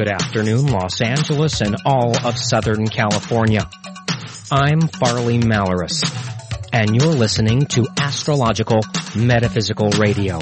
Good 0.00 0.08
afternoon, 0.08 0.68
Los 0.68 1.02
Angeles 1.02 1.60
and 1.60 1.76
all 1.84 2.16
of 2.26 2.38
Southern 2.38 2.88
California. 2.88 3.68
I'm 4.50 4.80
Farley 4.80 5.38
Malaris, 5.38 6.02
and 6.72 6.96
you're 6.96 7.12
listening 7.12 7.66
to 7.66 7.86
Astrological 7.98 8.80
Metaphysical 9.14 9.90
Radio, 9.90 10.38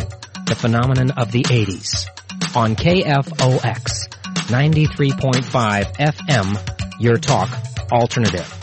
the 0.47 0.55
phenomenon 0.55 1.11
of 1.11 1.33
the 1.33 1.43
80s, 1.43 2.07
on 2.55 2.77
KFOX 2.77 4.09
93.5 4.47 5.97
FM, 5.97 7.01
your 7.01 7.17
talk 7.17 7.51
alternative. 7.91 8.58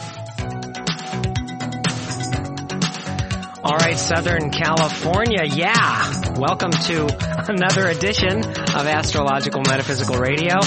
Southern 3.97 4.51
California, 4.51 5.43
yeah. 5.45 6.33
Welcome 6.37 6.71
to 6.71 7.05
another 7.49 7.87
edition 7.87 8.39
of 8.39 8.87
Astrological 8.87 9.61
Metaphysical 9.61 10.17
Radio. 10.17 10.59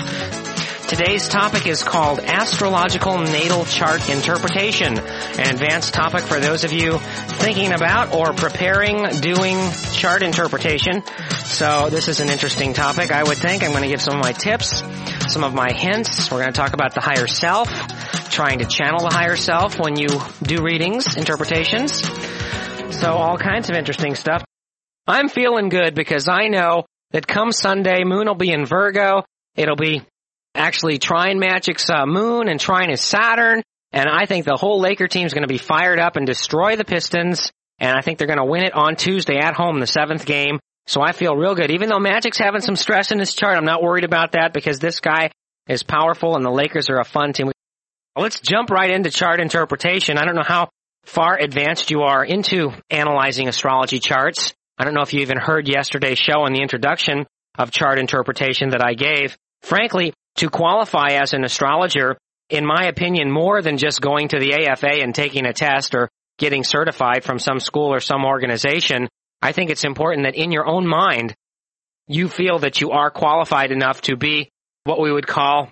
Today's 0.89 1.29
topic 1.29 1.67
is 1.67 1.83
called 1.83 2.21
Astrological 2.21 3.19
Natal 3.19 3.67
Chart 3.67 4.09
Interpretation, 4.09 4.99
an 4.99 5.55
advanced 5.55 5.93
topic 5.93 6.23
for 6.23 6.41
those 6.41 6.65
of 6.65 6.73
you 6.73 6.99
thinking 6.99 7.73
about 7.73 8.15
or 8.15 8.33
preparing 8.33 9.07
doing 9.21 9.59
chart 9.93 10.23
interpretation. 10.23 11.03
So 11.45 11.91
this 11.91 12.09
is 12.09 12.21
an 12.21 12.31
interesting 12.31 12.73
topic, 12.73 13.13
I 13.13 13.23
would 13.23 13.37
think. 13.37 13.63
I'm 13.63 13.73
going 13.73 13.83
to 13.83 13.91
give 13.91 14.01
some 14.01 14.17
of 14.17 14.23
my 14.23 14.33
tips, 14.33 14.83
some 15.31 15.45
of 15.45 15.53
my 15.53 15.71
hints. 15.71 16.31
We're 16.31 16.39
going 16.39 16.53
to 16.53 16.59
talk 16.59 16.73
about 16.73 16.95
the 16.95 17.03
higher 17.03 17.27
self, 17.27 17.69
trying 18.31 18.61
to 18.61 18.65
channel 18.65 19.07
the 19.07 19.15
higher 19.15 19.37
self 19.37 19.79
when 19.79 19.99
you 19.99 20.09
do 20.43 20.63
readings, 20.63 21.17
interpretations. 21.17 22.03
So 22.99 23.13
all 23.13 23.39
kinds 23.39 23.71
of 23.71 23.77
interesting 23.77 24.17
stuff. 24.17 24.43
I'm 25.07 25.29
feeling 25.29 25.69
good 25.69 25.95
because 25.95 26.27
I 26.27 26.49
know 26.49 26.85
that 27.13 27.29
come 27.29 27.53
Sunday, 27.53 28.03
Moon 28.03 28.27
will 28.27 28.35
be 28.35 28.51
in 28.51 28.67
Virgo. 28.67 29.23
It'll 29.55 29.77
be 29.77 30.03
actually 30.53 30.99
trine 30.99 31.39
Magic's 31.39 31.89
uh, 31.89 32.07
Moon 32.07 32.49
and 32.49 32.59
trine 32.59 32.91
his 32.91 33.01
Saturn. 33.01 33.63
And 33.93 34.09
I 34.09 34.27
think 34.27 34.47
the 34.47 34.57
whole 34.57 34.81
Laker 34.81 35.07
team 35.07 35.27
is 35.27 35.33
going 35.33 35.47
to 35.47 35.49
be 35.49 35.59
fired 35.59 36.01
up 36.01 36.17
and 36.17 36.27
destroy 36.27 36.75
the 36.75 36.85
Pistons. 36.85 37.53
And 37.79 37.97
I 37.97 38.01
think 38.01 38.19
they're 38.19 38.27
going 38.27 38.41
to 38.41 38.45
win 38.45 38.65
it 38.65 38.75
on 38.75 38.97
Tuesday 38.97 39.39
at 39.39 39.55
home, 39.55 39.79
the 39.79 39.87
seventh 39.87 40.27
game. 40.27 40.59
So 40.89 41.01
I 41.01 41.13
feel 41.13 41.37
real 41.37 41.55
good. 41.55 41.71
Even 41.71 41.89
though 41.89 42.01
Magic's 42.01 42.39
having 42.39 42.63
some 42.63 42.75
stress 42.75 43.13
in 43.13 43.21
his 43.21 43.33
chart, 43.33 43.57
I'm 43.57 43.65
not 43.65 43.81
worried 43.81 44.05
about 44.05 44.33
that 44.33 44.53
because 44.53 44.81
this 44.81 44.99
guy 44.99 45.31
is 45.69 45.85
powerful 45.85 46.35
and 46.35 46.45
the 46.45 46.51
Lakers 46.51 46.91
are 46.91 46.99
a 46.99 47.05
fun 47.05 47.33
team. 47.33 47.53
Let's 48.17 48.41
jump 48.41 48.71
right 48.71 48.91
into 48.91 49.13
chart 49.13 49.39
interpretation. 49.39 50.19
I 50.19 50.25
don't 50.25 50.35
know 50.35 50.43
how 50.45 50.69
far 51.09 51.39
advanced 51.39 51.91
you 51.91 52.03
are 52.03 52.23
into 52.23 52.71
analyzing 52.91 53.49
astrology 53.49 53.99
charts. 53.99 54.53
I 54.77 54.85
don't 54.85 54.93
know 54.93 55.03
if 55.03 55.15
you 55.15 55.21
even 55.21 55.39
heard 55.39 55.67
yesterday's 55.67 56.19
show 56.19 56.43
on 56.43 56.53
the 56.53 56.61
introduction 56.61 57.27
of 57.59 57.71
chart 57.71 57.99
interpretation 57.99 58.71
that 58.71 58.85
I 58.85 58.93
gave. 58.93 59.35
Frankly, 59.63 60.13
to 60.37 60.51
qualify 60.51 61.13
as 61.13 61.33
an 61.33 61.45
astrologer, 61.45 62.19
in 62.51 62.67
my 62.67 62.85
opinion, 62.85 63.33
more 63.33 63.63
than 63.63 63.79
just 63.79 64.03
going 64.03 64.29
to 64.29 64.39
the 64.39 64.53
AFA 64.53 65.01
and 65.03 65.15
taking 65.15 65.47
a 65.47 65.55
test 65.55 65.95
or 65.95 66.11
getting 66.39 66.63
certified 66.63 67.25
from 67.25 67.39
some 67.39 67.59
school 67.59 67.93
or 67.93 68.01
some 68.01 68.27
organization, 68.27 69.09
I 69.41 69.53
think 69.53 69.71
it's 69.71 69.85
important 69.85 70.27
that 70.27 70.37
in 70.37 70.53
your 70.53 70.67
own 70.67 70.87
mind, 70.87 71.35
you 72.07 72.29
feel 72.29 72.59
that 72.59 72.83
you 72.83 72.91
are 72.91 73.11
qualified 73.11 73.73
enough 73.73 74.03
to 74.03 74.17
be 74.17 74.51
what 74.85 75.01
we 75.01 75.11
would 75.11 75.27
call 75.27 75.71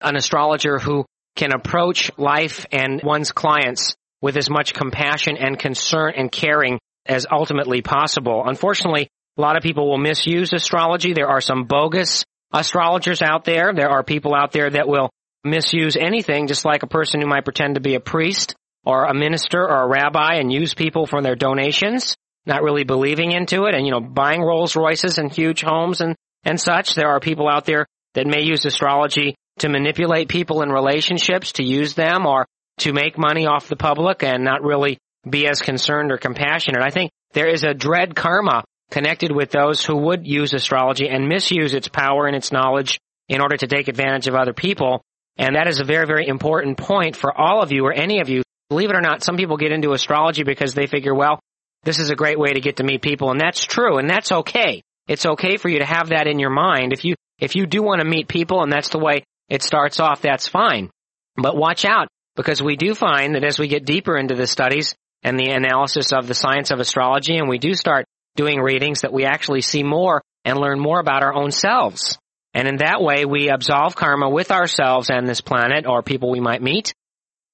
an 0.00 0.14
astrologer 0.14 0.78
who 0.78 1.04
can 1.34 1.52
approach 1.52 2.12
life 2.16 2.64
and 2.70 3.02
one's 3.02 3.32
clients 3.32 3.96
with 4.20 4.36
as 4.36 4.50
much 4.50 4.74
compassion 4.74 5.36
and 5.36 5.58
concern 5.58 6.12
and 6.16 6.30
caring 6.30 6.78
as 7.06 7.26
ultimately 7.30 7.82
possible. 7.82 8.44
Unfortunately, 8.46 9.08
a 9.36 9.40
lot 9.40 9.56
of 9.56 9.62
people 9.62 9.88
will 9.88 9.98
misuse 9.98 10.52
astrology. 10.52 11.12
There 11.12 11.28
are 11.28 11.40
some 11.40 11.64
bogus 11.64 12.24
astrologers 12.52 13.22
out 13.22 13.44
there. 13.44 13.72
There 13.74 13.90
are 13.90 14.02
people 14.02 14.34
out 14.34 14.52
there 14.52 14.70
that 14.70 14.88
will 14.88 15.10
misuse 15.44 15.96
anything, 15.96 16.48
just 16.48 16.64
like 16.64 16.82
a 16.82 16.88
person 16.88 17.20
who 17.20 17.28
might 17.28 17.44
pretend 17.44 17.76
to 17.76 17.80
be 17.80 17.94
a 17.94 18.00
priest 18.00 18.54
or 18.84 19.04
a 19.04 19.14
minister 19.14 19.60
or 19.60 19.82
a 19.82 19.88
rabbi 19.88 20.36
and 20.36 20.52
use 20.52 20.74
people 20.74 21.06
for 21.06 21.22
their 21.22 21.36
donations, 21.36 22.16
not 22.46 22.62
really 22.62 22.84
believing 22.84 23.32
into 23.32 23.64
it 23.66 23.74
and, 23.74 23.86
you 23.86 23.92
know, 23.92 24.00
buying 24.00 24.42
Rolls 24.42 24.76
Royces 24.76 25.18
and 25.18 25.32
huge 25.32 25.62
homes 25.62 26.00
and, 26.00 26.16
and 26.44 26.60
such. 26.60 26.94
There 26.94 27.08
are 27.08 27.20
people 27.20 27.48
out 27.48 27.64
there 27.64 27.86
that 28.14 28.26
may 28.26 28.42
use 28.42 28.64
astrology 28.64 29.34
to 29.60 29.68
manipulate 29.68 30.28
people 30.28 30.62
in 30.62 30.70
relationships, 30.70 31.52
to 31.52 31.64
use 31.64 31.94
them 31.94 32.26
or 32.26 32.46
to 32.80 32.92
make 32.92 33.18
money 33.18 33.46
off 33.46 33.68
the 33.68 33.76
public 33.76 34.22
and 34.22 34.44
not 34.44 34.62
really 34.62 34.98
be 35.28 35.46
as 35.46 35.60
concerned 35.60 36.12
or 36.12 36.18
compassionate. 36.18 36.82
I 36.82 36.90
think 36.90 37.10
there 37.32 37.48
is 37.48 37.64
a 37.64 37.74
dread 37.74 38.14
karma 38.14 38.64
connected 38.90 39.30
with 39.30 39.50
those 39.50 39.84
who 39.84 39.96
would 39.96 40.26
use 40.26 40.54
astrology 40.54 41.08
and 41.08 41.28
misuse 41.28 41.74
its 41.74 41.88
power 41.88 42.26
and 42.26 42.34
its 42.34 42.52
knowledge 42.52 42.98
in 43.28 43.40
order 43.40 43.56
to 43.56 43.66
take 43.66 43.88
advantage 43.88 44.28
of 44.28 44.34
other 44.34 44.52
people. 44.52 45.02
And 45.36 45.54
that 45.54 45.68
is 45.68 45.80
a 45.80 45.84
very, 45.84 46.06
very 46.06 46.26
important 46.26 46.78
point 46.78 47.14
for 47.14 47.32
all 47.32 47.62
of 47.62 47.70
you 47.70 47.84
or 47.84 47.92
any 47.92 48.20
of 48.20 48.28
you. 48.28 48.42
Believe 48.70 48.90
it 48.90 48.96
or 48.96 49.00
not, 49.00 49.22
some 49.22 49.36
people 49.36 49.56
get 49.56 49.72
into 49.72 49.92
astrology 49.92 50.42
because 50.42 50.74
they 50.74 50.86
figure, 50.86 51.14
well, 51.14 51.38
this 51.84 51.98
is 51.98 52.10
a 52.10 52.16
great 52.16 52.38
way 52.38 52.52
to 52.52 52.60
get 52.60 52.76
to 52.76 52.84
meet 52.84 53.02
people. 53.02 53.30
And 53.30 53.40
that's 53.40 53.64
true. 53.64 53.98
And 53.98 54.08
that's 54.08 54.32
okay. 54.32 54.82
It's 55.06 55.26
okay 55.26 55.56
for 55.56 55.68
you 55.68 55.78
to 55.78 55.86
have 55.86 56.08
that 56.08 56.26
in 56.26 56.38
your 56.38 56.50
mind. 56.50 56.92
If 56.92 57.04
you, 57.04 57.14
if 57.38 57.56
you 57.56 57.66
do 57.66 57.82
want 57.82 58.00
to 58.00 58.06
meet 58.06 58.28
people 58.28 58.62
and 58.62 58.72
that's 58.72 58.90
the 58.90 58.98
way 58.98 59.24
it 59.48 59.62
starts 59.62 60.00
off, 60.00 60.20
that's 60.20 60.48
fine. 60.48 60.90
But 61.36 61.56
watch 61.56 61.84
out 61.84 62.08
because 62.38 62.62
we 62.62 62.76
do 62.76 62.94
find 62.94 63.34
that 63.34 63.42
as 63.42 63.58
we 63.58 63.66
get 63.66 63.84
deeper 63.84 64.16
into 64.16 64.36
the 64.36 64.46
studies 64.46 64.94
and 65.24 65.36
the 65.36 65.50
analysis 65.50 66.12
of 66.12 66.28
the 66.28 66.34
science 66.34 66.70
of 66.70 66.78
astrology 66.78 67.36
and 67.36 67.48
we 67.48 67.58
do 67.58 67.74
start 67.74 68.06
doing 68.36 68.60
readings 68.60 69.00
that 69.00 69.12
we 69.12 69.24
actually 69.24 69.60
see 69.60 69.82
more 69.82 70.22
and 70.44 70.56
learn 70.56 70.78
more 70.78 71.00
about 71.00 71.24
our 71.24 71.34
own 71.34 71.50
selves. 71.50 72.16
And 72.54 72.68
in 72.68 72.76
that 72.76 73.02
way, 73.02 73.24
we 73.24 73.50
absolve 73.50 73.96
karma 73.96 74.30
with 74.30 74.52
ourselves 74.52 75.10
and 75.10 75.26
this 75.26 75.40
planet 75.40 75.84
or 75.84 76.04
people 76.04 76.30
we 76.30 76.38
might 76.38 76.62
meet. 76.62 76.94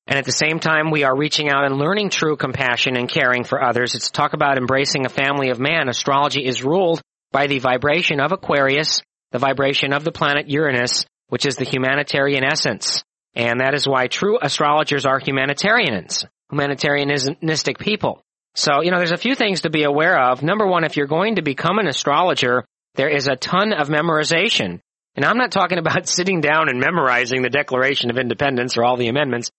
And 0.07 0.19
at 0.19 0.27
the 0.27 0.33
same 0.33 0.61
time, 0.61 0.91
we 0.91 1.03
are 1.05 1.17
reaching 1.17 1.49
out 1.49 1.65
and 1.65 1.79
learning 1.79 2.11
true 2.11 2.37
compassion 2.37 2.95
and 2.99 3.09
caring 3.09 3.43
for 3.45 3.65
others. 3.65 3.95
It's 3.95 4.11
talk 4.11 4.35
about 4.35 4.59
embracing 4.59 5.07
a 5.07 5.09
family 5.09 5.49
of 5.49 5.59
man. 5.59 5.89
Astrology 5.89 6.45
is 6.45 6.63
ruled 6.63 7.01
by 7.33 7.47
the 7.47 7.59
vibration 7.59 8.21
of 8.21 8.33
Aquarius, 8.33 9.01
the 9.33 9.39
vibration 9.39 9.95
of 9.95 10.05
the 10.05 10.13
planet 10.13 10.51
Uranus, 10.51 11.07
which 11.29 11.47
is 11.47 11.57
the 11.57 11.65
humanitarian 11.65 12.45
essence. 12.45 13.03
And 13.35 13.61
that 13.61 13.75
is 13.75 13.87
why 13.87 14.07
true 14.07 14.39
astrologers 14.41 15.07
are 15.07 15.19
humanitarians, 15.19 16.25
humanitarianistic 16.53 17.79
people. 17.79 18.23
So, 18.55 18.83
you 18.83 18.91
know, 18.91 18.99
there's 18.99 19.13
a 19.13 19.17
few 19.17 19.35
things 19.35 19.63
to 19.63 19.71
be 19.71 19.83
aware 19.83 20.19
of. 20.31 20.43
Number 20.43 20.67
one, 20.67 20.85
if 20.85 20.97
you're 20.97 21.07
going 21.07 21.37
to 21.37 21.43
become 21.43 21.79
an 21.79 21.89
astrologer, 21.89 22.65
there 22.95 23.09
is 23.09 23.27
a 23.27 23.35
ton 23.35 23.73
of 23.73 23.89
memorization. 23.89 24.81
And 25.17 25.25
I'm 25.25 25.39
not 25.39 25.51
talking 25.51 25.79
about 25.85 26.09
sitting 26.09 26.41
down 26.41 26.69
and 26.69 26.79
memorizing 26.79 27.43
the 27.43 27.51
Declaration 27.51 28.11
of 28.11 28.19
Independence 28.19 28.77
or 28.77 28.85
all 28.85 28.97
the 28.97 29.09
amendments. 29.09 29.51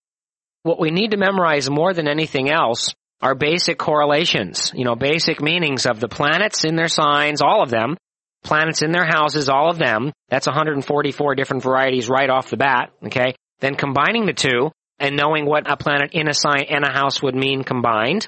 What 0.64 0.80
we 0.80 0.92
need 0.92 1.12
to 1.12 1.18
memorize 1.18 1.70
more 1.70 1.94
than 1.94 2.08
anything 2.08 2.50
else 2.50 2.96
are 3.22 3.36
basic 3.36 3.78
correlations, 3.78 4.72
you 4.76 4.84
know, 4.84 4.96
basic 4.96 5.42
meanings 5.42 5.86
of 5.86 6.00
the 6.00 6.08
planets 6.08 6.64
in 6.64 6.76
their 6.76 6.88
signs, 6.88 7.42
all 7.42 7.62
of 7.62 7.70
them, 7.70 7.98
planets 8.44 8.82
in 8.82 8.92
their 8.92 9.06
houses, 9.06 9.50
all 9.50 9.70
of 9.70 9.78
them. 9.78 10.12
That's 10.30 10.48
144 10.48 11.36
different 11.36 11.64
varieties 11.64 12.10
right 12.10 12.30
off 12.30 12.50
the 12.50 12.58
bat, 12.58 12.92
okay? 13.06 13.36
Then 13.60 13.76
combining 13.76 14.26
the 14.26 14.34
two 14.34 14.72
and 15.00 15.16
knowing 15.16 15.46
what 15.46 15.70
a 15.70 15.78
planet 15.78 16.12
in 16.14 16.28
a 16.28 16.34
sign 16.34 16.66
and 16.70 16.84
a 16.84 16.92
house 16.92 17.22
would 17.22 17.36
mean 17.36 17.64
combined. 17.64 18.28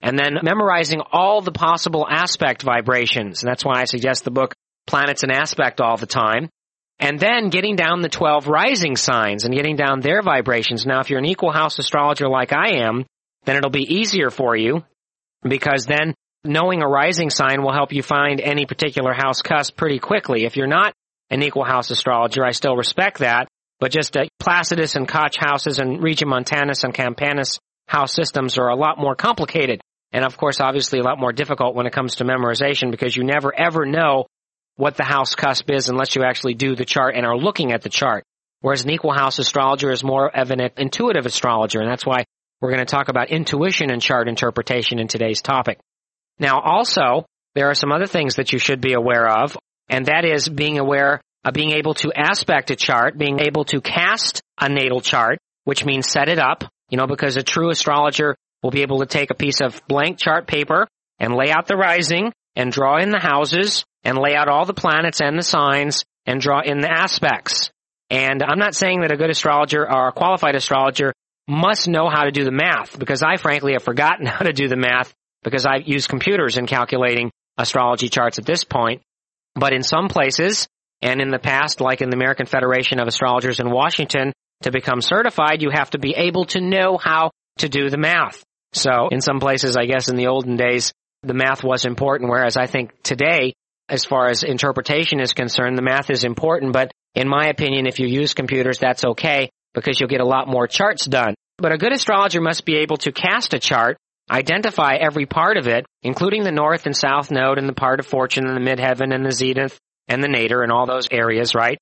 And 0.00 0.18
then 0.18 0.38
memorizing 0.42 1.00
all 1.12 1.40
the 1.40 1.52
possible 1.52 2.06
aspect 2.08 2.62
vibrations. 2.62 3.42
And 3.42 3.50
that's 3.50 3.64
why 3.64 3.80
I 3.80 3.84
suggest 3.84 4.24
the 4.24 4.30
book 4.30 4.54
Planets 4.86 5.22
and 5.22 5.32
Aspect 5.32 5.80
all 5.80 5.96
the 5.96 6.06
time. 6.06 6.50
And 6.98 7.18
then 7.18 7.48
getting 7.48 7.74
down 7.74 8.02
the 8.02 8.08
12 8.08 8.46
rising 8.46 8.96
signs 8.96 9.44
and 9.44 9.54
getting 9.54 9.76
down 9.76 10.00
their 10.00 10.22
vibrations. 10.22 10.86
Now, 10.86 11.00
if 11.00 11.10
you're 11.10 11.18
an 11.18 11.24
equal 11.24 11.52
house 11.52 11.78
astrologer 11.78 12.28
like 12.28 12.52
I 12.52 12.82
am, 12.86 13.06
then 13.44 13.56
it'll 13.56 13.70
be 13.70 13.94
easier 13.96 14.30
for 14.30 14.56
you 14.56 14.84
because 15.42 15.86
then 15.86 16.14
knowing 16.44 16.82
a 16.82 16.88
rising 16.88 17.30
sign 17.30 17.62
will 17.62 17.72
help 17.72 17.92
you 17.92 18.02
find 18.02 18.40
any 18.40 18.66
particular 18.66 19.12
house 19.12 19.42
cusp 19.42 19.76
pretty 19.76 19.98
quickly. 19.98 20.44
If 20.44 20.56
you're 20.56 20.66
not 20.66 20.94
an 21.30 21.42
equal 21.42 21.64
house 21.64 21.90
astrologer, 21.90 22.44
I 22.44 22.52
still 22.52 22.76
respect 22.76 23.18
that. 23.18 23.48
But 23.84 23.92
just 23.92 24.16
uh, 24.16 24.24
Placidus 24.40 24.96
and 24.96 25.06
Koch 25.06 25.36
houses 25.36 25.78
and 25.78 26.00
Regiomontanus 26.00 26.84
and 26.84 26.94
Campanus 26.94 27.58
house 27.86 28.14
systems 28.14 28.56
are 28.56 28.70
a 28.70 28.74
lot 28.74 28.96
more 28.96 29.14
complicated. 29.14 29.82
And 30.10 30.24
of 30.24 30.38
course, 30.38 30.58
obviously 30.58 31.00
a 31.00 31.02
lot 31.02 31.20
more 31.20 31.34
difficult 31.34 31.74
when 31.74 31.84
it 31.84 31.92
comes 31.92 32.14
to 32.14 32.24
memorization 32.24 32.90
because 32.90 33.14
you 33.14 33.24
never 33.24 33.52
ever 33.54 33.84
know 33.84 34.24
what 34.76 34.96
the 34.96 35.04
house 35.04 35.34
cusp 35.34 35.70
is 35.70 35.90
unless 35.90 36.16
you 36.16 36.24
actually 36.24 36.54
do 36.54 36.74
the 36.74 36.86
chart 36.86 37.14
and 37.14 37.26
are 37.26 37.36
looking 37.36 37.72
at 37.72 37.82
the 37.82 37.90
chart. 37.90 38.24
Whereas 38.62 38.84
an 38.84 38.90
equal 38.90 39.12
house 39.12 39.38
astrologer 39.38 39.90
is 39.90 40.02
more 40.02 40.34
of 40.34 40.50
an 40.50 40.62
intuitive 40.78 41.26
astrologer. 41.26 41.80
And 41.80 41.90
that's 41.90 42.06
why 42.06 42.24
we're 42.62 42.70
going 42.70 42.86
to 42.86 42.90
talk 42.90 43.10
about 43.10 43.28
intuition 43.28 43.90
and 43.90 44.00
chart 44.00 44.28
interpretation 44.28 44.98
in 44.98 45.08
today's 45.08 45.42
topic. 45.42 45.78
Now 46.38 46.58
also, 46.58 47.26
there 47.54 47.68
are 47.68 47.74
some 47.74 47.92
other 47.92 48.06
things 48.06 48.36
that 48.36 48.50
you 48.50 48.58
should 48.58 48.80
be 48.80 48.94
aware 48.94 49.28
of, 49.28 49.58
and 49.90 50.06
that 50.06 50.24
is 50.24 50.48
being 50.48 50.78
aware 50.78 51.20
uh, 51.44 51.50
being 51.50 51.72
able 51.72 51.94
to 51.94 52.12
aspect 52.14 52.70
a 52.70 52.76
chart, 52.76 53.18
being 53.18 53.40
able 53.40 53.64
to 53.66 53.80
cast 53.80 54.42
a 54.60 54.68
natal 54.68 55.00
chart, 55.00 55.38
which 55.64 55.84
means 55.84 56.10
set 56.10 56.28
it 56.28 56.38
up, 56.38 56.64
you 56.90 56.96
know, 56.96 57.06
because 57.06 57.36
a 57.36 57.42
true 57.42 57.70
astrologer 57.70 58.36
will 58.62 58.70
be 58.70 58.82
able 58.82 59.00
to 59.00 59.06
take 59.06 59.30
a 59.30 59.34
piece 59.34 59.60
of 59.60 59.80
blank 59.88 60.18
chart 60.18 60.46
paper 60.46 60.86
and 61.18 61.34
lay 61.34 61.50
out 61.50 61.66
the 61.66 61.76
rising 61.76 62.32
and 62.56 62.72
draw 62.72 62.98
in 62.98 63.10
the 63.10 63.20
houses 63.20 63.84
and 64.04 64.18
lay 64.18 64.34
out 64.34 64.48
all 64.48 64.64
the 64.64 64.74
planets 64.74 65.20
and 65.20 65.38
the 65.38 65.42
signs 65.42 66.04
and 66.26 66.40
draw 66.40 66.60
in 66.60 66.80
the 66.80 66.90
aspects. 66.90 67.70
And 68.10 68.42
I'm 68.42 68.58
not 68.58 68.74
saying 68.74 69.00
that 69.00 69.12
a 69.12 69.16
good 69.16 69.30
astrologer 69.30 69.90
or 69.90 70.08
a 70.08 70.12
qualified 70.12 70.54
astrologer 70.54 71.12
must 71.46 71.88
know 71.88 72.08
how 72.08 72.24
to 72.24 72.30
do 72.30 72.44
the 72.44 72.50
math 72.50 72.98
because 72.98 73.22
I 73.22 73.36
frankly 73.36 73.72
have 73.72 73.82
forgotten 73.82 74.26
how 74.26 74.44
to 74.44 74.52
do 74.52 74.68
the 74.68 74.76
math 74.76 75.12
because 75.42 75.66
I 75.66 75.76
use 75.76 76.06
computers 76.06 76.56
in 76.56 76.66
calculating 76.66 77.30
astrology 77.58 78.08
charts 78.08 78.38
at 78.38 78.46
this 78.46 78.64
point. 78.64 79.02
But 79.54 79.72
in 79.72 79.82
some 79.82 80.08
places, 80.08 80.66
and 81.02 81.20
in 81.20 81.30
the 81.30 81.38
past, 81.38 81.80
like 81.80 82.00
in 82.00 82.10
the 82.10 82.16
American 82.16 82.46
Federation 82.46 83.00
of 83.00 83.08
Astrologers 83.08 83.60
in 83.60 83.70
Washington, 83.70 84.32
to 84.62 84.70
become 84.70 85.00
certified, 85.00 85.62
you 85.62 85.70
have 85.72 85.90
to 85.90 85.98
be 85.98 86.14
able 86.16 86.46
to 86.46 86.60
know 86.60 86.96
how 86.96 87.30
to 87.58 87.68
do 87.68 87.90
the 87.90 87.98
math. 87.98 88.42
So 88.72 89.08
in 89.10 89.20
some 89.20 89.38
places, 89.38 89.76
I 89.76 89.86
guess 89.86 90.08
in 90.08 90.16
the 90.16 90.26
olden 90.26 90.56
days, 90.56 90.92
the 91.22 91.34
math 91.34 91.62
was 91.62 91.84
important, 91.84 92.30
whereas 92.30 92.56
I 92.56 92.66
think 92.66 92.90
today, 93.02 93.54
as 93.88 94.04
far 94.04 94.28
as 94.28 94.42
interpretation 94.42 95.20
is 95.20 95.32
concerned, 95.32 95.78
the 95.78 95.82
math 95.82 96.10
is 96.10 96.24
important, 96.24 96.72
but 96.72 96.92
in 97.14 97.28
my 97.28 97.48
opinion, 97.48 97.86
if 97.86 98.00
you 98.00 98.06
use 98.06 98.34
computers, 98.34 98.78
that's 98.78 99.04
okay 99.04 99.50
because 99.74 100.00
you'll 100.00 100.08
get 100.08 100.20
a 100.20 100.26
lot 100.26 100.48
more 100.48 100.66
charts 100.66 101.06
done. 101.06 101.34
But 101.58 101.72
a 101.72 101.78
good 101.78 101.92
astrologer 101.92 102.40
must 102.40 102.64
be 102.64 102.78
able 102.78 102.96
to 102.98 103.12
cast 103.12 103.54
a 103.54 103.58
chart, 103.58 103.96
identify 104.30 104.94
every 104.94 105.26
part 105.26 105.56
of 105.56 105.66
it, 105.66 105.86
including 106.02 106.42
the 106.42 106.52
north 106.52 106.86
and 106.86 106.96
south 106.96 107.30
node 107.30 107.58
and 107.58 107.68
the 107.68 107.74
part 107.74 108.00
of 108.00 108.06
fortune 108.06 108.46
and 108.46 108.56
the 108.56 108.70
midheaven 108.70 109.14
and 109.14 109.24
the 109.24 109.32
zenith 109.32 109.78
and 110.08 110.22
the 110.22 110.28
nadir 110.28 110.62
and 110.62 110.72
all 110.72 110.86
those 110.86 111.08
areas, 111.10 111.54
right? 111.54 111.78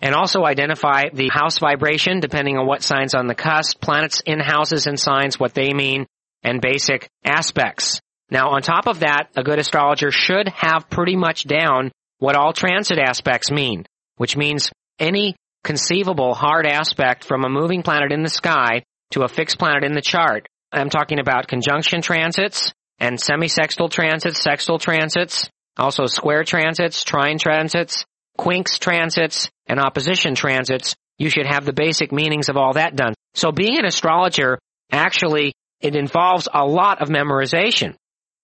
And 0.00 0.14
also 0.14 0.44
identify 0.44 1.04
the 1.12 1.30
house 1.32 1.58
vibration 1.58 2.20
depending 2.20 2.58
on 2.58 2.66
what 2.66 2.82
signs 2.82 3.14
on 3.14 3.28
the 3.28 3.34
cusp, 3.34 3.80
planets 3.80 4.20
in 4.26 4.40
houses 4.40 4.86
and 4.86 4.98
signs, 4.98 5.38
what 5.38 5.54
they 5.54 5.72
mean, 5.72 6.06
and 6.42 6.60
basic 6.60 7.08
aspects. 7.24 8.00
Now 8.30 8.50
on 8.50 8.62
top 8.62 8.86
of 8.86 9.00
that, 9.00 9.28
a 9.36 9.44
good 9.44 9.58
astrologer 9.58 10.10
should 10.10 10.48
have 10.48 10.90
pretty 10.90 11.16
much 11.16 11.44
down 11.44 11.92
what 12.18 12.36
all 12.36 12.52
transit 12.52 12.98
aspects 12.98 13.50
mean, 13.50 13.84
which 14.16 14.36
means 14.36 14.70
any 14.98 15.36
conceivable 15.64 16.34
hard 16.34 16.66
aspect 16.66 17.24
from 17.24 17.44
a 17.44 17.48
moving 17.48 17.82
planet 17.82 18.10
in 18.12 18.22
the 18.22 18.28
sky 18.28 18.82
to 19.10 19.22
a 19.22 19.28
fixed 19.28 19.58
planet 19.58 19.84
in 19.84 19.92
the 19.92 20.00
chart. 20.00 20.46
I'm 20.72 20.90
talking 20.90 21.20
about 21.20 21.46
conjunction 21.46 22.02
transits 22.02 22.72
and 22.98 23.18
semisextile 23.18 23.90
transits, 23.90 24.42
sextile 24.42 24.78
transits, 24.78 25.48
also 25.76 26.06
square 26.06 26.44
transits, 26.44 27.04
trine 27.04 27.38
transits, 27.38 28.04
quincunx 28.38 28.78
transits, 28.78 29.50
and 29.66 29.80
opposition 29.80 30.34
transits. 30.34 30.94
You 31.18 31.28
should 31.28 31.46
have 31.46 31.64
the 31.64 31.72
basic 31.72 32.12
meanings 32.12 32.48
of 32.48 32.56
all 32.56 32.74
that 32.74 32.96
done. 32.96 33.14
So 33.34 33.52
being 33.52 33.78
an 33.78 33.84
astrologer, 33.84 34.58
actually, 34.90 35.54
it 35.80 35.94
involves 35.96 36.48
a 36.52 36.66
lot 36.66 37.02
of 37.02 37.08
memorization. 37.08 37.94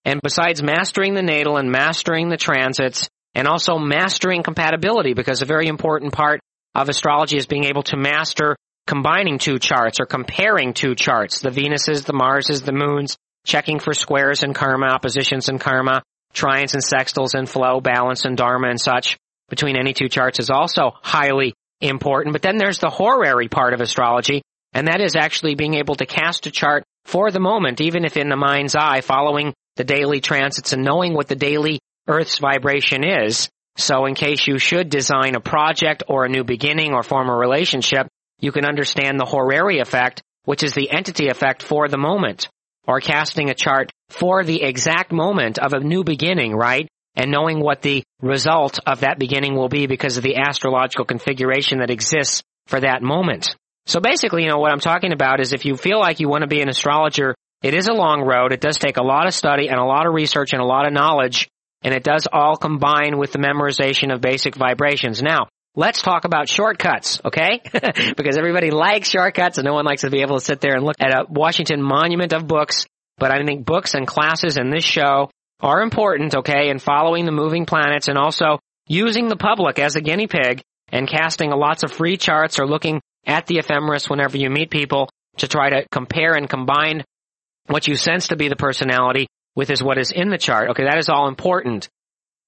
And 0.05 0.21
besides 0.23 0.63
mastering 0.63 1.15
the 1.15 1.23
natal 1.23 1.57
and 1.57 1.71
mastering 1.71 2.29
the 2.29 2.37
transits, 2.37 3.09
and 3.35 3.47
also 3.47 3.79
mastering 3.79 4.43
compatibility, 4.43 5.15
because 5.15 5.43
a 5.43 5.47
very 5.47 5.69
important 5.69 6.13
part 6.13 6.41
of 6.75 6.89
astrology 6.89 7.37
is 7.37 7.47
being 7.47 7.65
able 7.65 7.83
to 7.85 7.97
master 7.97 8.57
combining 8.87 9.39
two 9.39 9.59
charts 9.59 10.01
or 10.01 10.07
comparing 10.07 10.73
two 10.73 10.95
charts, 10.95 11.41
the 11.41 11.51
Venuses, 11.51 12.05
the 12.05 12.15
Marses, 12.15 12.63
the 12.63 12.73
moons, 12.73 13.17
checking 13.45 13.79
for 13.79 13.93
squares 13.93 14.43
and 14.43 14.55
karma, 14.55 14.87
oppositions 14.87 15.49
and 15.49 15.61
karma, 15.61 16.03
trines 16.39 16.75
and 16.75 16.83
sextiles 16.83 17.35
and 17.35 17.49
flow, 17.49 17.81
balance 17.81 18.25
and 18.25 18.37
dharma 18.37 18.69
and 18.69 18.81
such 18.81 19.17
between 19.49 19.77
any 19.77 19.93
two 19.93 20.09
charts 20.09 20.39
is 20.39 20.51
also 20.51 20.93
highly 21.03 21.55
important. 21.81 22.33
But 22.33 22.43
then 22.43 22.59
there's 22.59 22.79
the 22.79 22.91
horary 22.91 23.49
part 23.49 23.75
of 23.75 23.81
astrology, 23.81 24.43
and 24.73 24.89
that 24.89 25.01
is 25.01 25.17
actually 25.17 25.55
being 25.55 25.75
able 25.75 25.95
to 25.97 26.07
cast 26.07 26.47
a 26.47 26.51
chart 26.51 26.85
for 27.05 27.31
the 27.31 27.41
moment, 27.41 27.81
even 27.81 28.05
if 28.05 28.17
in 28.17 28.29
the 28.29 28.37
mind's 28.37 28.77
eye, 28.77 29.01
following 29.01 29.55
the 29.77 29.85
daily 29.85 30.21
transits 30.21 30.73
and 30.73 30.85
knowing 30.85 31.15
what 31.15 31.29
the 31.29 31.37
daily 31.37 31.81
Earth's 32.07 32.39
vibration 32.39 33.05
is. 33.05 33.49
So 33.77 34.07
in 34.07 34.15
case 34.15 34.47
you 34.47 34.59
should 34.59 34.91
design 34.91 35.37
a 35.37 35.41
project 35.41 36.03
or 36.09 36.25
a 36.25 36.29
new 36.29 36.45
beginning 36.45 36.93
or 36.93 37.03
form 37.03 37.29
a 37.29 37.37
relationship, 37.37 38.09
you 38.41 38.53
can 38.53 38.65
understand 38.65 39.19
the 39.19 39.25
horary 39.25 39.79
effect, 39.79 40.23
which 40.45 40.63
is 40.63 40.73
the 40.73 40.91
entity 40.91 41.29
effect 41.29 41.63
for 41.63 41.89
the 41.89 41.99
moment, 41.99 42.49
or 42.89 43.01
casting 43.01 43.51
a 43.51 43.55
chart 43.55 43.93
for 44.09 44.43
the 44.43 44.63
exact 44.63 45.13
moment 45.13 45.59
of 45.59 45.75
a 45.75 45.81
new 45.81 46.03
beginning, 46.03 46.57
right? 46.57 46.89
And 47.15 47.31
knowing 47.31 47.61
what 47.61 47.83
the 47.83 48.03
result 48.23 48.81
of 48.87 49.01
that 49.01 49.19
beginning 49.19 49.55
will 49.55 49.69
be 49.69 49.87
because 49.87 50.17
of 50.17 50.23
the 50.23 50.37
astrological 50.37 51.05
configuration 51.05 51.81
that 51.81 51.91
exists 51.91 52.43
for 52.67 52.81
that 52.81 53.03
moment. 53.03 53.55
So 53.87 54.01
basically, 54.01 54.45
you 54.45 54.49
know, 54.49 54.59
what 54.59 54.73
I'm 54.73 54.81
talking 54.81 55.13
about 55.13 55.41
is 55.41 55.53
if 55.53 55.67
you 55.67 55.77
feel 55.77 55.99
like 55.99 56.19
you 56.19 56.29
want 56.29 56.43
to 56.43 56.49
be 56.49 56.63
an 56.63 56.69
astrologer, 56.69 57.35
it 57.63 57.75
is 57.75 57.89
a 57.89 57.93
long 57.93 58.23
road. 58.23 58.53
It 58.53 58.61
does 58.61 58.79
take 58.79 58.97
a 58.97 59.05
lot 59.05 59.27
of 59.27 59.35
study 59.35 59.69
and 59.69 59.79
a 59.79 59.85
lot 59.85 60.07
of 60.07 60.15
research 60.15 60.53
and 60.53 60.63
a 60.63 60.67
lot 60.67 60.87
of 60.87 60.93
knowledge, 60.93 61.49
and 61.83 61.95
it 61.95 62.05
does 62.05 62.27
all 62.33 62.57
combine 62.57 63.19
with 63.19 63.33
the 63.33 63.39
memorization 63.39 64.13
of 64.15 64.21
basic 64.21 64.55
vibrations. 64.55 65.23
Now, 65.23 65.49
let's 65.79 66.03
talk 66.03 66.25
about 66.25 66.49
shortcuts, 66.49 67.21
okay? 67.25 67.61
because 68.17 68.37
everybody 68.37 68.73
likes 68.73 69.09
shortcuts 69.09 69.59
and 69.59 69.65
no 69.65 69.75
one 69.75 69.85
likes 69.85 70.03
to 70.03 70.11
be 70.11 70.23
able 70.23 70.37
to 70.37 70.45
sit 70.45 70.61
there 70.61 70.75
and 70.75 70.85
look 70.85 70.97
at 70.99 71.13
a 71.13 71.27
Washington 71.29 71.81
monument 71.81 72.33
of 72.33 72.49
books. 72.49 72.85
But 73.17 73.31
I 73.31 73.45
think 73.45 73.65
books 73.65 73.95
and 73.95 74.07
classes 74.07 74.57
in 74.57 74.71
this 74.71 74.85
show 74.85 75.31
are 75.61 75.81
important, 75.81 76.35
okay, 76.35 76.69
in 76.71 76.81
following 76.81 77.27
the 77.27 77.33
moving 77.33 77.65
planets 77.65 78.09
and 78.09 78.19
also 78.19 78.59
using 78.89 79.29
the 79.29 79.37
public 79.37 79.79
as 79.79 79.95
a 79.95 80.01
guinea 80.01 80.27
pig 80.27 80.63
and 80.91 81.09
casting 81.09 81.51
lots 81.51 81.85
of 81.85 81.93
free 81.93 82.17
charts 82.17 82.59
or 82.59 82.67
looking 82.67 83.01
at 83.25 83.47
the 83.47 83.59
ephemeris 83.59 84.11
whenever 84.11 84.37
you 84.37 84.51
meet 84.51 84.71
people 84.71 85.09
to 85.37 85.47
try 85.47 85.71
to 85.71 85.87
compare 85.93 86.35
and 86.35 86.51
combine 86.51 87.05
what 87.67 87.87
you 87.87 87.95
sense 87.95 88.29
to 88.29 88.37
be 88.37 88.49
the 88.49 88.57
personality 88.57 89.29
with 89.55 89.71
is 89.71 89.83
what 89.83 89.99
is 89.99 90.11
in 90.11 90.31
the 90.31 90.39
chart. 90.39 90.71
Okay, 90.71 90.85
that 90.85 90.99
is 90.99 91.09
all 91.09 91.29
important. 91.29 91.89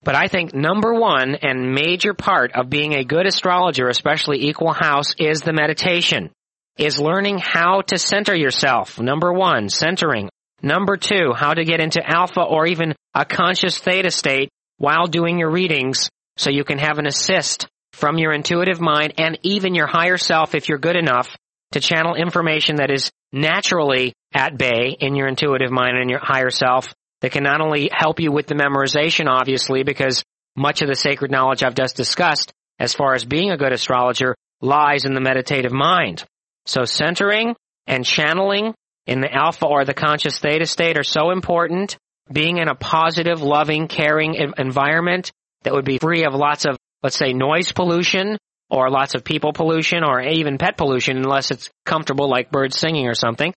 But 0.03 0.15
I 0.15 0.29
think 0.29 0.55
number 0.55 0.95
one 0.95 1.35
and 1.35 1.75
major 1.75 2.15
part 2.15 2.53
of 2.53 2.71
being 2.71 2.95
a 2.95 3.05
good 3.05 3.27
astrologer, 3.27 3.89
especially 3.89 4.49
equal 4.49 4.73
house, 4.73 5.15
is 5.19 5.41
the 5.41 5.53
meditation. 5.53 6.31
Is 6.79 6.99
learning 6.99 7.39
how 7.39 7.83
to 7.89 7.99
center 7.99 8.35
yourself. 8.35 8.99
Number 8.99 9.33
one, 9.33 9.69
centering. 9.69 10.31
Number 10.63 10.97
two, 10.97 11.33
how 11.35 11.53
to 11.53 11.65
get 11.65 11.81
into 11.81 12.03
alpha 12.03 12.43
or 12.43 12.67
even 12.67 12.95
a 13.15 13.25
conscious 13.25 13.79
theta 13.79 14.11
state 14.11 14.49
while 14.79 15.07
doing 15.07 15.39
your 15.39 15.51
readings 15.51 16.09
so 16.39 16.49
you 16.49 16.65
can 16.65 16.79
have 16.79 16.99
an 16.99 17.07
assist 17.07 17.69
from 17.93 18.17
your 18.17 18.33
intuitive 18.33 18.81
mind 18.81 19.15
and 19.19 19.39
even 19.43 19.75
your 19.75 19.87
higher 19.87 20.17
self 20.17 20.55
if 20.55 20.69
you're 20.69 20.79
good 20.79 20.97
enough 20.97 21.37
to 21.73 21.81
channel 21.81 22.15
information 22.15 22.77
that 22.77 22.91
is 22.91 23.11
naturally 23.33 24.15
at 24.33 24.57
bay 24.57 24.97
in 24.99 25.15
your 25.15 25.29
intuitive 25.29 25.71
mind 25.71 25.99
and 25.99 26.09
your 26.09 26.21
higher 26.21 26.51
self 26.51 26.89
that 27.21 27.33
can 27.33 27.43
not 27.45 27.61
only 27.61 27.91
help 27.93 28.21
you 28.21 28.33
with 28.33 28.47
the 28.47 28.55
memorization, 28.55 29.29
obviously, 29.29 29.83
because 29.83 30.25
much 30.57 30.83
of 30.83 30.89
the 30.89 30.95
sacred 30.95 31.31
knowledge 31.31 31.63
I've 31.63 31.75
just 31.75 31.97
discussed 31.97 32.53
as 32.79 32.95
far 32.95 33.15
as 33.15 33.25
being 33.25 33.51
a 33.51 33.57
good 33.57 33.73
astrologer 33.73 34.35
lies 34.61 35.05
in 35.05 35.15
the 35.15 35.21
meditative 35.21 35.73
mind. 35.73 36.25
So 36.67 36.85
centering 36.85 37.55
and 37.87 38.05
channeling 38.05 38.75
in 39.07 39.21
the 39.21 39.33
alpha 39.33 39.67
or 39.67 39.85
the 39.85 39.95
conscious 39.95 40.39
theta 40.39 40.67
state 40.67 40.99
are 40.99 41.05
so 41.05 41.31
important. 41.31 41.97
Being 42.31 42.59
in 42.59 42.69
a 42.69 42.75
positive, 42.75 43.43
loving, 43.43 43.89
caring 43.89 44.37
environment 44.57 45.33
that 45.63 45.73
would 45.73 45.85
be 45.85 45.99
free 45.99 46.25
of 46.25 46.35
lots 46.35 46.65
of, 46.65 46.77
let's 47.03 47.17
say, 47.17 47.33
noise 47.33 47.73
pollution 47.73 48.39
or 48.71 48.89
lots 48.89 49.15
of 49.15 49.25
people 49.25 49.53
pollution 49.53 50.05
or 50.05 50.21
even 50.21 50.59
pet 50.59 50.77
pollution 50.77 51.17
unless 51.17 51.51
it's 51.51 51.71
comfortable 51.85 52.31
like 52.31 52.53
birds 52.53 52.79
singing 52.79 53.09
or 53.09 53.15
something. 53.15 53.53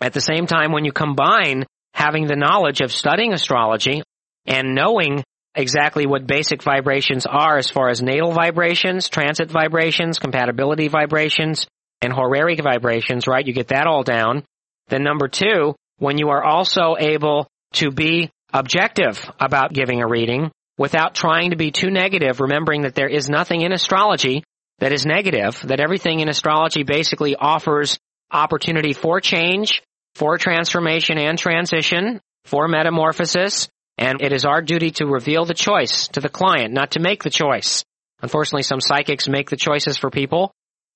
At 0.00 0.12
the 0.12 0.20
same 0.20 0.46
time, 0.46 0.72
when 0.72 0.84
you 0.84 0.92
combine 0.92 1.64
having 1.96 2.26
the 2.26 2.36
knowledge 2.36 2.82
of 2.82 2.92
studying 2.92 3.32
astrology 3.32 4.02
and 4.44 4.74
knowing 4.74 5.24
exactly 5.54 6.06
what 6.06 6.26
basic 6.26 6.62
vibrations 6.62 7.24
are 7.24 7.56
as 7.56 7.70
far 7.70 7.88
as 7.88 8.02
natal 8.02 8.32
vibrations, 8.32 9.08
transit 9.08 9.50
vibrations, 9.50 10.18
compatibility 10.18 10.88
vibrations, 10.88 11.66
and 12.02 12.12
horary 12.12 12.54
vibrations, 12.62 13.26
right? 13.26 13.46
You 13.46 13.54
get 13.54 13.68
that 13.68 13.86
all 13.86 14.02
down. 14.02 14.44
Then 14.88 15.04
number 15.04 15.26
two, 15.26 15.74
when 15.96 16.18
you 16.18 16.28
are 16.28 16.44
also 16.44 16.96
able 16.98 17.48
to 17.76 17.90
be 17.90 18.30
objective 18.52 19.18
about 19.40 19.72
giving 19.72 20.02
a 20.02 20.06
reading 20.06 20.50
without 20.76 21.14
trying 21.14 21.52
to 21.52 21.56
be 21.56 21.70
too 21.70 21.90
negative, 21.90 22.40
remembering 22.40 22.82
that 22.82 22.94
there 22.94 23.08
is 23.08 23.30
nothing 23.30 23.62
in 23.62 23.72
astrology 23.72 24.44
that 24.80 24.92
is 24.92 25.06
negative, 25.06 25.58
that 25.64 25.80
everything 25.80 26.20
in 26.20 26.28
astrology 26.28 26.82
basically 26.82 27.34
offers 27.34 27.98
opportunity 28.30 28.92
for 28.92 29.18
change, 29.22 29.80
for 30.16 30.38
transformation 30.38 31.18
and 31.18 31.38
transition, 31.38 32.20
for 32.46 32.68
metamorphosis, 32.68 33.68
and 33.98 34.22
it 34.22 34.32
is 34.32 34.46
our 34.46 34.62
duty 34.62 34.90
to 34.92 35.06
reveal 35.06 35.44
the 35.44 35.52
choice 35.52 36.08
to 36.08 36.20
the 36.20 36.30
client, 36.30 36.72
not 36.72 36.92
to 36.92 37.00
make 37.00 37.22
the 37.22 37.30
choice. 37.30 37.84
Unfortunately, 38.22 38.62
some 38.62 38.80
psychics 38.80 39.28
make 39.28 39.50
the 39.50 39.58
choices 39.58 39.98
for 39.98 40.10
people, 40.10 40.52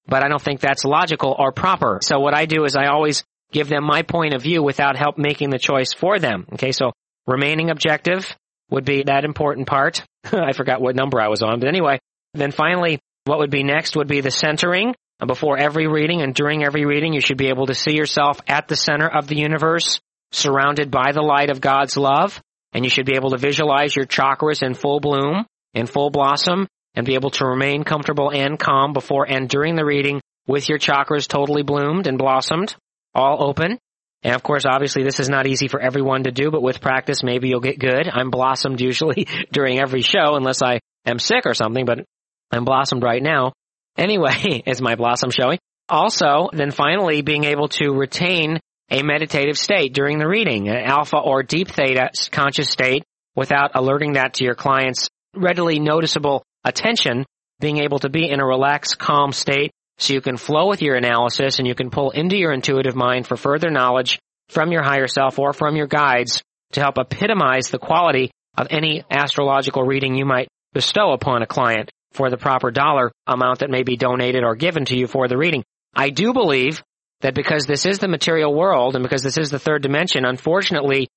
but 0.06 0.24
I 0.24 0.28
don't 0.28 0.40
think 0.40 0.60
that's 0.60 0.86
logical 0.86 1.36
or 1.38 1.52
proper. 1.52 1.98
So 2.00 2.18
what 2.18 2.34
I 2.34 2.46
do 2.46 2.64
is 2.64 2.74
I 2.74 2.86
always 2.86 3.22
give 3.52 3.68
them 3.68 3.84
my 3.84 4.02
point 4.02 4.32
of 4.32 4.42
view 4.42 4.62
without 4.62 4.96
help 4.96 5.18
making 5.18 5.50
the 5.50 5.58
choice 5.58 5.92
for 5.92 6.18
them. 6.18 6.46
Okay, 6.54 6.72
so 6.72 6.92
remaining 7.26 7.68
objective 7.68 8.34
would 8.70 8.86
be 8.86 9.02
that 9.02 9.26
important 9.26 9.68
part. 9.68 10.02
I 10.32 10.52
forgot 10.54 10.80
what 10.80 10.96
number 10.96 11.20
I 11.20 11.28
was 11.28 11.42
on, 11.42 11.60
but 11.60 11.68
anyway, 11.68 11.98
then 12.32 12.52
finally, 12.52 13.00
what 13.26 13.38
would 13.40 13.50
be 13.50 13.64
next 13.64 13.96
would 13.96 14.08
be 14.08 14.22
the 14.22 14.30
centering. 14.30 14.94
Before 15.26 15.58
every 15.58 15.86
reading 15.86 16.22
and 16.22 16.34
during 16.34 16.64
every 16.64 16.86
reading, 16.86 17.12
you 17.12 17.20
should 17.20 17.36
be 17.36 17.48
able 17.48 17.66
to 17.66 17.74
see 17.74 17.94
yourself 17.94 18.40
at 18.48 18.68
the 18.68 18.76
center 18.76 19.06
of 19.08 19.26
the 19.26 19.36
universe, 19.36 20.00
surrounded 20.32 20.90
by 20.90 21.12
the 21.12 21.22
light 21.22 21.50
of 21.50 21.60
God's 21.60 21.96
love, 21.96 22.40
and 22.72 22.84
you 22.84 22.90
should 22.90 23.06
be 23.06 23.16
able 23.16 23.30
to 23.30 23.38
visualize 23.38 23.94
your 23.94 24.06
chakras 24.06 24.62
in 24.62 24.74
full 24.74 25.00
bloom, 25.00 25.44
in 25.74 25.86
full 25.86 26.10
blossom, 26.10 26.66
and 26.94 27.06
be 27.06 27.14
able 27.14 27.30
to 27.30 27.46
remain 27.46 27.84
comfortable 27.84 28.30
and 28.30 28.58
calm 28.58 28.92
before 28.92 29.28
and 29.28 29.48
during 29.48 29.76
the 29.76 29.84
reading 29.84 30.20
with 30.46 30.68
your 30.68 30.78
chakras 30.78 31.28
totally 31.28 31.62
bloomed 31.62 32.06
and 32.06 32.18
blossomed, 32.18 32.74
all 33.14 33.46
open. 33.48 33.78
And 34.22 34.34
of 34.34 34.42
course, 34.42 34.64
obviously 34.66 35.02
this 35.02 35.20
is 35.20 35.28
not 35.28 35.46
easy 35.46 35.68
for 35.68 35.80
everyone 35.80 36.24
to 36.24 36.30
do, 36.30 36.50
but 36.50 36.62
with 36.62 36.80
practice, 36.80 37.22
maybe 37.22 37.48
you'll 37.48 37.60
get 37.60 37.78
good. 37.78 38.08
I'm 38.10 38.30
blossomed 38.30 38.80
usually 38.80 39.26
during 39.52 39.78
every 39.78 40.02
show 40.02 40.34
unless 40.34 40.62
I 40.62 40.80
am 41.06 41.18
sick 41.18 41.46
or 41.46 41.54
something, 41.54 41.84
but 41.84 42.04
I'm 42.50 42.64
blossomed 42.64 43.02
right 43.02 43.22
now. 43.22 43.52
Anyway, 44.00 44.62
is 44.66 44.80
my 44.80 44.97
blossom 44.97 45.30
showing? 45.30 45.59
Also, 45.88 46.49
then 46.52 46.71
finally 46.71 47.23
being 47.23 47.45
able 47.45 47.69
to 47.69 47.90
retain 47.90 48.59
a 48.90 49.02
meditative 49.02 49.59
state 49.59 49.92
during 49.92 50.19
the 50.19 50.26
reading, 50.26 50.69
an 50.69 50.76
alpha 50.76 51.19
or 51.19 51.42
deep 51.42 51.69
theta 51.69 52.11
conscious 52.33 52.71
state 52.71 53.04
without 53.37 53.73
alerting 53.75 54.14
that 54.14 54.35
to 54.35 54.45
your 54.45 54.54
client's 54.54 55.09
readily 55.37 55.78
noticeable 55.78 56.42
attention, 56.64 57.25
being 57.61 57.78
able 57.78 57.99
to 58.00 58.09
be 58.09 58.28
in 58.28 58.40
a 58.40 58.47
relaxed, 58.47 58.99
calm 58.99 59.33
state 59.33 59.71
so 59.99 60.14
you 60.14 60.21
can 60.21 60.37
flow 60.37 60.69
with 60.69 60.83
your 60.83 60.97
analysis 60.97 61.59
and 61.59 61.69
you 61.69 61.75
can 61.75 61.90
pull 61.90 62.11
into 62.11 62.37
your 62.37 62.52
intuitive 62.52 62.97
mind 62.97 63.26
for 63.26 63.37
further 63.37 63.71
knowledge 63.71 64.19
from 64.49 64.73
your 64.73 64.83
higher 64.83 65.07
self 65.07 65.38
or 65.38 65.52
from 65.52 65.76
your 65.76 65.87
guides 65.87 66.42
to 66.73 66.80
help 66.80 66.99
epitomize 66.99 67.69
the 67.69 67.78
quality 67.78 68.30
of 68.57 68.69
any 68.71 69.04
astrological 69.11 69.83
reading 69.83 70.16
you 70.16 70.25
might 70.25 70.49
bestow 70.73 71.12
upon 71.12 71.42
a 71.42 71.47
client 71.47 71.90
for 72.12 72.30
the 72.30 72.36
proper 72.36 72.70
dollar 72.70 73.12
amount 73.26 73.60
that 73.60 73.70
may 73.70 73.82
be 73.82 73.96
donated 73.96 74.44
or 74.44 74.56
given 74.56 74.84
to 74.86 74.96
you 74.96 75.06
for 75.06 75.28
the 75.28 75.38
reading. 75.38 75.62
I 75.94 76.10
do 76.10 76.32
believe 76.32 76.82
that 77.20 77.34
because 77.34 77.66
this 77.66 77.86
is 77.86 77.98
the 77.98 78.08
material 78.08 78.54
world 78.54 78.96
and 78.96 79.02
because 79.02 79.22
this 79.22 79.38
is 79.38 79.50
the 79.50 79.58
third 79.58 79.82
dimension, 79.82 80.24
unfortunately, 80.24 81.08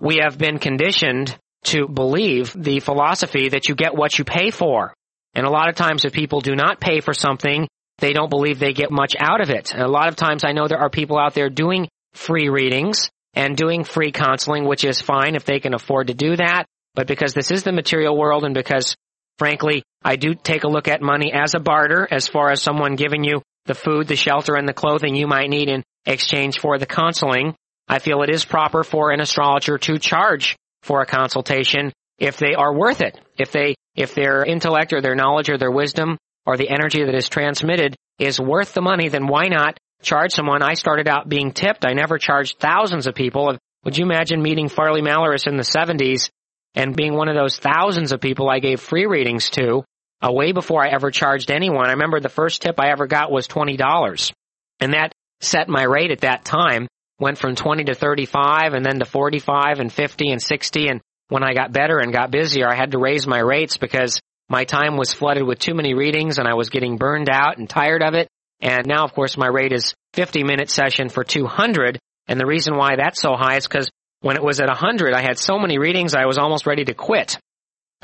we 0.00 0.18
have 0.22 0.38
been 0.38 0.58
conditioned 0.58 1.36
to 1.64 1.86
believe 1.86 2.52
the 2.56 2.80
philosophy 2.80 3.50
that 3.50 3.68
you 3.68 3.74
get 3.74 3.94
what 3.94 4.18
you 4.18 4.24
pay 4.24 4.50
for. 4.50 4.92
And 5.34 5.46
a 5.46 5.50
lot 5.50 5.68
of 5.68 5.76
times 5.76 6.04
if 6.04 6.12
people 6.12 6.40
do 6.40 6.56
not 6.56 6.80
pay 6.80 7.00
for 7.00 7.14
something, 7.14 7.68
they 7.98 8.12
don't 8.12 8.30
believe 8.30 8.58
they 8.58 8.72
get 8.72 8.90
much 8.90 9.14
out 9.18 9.40
of 9.40 9.50
it. 9.50 9.72
And 9.72 9.82
a 9.82 9.88
lot 9.88 10.08
of 10.08 10.16
times 10.16 10.44
I 10.44 10.52
know 10.52 10.66
there 10.66 10.80
are 10.80 10.90
people 10.90 11.18
out 11.18 11.34
there 11.34 11.50
doing 11.50 11.88
free 12.14 12.48
readings 12.48 13.10
and 13.34 13.56
doing 13.56 13.84
free 13.84 14.12
counseling, 14.12 14.66
which 14.66 14.84
is 14.84 15.00
fine 15.00 15.34
if 15.34 15.44
they 15.44 15.60
can 15.60 15.74
afford 15.74 16.08
to 16.08 16.14
do 16.14 16.36
that. 16.36 16.66
But 16.94 17.06
because 17.06 17.32
this 17.32 17.50
is 17.50 17.62
the 17.62 17.72
material 17.72 18.16
world 18.16 18.44
and 18.44 18.54
because 18.54 18.96
frankly, 19.38 19.82
I 20.04 20.16
do 20.16 20.34
take 20.34 20.64
a 20.64 20.68
look 20.68 20.88
at 20.88 21.02
money 21.02 21.32
as 21.32 21.54
a 21.54 21.60
barter 21.60 22.06
as 22.10 22.28
far 22.28 22.50
as 22.50 22.62
someone 22.62 22.96
giving 22.96 23.24
you 23.24 23.42
the 23.66 23.74
food, 23.74 24.08
the 24.08 24.16
shelter, 24.16 24.56
and 24.56 24.68
the 24.68 24.72
clothing 24.72 25.14
you 25.14 25.26
might 25.26 25.48
need 25.48 25.68
in 25.68 25.82
exchange 26.06 26.58
for 26.58 26.78
the 26.78 26.86
counseling. 26.86 27.54
I 27.88 27.98
feel 27.98 28.22
it 28.22 28.30
is 28.30 28.44
proper 28.44 28.84
for 28.84 29.10
an 29.10 29.20
astrologer 29.20 29.78
to 29.78 29.98
charge 29.98 30.56
for 30.82 31.00
a 31.00 31.06
consultation 31.06 31.92
if 32.18 32.36
they 32.36 32.54
are 32.54 32.74
worth 32.74 33.00
it. 33.00 33.20
If 33.38 33.52
they, 33.52 33.74
if 33.94 34.14
their 34.14 34.44
intellect 34.44 34.92
or 34.92 35.00
their 35.00 35.14
knowledge 35.14 35.50
or 35.50 35.58
their 35.58 35.70
wisdom 35.70 36.18
or 36.46 36.56
the 36.56 36.70
energy 36.70 37.04
that 37.04 37.14
is 37.14 37.28
transmitted 37.28 37.96
is 38.18 38.40
worth 38.40 38.74
the 38.74 38.80
money, 38.80 39.08
then 39.08 39.26
why 39.26 39.48
not 39.48 39.78
charge 40.02 40.32
someone? 40.32 40.62
I 40.62 40.74
started 40.74 41.08
out 41.08 41.28
being 41.28 41.52
tipped. 41.52 41.86
I 41.86 41.92
never 41.92 42.18
charged 42.18 42.58
thousands 42.58 43.06
of 43.06 43.14
people. 43.14 43.56
Would 43.84 43.98
you 43.98 44.04
imagine 44.04 44.42
meeting 44.42 44.68
Farley 44.68 45.02
Malaris 45.02 45.46
in 45.46 45.56
the 45.56 45.62
70s 45.62 46.30
and 46.74 46.96
being 46.96 47.14
one 47.14 47.28
of 47.28 47.36
those 47.36 47.58
thousands 47.58 48.12
of 48.12 48.20
people 48.20 48.48
I 48.48 48.58
gave 48.58 48.80
free 48.80 49.06
readings 49.06 49.50
to 49.50 49.84
uh, 50.20 50.32
way 50.32 50.52
before 50.52 50.84
I 50.84 50.90
ever 50.90 51.10
charged 51.10 51.50
anyone? 51.50 51.88
I 51.88 51.92
remember 51.92 52.20
the 52.20 52.28
first 52.28 52.62
tip 52.62 52.80
I 52.80 52.90
ever 52.90 53.06
got 53.06 53.30
was 53.30 53.48
$20. 53.48 54.32
And 54.80 54.94
that 54.94 55.12
set 55.40 55.68
my 55.68 55.82
rate 55.82 56.10
at 56.10 56.20
that 56.20 56.44
time 56.44 56.88
went 57.18 57.38
from 57.38 57.54
20 57.54 57.84
to 57.84 57.94
35 57.94 58.74
and 58.74 58.84
then 58.84 58.98
to 58.98 59.04
45 59.04 59.80
and 59.80 59.92
50 59.92 60.30
and 60.30 60.42
60 60.42 60.88
and 60.88 61.00
when 61.28 61.44
I 61.44 61.54
got 61.54 61.72
better 61.72 61.98
and 61.98 62.12
got 62.12 62.30
busier 62.30 62.68
I 62.68 62.74
had 62.74 62.92
to 62.92 62.98
raise 62.98 63.26
my 63.26 63.38
rates 63.38 63.76
because 63.76 64.20
my 64.48 64.64
time 64.64 64.96
was 64.96 65.12
flooded 65.12 65.44
with 65.44 65.58
too 65.58 65.74
many 65.74 65.94
readings 65.94 66.38
and 66.38 66.48
I 66.48 66.54
was 66.54 66.70
getting 66.70 66.96
burned 66.96 67.28
out 67.30 67.58
and 67.58 67.68
tired 67.68 68.02
of 68.02 68.14
it 68.14 68.28
and 68.60 68.86
now 68.86 69.04
of 69.04 69.14
course 69.14 69.36
my 69.36 69.46
rate 69.46 69.72
is 69.72 69.94
50 70.14 70.42
minute 70.42 70.70
session 70.70 71.08
for 71.08 71.22
200 71.22 71.98
and 72.28 72.40
the 72.40 72.46
reason 72.46 72.76
why 72.76 72.96
that's 72.96 73.20
so 73.20 73.34
high 73.34 73.56
is 73.56 73.68
because 73.68 73.90
when 74.22 74.36
it 74.36 74.42
was 74.42 74.60
at 74.60 74.68
100 74.68 75.12
I 75.14 75.20
had 75.20 75.38
so 75.38 75.58
many 75.58 75.78
readings 75.78 76.14
I 76.14 76.26
was 76.26 76.38
almost 76.38 76.66
ready 76.66 76.84
to 76.84 76.94
quit. 76.94 77.38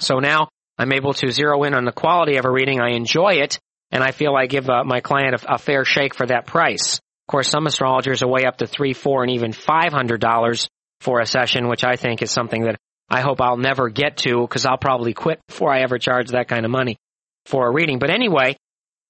So 0.01 0.19
now 0.19 0.49
I'm 0.77 0.93
able 0.93 1.15
to 1.15 1.31
zero 1.31 1.65
in 1.65 1.75
on 1.75 1.85
the 1.85 1.93
quality 1.93 2.37
of 2.37 2.45
a 2.45 2.51
reading. 2.51 2.81
I 2.81 2.91
enjoy 2.91 3.35
it 3.37 3.59
and 3.91 4.03
I 4.03 4.11
feel 4.11 4.35
I 4.35 4.47
give 4.47 4.69
uh, 4.69 4.85
my 4.85 5.01
client 5.01 5.43
a, 5.43 5.55
a 5.55 5.59
fair 5.59 5.85
shake 5.85 6.15
for 6.15 6.27
that 6.27 6.47
price. 6.47 6.95
Of 6.97 7.31
course, 7.31 7.49
some 7.49 7.67
astrologers 7.67 8.23
are 8.23 8.29
way 8.29 8.45
up 8.47 8.59
to 8.59 8.67
three, 8.67 8.93
four, 8.93 9.23
and 9.23 9.33
even 9.33 9.53
five 9.53 9.93
hundred 9.93 10.21
dollars 10.21 10.69
for 11.01 11.21
a 11.21 11.27
session, 11.27 11.69
which 11.69 11.85
I 11.85 11.97
think 11.97 12.23
is 12.23 12.31
something 12.31 12.65
that 12.65 12.77
I 13.11 13.21
hope 13.21 13.41
I'll 13.41 13.57
never 13.57 13.89
get 13.89 14.19
to 14.19 14.41
because 14.43 14.67
I'll 14.67 14.79
probably 14.79 15.15
quit 15.15 15.41
before 15.47 15.73
I 15.73 15.81
ever 15.83 15.99
charge 15.99 16.31
that 16.31 16.49
kind 16.49 16.65
of 16.65 16.71
money 16.71 16.97
for 17.47 17.67
a 17.67 17.73
reading. 17.73 17.99
But 17.99 18.11
anyway, 18.11 18.57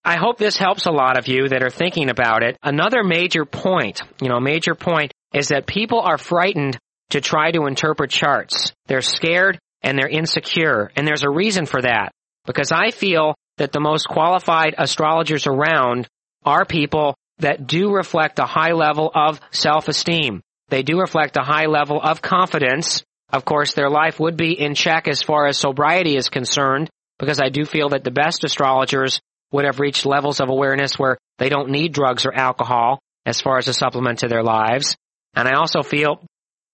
I 0.05 0.17
hope 0.17 0.38
this 0.38 0.57
helps 0.57 0.87
a 0.87 0.93
lot 0.93 1.19
of 1.19 1.27
you 1.29 1.49
that 1.49 1.62
are 1.62 1.71
thinking 1.71 2.09
about 2.11 2.43
it. 2.43 2.57
Another 2.62 3.03
major 3.03 3.45
point, 3.45 4.03
you 4.21 4.29
know, 4.29 4.41
major 4.41 4.75
point 4.75 5.12
is 5.35 5.49
that 5.49 5.67
people 5.67 6.00
are 6.00 6.19
frightened 6.19 6.79
to 7.11 7.21
try 7.21 7.50
to 7.50 7.67
interpret 7.67 8.11
charts. 8.11 8.73
They're 8.87 9.00
scared 9.00 9.59
and 9.83 9.99
they're 9.99 10.09
insecure. 10.09 10.91
And 10.97 11.07
there's 11.07 11.23
a 11.25 11.31
reason 11.31 11.67
for 11.67 11.83
that. 11.83 12.12
Because 12.47 12.73
I 12.73 12.91
feel 12.91 13.35
that 13.59 13.73
the 13.73 13.81
most 13.81 14.07
qualified 14.09 14.75
astrologers 14.79 15.47
around 15.47 16.09
are 16.45 16.65
people 16.65 17.15
that 17.38 17.67
do 17.67 17.93
reflect 17.93 18.38
a 18.38 18.47
high 18.47 18.73
level 18.73 19.11
of 19.15 19.41
self-esteem. 19.50 20.41
They 20.69 20.83
do 20.83 20.99
reflect 21.00 21.37
a 21.37 21.45
high 21.45 21.67
level 21.67 22.00
of 22.03 22.23
confidence. 22.23 23.03
Of 23.33 23.45
course, 23.45 23.75
their 23.75 23.91
life 23.91 24.19
would 24.19 24.37
be 24.37 24.59
in 24.59 24.75
check 24.75 25.09
as 25.09 25.23
far 25.23 25.47
as 25.47 25.59
sobriety 25.59 26.17
is 26.17 26.29
concerned, 26.29 26.88
because 27.19 27.41
I 27.41 27.49
do 27.49 27.65
feel 27.65 27.91
that 27.91 28.05
the 28.05 28.11
best 28.11 28.45
astrologers 28.45 29.21
would 29.53 29.65
have 29.65 29.81
reached 29.81 30.07
levels 30.07 30.41
of 30.41 30.49
awareness 30.49 30.99
where 30.99 31.19
they 31.38 31.49
don't 31.49 31.71
need 31.71 31.93
drugs 31.93 32.27
or 32.27 32.35
alcohol 32.35 32.99
as 33.25 33.41
far 33.41 33.59
as 33.59 33.69
a 33.69 33.75
supplement 33.75 34.21
to 34.21 34.29
their 34.29 34.43
lives. 34.43 34.97
And 35.35 35.49
I 35.49 35.55
also 35.55 35.83
feel 35.83 36.23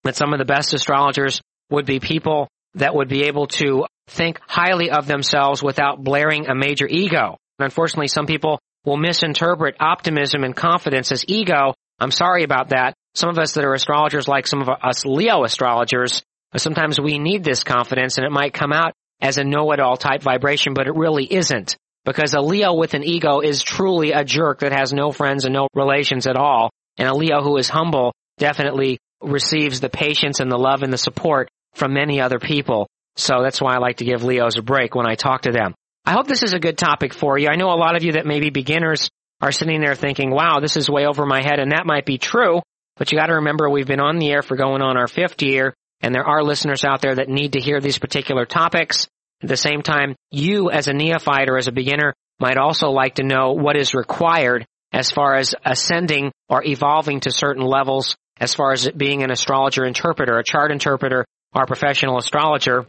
that 0.04 0.16
some 0.16 0.32
of 0.32 0.38
the 0.38 0.44
best 0.44 0.74
astrologers 0.74 1.40
would 1.70 1.86
be 1.86 2.00
people 2.00 2.48
that 2.74 2.94
would 2.94 3.08
be 3.08 3.24
able 3.24 3.46
to 3.46 3.86
think 4.08 4.38
highly 4.46 4.90
of 4.90 5.06
themselves 5.06 5.62
without 5.62 6.02
blaring 6.02 6.46
a 6.46 6.54
major 6.54 6.86
ego. 6.86 7.36
And 7.58 7.64
unfortunately, 7.64 8.08
some 8.08 8.26
people 8.26 8.58
will 8.84 8.96
misinterpret 8.96 9.76
optimism 9.80 10.44
and 10.44 10.54
confidence 10.54 11.10
as 11.12 11.24
ego. 11.26 11.74
I'm 11.98 12.10
sorry 12.10 12.42
about 12.42 12.70
that. 12.70 12.94
Some 13.14 13.30
of 13.30 13.38
us 13.38 13.52
that 13.52 13.64
are 13.64 13.74
astrologers, 13.74 14.28
like 14.28 14.46
some 14.46 14.60
of 14.60 14.68
us 14.68 15.06
Leo 15.06 15.44
astrologers, 15.44 16.22
sometimes 16.56 17.00
we 17.00 17.18
need 17.18 17.44
this 17.44 17.64
confidence 17.64 18.18
and 18.18 18.26
it 18.26 18.32
might 18.32 18.52
come 18.52 18.72
out 18.72 18.92
as 19.20 19.38
a 19.38 19.44
know-it-all 19.44 19.96
type 19.96 20.22
vibration, 20.22 20.74
but 20.74 20.86
it 20.86 20.96
really 20.96 21.24
isn't. 21.24 21.76
Because 22.04 22.34
a 22.34 22.40
Leo 22.40 22.74
with 22.74 22.92
an 22.92 23.04
ego 23.04 23.40
is 23.40 23.62
truly 23.62 24.12
a 24.12 24.24
jerk 24.24 24.60
that 24.60 24.72
has 24.72 24.92
no 24.92 25.12
friends 25.12 25.46
and 25.46 25.54
no 25.54 25.68
relations 25.74 26.26
at 26.26 26.36
all. 26.36 26.70
And 26.98 27.08
a 27.08 27.14
Leo 27.14 27.40
who 27.40 27.56
is 27.56 27.68
humble 27.68 28.12
definitely 28.36 28.98
receives 29.24 29.80
the 29.80 29.88
patience 29.88 30.40
and 30.40 30.50
the 30.50 30.58
love 30.58 30.82
and 30.82 30.92
the 30.92 30.98
support 30.98 31.48
from 31.74 31.94
many 31.94 32.20
other 32.20 32.38
people. 32.38 32.88
So 33.16 33.42
that's 33.42 33.60
why 33.60 33.74
I 33.74 33.78
like 33.78 33.98
to 33.98 34.04
give 34.04 34.24
Leos 34.24 34.56
a 34.58 34.62
break 34.62 34.94
when 34.94 35.06
I 35.06 35.14
talk 35.14 35.42
to 35.42 35.52
them. 35.52 35.74
I 36.04 36.12
hope 36.12 36.26
this 36.26 36.42
is 36.42 36.52
a 36.52 36.60
good 36.60 36.76
topic 36.76 37.14
for 37.14 37.38
you. 37.38 37.48
I 37.48 37.56
know 37.56 37.70
a 37.70 37.76
lot 37.76 37.96
of 37.96 38.02
you 38.02 38.12
that 38.12 38.26
may 38.26 38.40
be 38.40 38.50
beginners 38.50 39.08
are 39.40 39.52
sitting 39.52 39.80
there 39.80 39.94
thinking, 39.94 40.30
wow, 40.30 40.60
this 40.60 40.76
is 40.76 40.88
way 40.88 41.06
over 41.06 41.24
my 41.26 41.42
head, 41.42 41.58
and 41.58 41.72
that 41.72 41.86
might 41.86 42.06
be 42.06 42.18
true, 42.18 42.60
but 42.96 43.10
you 43.10 43.18
gotta 43.18 43.34
remember 43.34 43.68
we've 43.68 43.86
been 43.86 44.00
on 44.00 44.18
the 44.18 44.30
air 44.30 44.42
for 44.42 44.56
going 44.56 44.82
on 44.82 44.96
our 44.96 45.08
fifth 45.08 45.42
year, 45.42 45.74
and 46.00 46.14
there 46.14 46.24
are 46.24 46.42
listeners 46.42 46.84
out 46.84 47.00
there 47.00 47.14
that 47.16 47.28
need 47.28 47.54
to 47.54 47.60
hear 47.60 47.80
these 47.80 47.98
particular 47.98 48.44
topics. 48.44 49.06
At 49.42 49.48
the 49.48 49.56
same 49.56 49.82
time, 49.82 50.14
you 50.30 50.70
as 50.70 50.88
a 50.88 50.92
neophyte 50.92 51.48
or 51.48 51.58
as 51.58 51.68
a 51.68 51.72
beginner 51.72 52.14
might 52.38 52.56
also 52.56 52.90
like 52.90 53.16
to 53.16 53.24
know 53.24 53.52
what 53.52 53.76
is 53.76 53.94
required 53.94 54.66
as 54.92 55.10
far 55.10 55.34
as 55.34 55.54
ascending 55.64 56.32
or 56.48 56.64
evolving 56.64 57.20
to 57.20 57.32
certain 57.32 57.64
levels 57.64 58.16
as 58.38 58.54
far 58.54 58.72
as 58.72 58.88
being 58.90 59.22
an 59.22 59.30
astrologer 59.30 59.84
interpreter, 59.84 60.38
a 60.38 60.44
chart 60.44 60.70
interpreter, 60.72 61.24
or 61.54 61.66
professional 61.66 62.18
astrologer. 62.18 62.86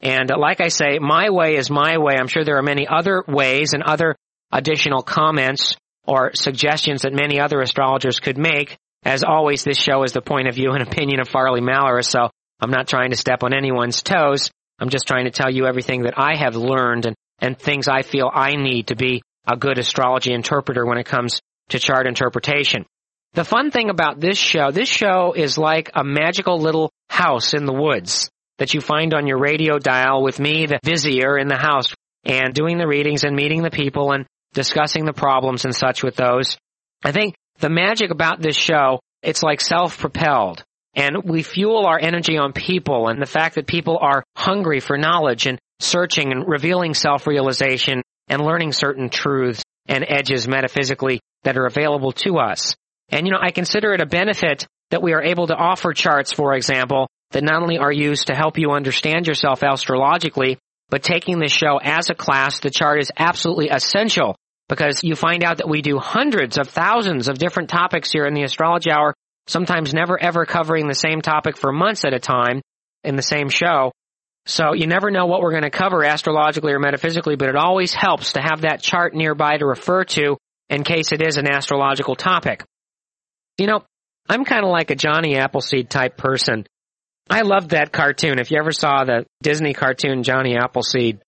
And 0.00 0.30
like 0.36 0.60
I 0.60 0.68
say, 0.68 0.98
my 0.98 1.30
way 1.30 1.56
is 1.56 1.70
my 1.70 1.98
way. 1.98 2.14
I'm 2.18 2.28
sure 2.28 2.44
there 2.44 2.58
are 2.58 2.62
many 2.62 2.86
other 2.86 3.24
ways 3.26 3.72
and 3.72 3.82
other 3.82 4.16
additional 4.50 5.02
comments 5.02 5.76
or 6.04 6.32
suggestions 6.34 7.02
that 7.02 7.14
many 7.14 7.40
other 7.40 7.60
astrologers 7.60 8.20
could 8.20 8.36
make. 8.36 8.76
As 9.04 9.24
always, 9.24 9.64
this 9.64 9.78
show 9.78 10.02
is 10.02 10.12
the 10.12 10.20
point 10.20 10.48
of 10.48 10.54
view 10.54 10.72
and 10.72 10.82
opinion 10.88 11.20
of 11.20 11.28
Farley 11.28 11.60
Malaris, 11.60 12.06
so 12.06 12.30
I'm 12.60 12.70
not 12.70 12.88
trying 12.88 13.10
to 13.10 13.16
step 13.16 13.42
on 13.42 13.54
anyone's 13.54 14.02
toes. 14.02 14.50
I'm 14.78 14.90
just 14.90 15.06
trying 15.06 15.24
to 15.24 15.30
tell 15.30 15.50
you 15.50 15.66
everything 15.66 16.02
that 16.02 16.14
I 16.16 16.36
have 16.36 16.56
learned 16.56 17.06
and, 17.06 17.16
and 17.40 17.58
things 17.58 17.88
I 17.88 18.02
feel 18.02 18.30
I 18.32 18.56
need 18.56 18.88
to 18.88 18.96
be 18.96 19.22
a 19.46 19.56
good 19.56 19.78
astrology 19.78 20.32
interpreter 20.32 20.84
when 20.84 20.98
it 20.98 21.06
comes 21.06 21.40
to 21.70 21.78
chart 21.78 22.06
interpretation. 22.06 22.84
The 23.34 23.44
fun 23.44 23.70
thing 23.70 23.88
about 23.88 24.20
this 24.20 24.36
show, 24.36 24.70
this 24.70 24.90
show 24.90 25.32
is 25.34 25.56
like 25.56 25.90
a 25.94 26.04
magical 26.04 26.58
little 26.58 26.90
house 27.08 27.54
in 27.54 27.64
the 27.64 27.72
woods 27.72 28.30
that 28.58 28.74
you 28.74 28.82
find 28.82 29.14
on 29.14 29.26
your 29.26 29.38
radio 29.38 29.78
dial 29.78 30.22
with 30.22 30.38
me, 30.38 30.66
the 30.66 30.78
vizier 30.84 31.38
in 31.38 31.48
the 31.48 31.56
house, 31.56 31.94
and 32.24 32.52
doing 32.52 32.76
the 32.76 32.86
readings 32.86 33.24
and 33.24 33.34
meeting 33.34 33.62
the 33.62 33.70
people 33.70 34.12
and 34.12 34.26
discussing 34.52 35.06
the 35.06 35.14
problems 35.14 35.64
and 35.64 35.74
such 35.74 36.02
with 36.02 36.14
those. 36.14 36.58
I 37.02 37.12
think 37.12 37.34
the 37.58 37.70
magic 37.70 38.10
about 38.10 38.42
this 38.42 38.56
show, 38.56 39.00
it's 39.22 39.42
like 39.42 39.62
self-propelled. 39.62 40.62
And 40.94 41.24
we 41.24 41.42
fuel 41.42 41.86
our 41.86 41.98
energy 41.98 42.36
on 42.36 42.52
people 42.52 43.08
and 43.08 43.20
the 43.20 43.26
fact 43.26 43.54
that 43.54 43.66
people 43.66 43.98
are 43.98 44.24
hungry 44.36 44.80
for 44.80 44.98
knowledge 44.98 45.46
and 45.46 45.58
searching 45.80 46.32
and 46.32 46.46
revealing 46.46 46.92
self-realization 46.92 48.02
and 48.28 48.44
learning 48.44 48.72
certain 48.72 49.08
truths 49.08 49.62
and 49.86 50.04
edges 50.06 50.46
metaphysically 50.46 51.20
that 51.44 51.56
are 51.56 51.64
available 51.64 52.12
to 52.12 52.36
us. 52.36 52.76
And 53.08 53.26
you 53.26 53.32
know, 53.32 53.38
I 53.40 53.50
consider 53.50 53.92
it 53.92 54.00
a 54.00 54.06
benefit 54.06 54.66
that 54.90 55.02
we 55.02 55.12
are 55.12 55.22
able 55.22 55.46
to 55.46 55.54
offer 55.54 55.92
charts, 55.92 56.32
for 56.32 56.54
example, 56.54 57.08
that 57.30 57.42
not 57.42 57.62
only 57.62 57.78
are 57.78 57.92
used 57.92 58.26
to 58.26 58.34
help 58.34 58.58
you 58.58 58.72
understand 58.72 59.26
yourself 59.26 59.62
astrologically, 59.62 60.58
but 60.90 61.02
taking 61.02 61.38
this 61.38 61.52
show 61.52 61.78
as 61.82 62.10
a 62.10 62.14
class, 62.14 62.60
the 62.60 62.70
chart 62.70 63.00
is 63.00 63.10
absolutely 63.16 63.68
essential 63.70 64.36
because 64.68 65.02
you 65.02 65.16
find 65.16 65.42
out 65.42 65.58
that 65.58 65.68
we 65.68 65.82
do 65.82 65.98
hundreds 65.98 66.58
of 66.58 66.68
thousands 66.68 67.28
of 67.28 67.38
different 67.38 67.70
topics 67.70 68.12
here 68.12 68.26
in 68.26 68.34
the 68.34 68.42
astrology 68.42 68.90
hour, 68.90 69.14
sometimes 69.46 69.94
never 69.94 70.22
ever 70.22 70.46
covering 70.46 70.88
the 70.88 70.94
same 70.94 71.20
topic 71.20 71.56
for 71.56 71.72
months 71.72 72.04
at 72.04 72.14
a 72.14 72.18
time 72.18 72.60
in 73.04 73.16
the 73.16 73.22
same 73.22 73.48
show. 73.48 73.92
So 74.46 74.74
you 74.74 74.86
never 74.86 75.10
know 75.10 75.26
what 75.26 75.40
we're 75.40 75.52
going 75.52 75.62
to 75.62 75.70
cover 75.70 76.04
astrologically 76.04 76.72
or 76.72 76.78
metaphysically, 76.78 77.36
but 77.36 77.48
it 77.48 77.56
always 77.56 77.94
helps 77.94 78.32
to 78.32 78.40
have 78.40 78.62
that 78.62 78.82
chart 78.82 79.14
nearby 79.14 79.56
to 79.56 79.66
refer 79.66 80.04
to 80.04 80.36
in 80.68 80.84
case 80.84 81.12
it 81.12 81.22
is 81.22 81.36
an 81.36 81.46
astrological 81.46 82.16
topic. 82.16 82.64
You 83.58 83.66
know, 83.66 83.84
I'm 84.28 84.44
kind 84.44 84.64
of 84.64 84.70
like 84.70 84.90
a 84.90 84.96
Johnny 84.96 85.36
Appleseed 85.36 85.90
type 85.90 86.16
person. 86.16 86.66
I 87.28 87.42
loved 87.42 87.70
that 87.70 87.92
cartoon. 87.92 88.38
If 88.38 88.50
you 88.50 88.58
ever 88.58 88.72
saw 88.72 89.04
the 89.04 89.26
Disney 89.42 89.74
cartoon 89.74 90.22
Johnny 90.22 90.56
Appleseed, 90.56 91.20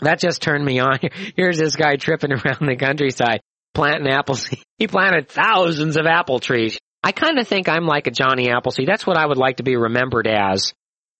that 0.00 0.20
just 0.20 0.42
turned 0.42 0.64
me 0.64 0.78
on. 0.78 0.98
Here's 1.36 1.58
this 1.58 1.76
guy 1.76 1.96
tripping 1.96 2.32
around 2.32 2.66
the 2.68 2.76
countryside, 2.76 3.40
planting 3.74 4.12
apples. 4.12 4.48
He 4.78 4.86
planted 4.86 5.28
thousands 5.28 5.96
of 5.96 6.06
apple 6.06 6.38
trees. 6.38 6.78
I 7.02 7.10
kind 7.10 7.40
of 7.40 7.48
think 7.48 7.68
I'm 7.68 7.84
like 7.84 8.06
a 8.06 8.12
Johnny 8.12 8.48
Appleseed. 8.48 8.86
That's 8.86 9.04
what 9.04 9.18
I 9.18 9.26
would 9.26 9.36
like 9.36 9.56
to 9.56 9.64
be 9.64 9.74
remembered 9.74 10.28
as. 10.28 10.72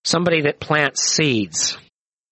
Somebody 0.04 0.42
that 0.42 0.60
plants 0.60 1.02
seeds. 1.02 1.76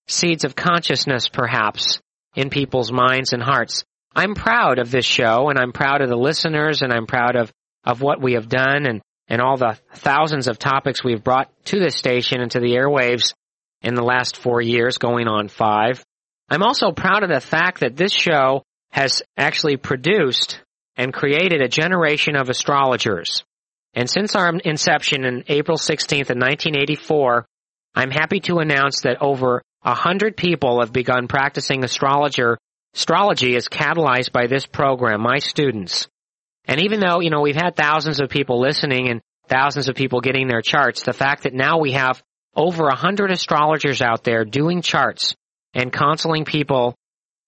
Seeds 0.07 0.45
of 0.45 0.55
consciousness, 0.55 1.29
perhaps, 1.29 2.01
in 2.37 2.51
people's 2.51 2.93
minds 2.93 3.33
and 3.33 3.43
hearts. 3.43 3.83
I'm 4.15 4.37
proud 4.37 4.79
of 4.79 4.93
this 4.93 5.05
show 5.05 5.49
and 5.49 5.59
I'm 5.59 5.73
proud 5.73 6.01
of 6.01 6.09
the 6.09 6.17
listeners 6.17 6.83
and 6.83 6.93
I'm 6.93 7.07
proud 7.07 7.35
of, 7.35 7.51
of 7.87 8.03
what 8.03 8.21
we 8.21 8.35
have 8.35 8.49
done 8.49 8.85
and, 8.87 9.01
and 9.29 9.41
all 9.41 9.57
the 9.57 9.79
thousands 9.95 10.49
of 10.49 10.59
topics 10.59 11.05
we've 11.05 11.25
brought 11.25 11.51
to 11.67 11.79
this 11.79 11.97
station 11.97 12.41
and 12.41 12.51
to 12.51 12.61
the 12.61 12.75
airwaves 12.75 13.33
in 13.81 13.95
the 13.95 14.03
last 14.03 14.37
four 14.37 14.61
years, 14.61 14.99
going 14.99 15.29
on 15.29 15.49
five. 15.49 16.05
I'm 16.51 16.63
also 16.63 16.93
proud 16.93 17.23
of 17.23 17.31
the 17.31 17.41
fact 17.41 17.81
that 17.81 17.97
this 17.97 18.13
show 18.13 18.63
has 18.91 19.23
actually 19.37 19.77
produced 19.77 20.61
and 20.97 21.13
created 21.13 21.61
a 21.61 21.69
generation 21.69 22.37
of 22.37 22.49
astrologers. 22.49 23.45
And 23.95 24.11
since 24.11 24.35
our 24.35 24.53
inception 24.65 25.25
in 25.25 25.45
April 25.49 25.79
16th 25.79 26.31
of 26.31 26.37
1984, 26.37 27.47
I'm 27.95 28.11
happy 28.11 28.41
to 28.41 28.59
announce 28.59 29.03
that 29.03 29.23
over 29.23 29.63
a 29.83 29.95
hundred 29.95 30.37
people 30.37 30.81
have 30.81 30.93
begun 30.93 31.29
practicing 31.29 31.85
astrologer. 31.85 32.59
Astrology 32.95 33.55
is 33.55 33.69
catalyzed 33.69 34.33
by 34.33 34.47
this 34.47 34.67
program, 34.67 35.23
my 35.23 35.39
students. 35.39 36.09
And 36.67 36.81
even 36.83 37.01
though, 37.01 37.21
you 37.21 37.31
know, 37.31 37.41
we've 37.41 37.55
had 37.55 37.77
thousands 37.77 38.21
of 38.21 38.29
people 38.29 38.61
listening 38.61 39.09
and 39.09 39.21
thousands 39.49 39.89
of 39.89 39.95
people 39.95 40.21
getting 40.21 40.49
their 40.49 40.63
charts, 40.63 41.03
the 41.03 41.13
fact 41.13 41.45
that 41.45 41.55
now 41.55 41.79
we 41.79 41.93
have 41.93 42.23
over 42.55 42.89
a 42.89 42.97
hundred 42.97 43.31
astrologers 43.31 44.03
out 44.03 44.25
there 44.25 44.45
doing 44.45 44.83
charts 44.83 45.35
and 45.75 45.93
counseling 45.93 46.45
people 46.45 46.95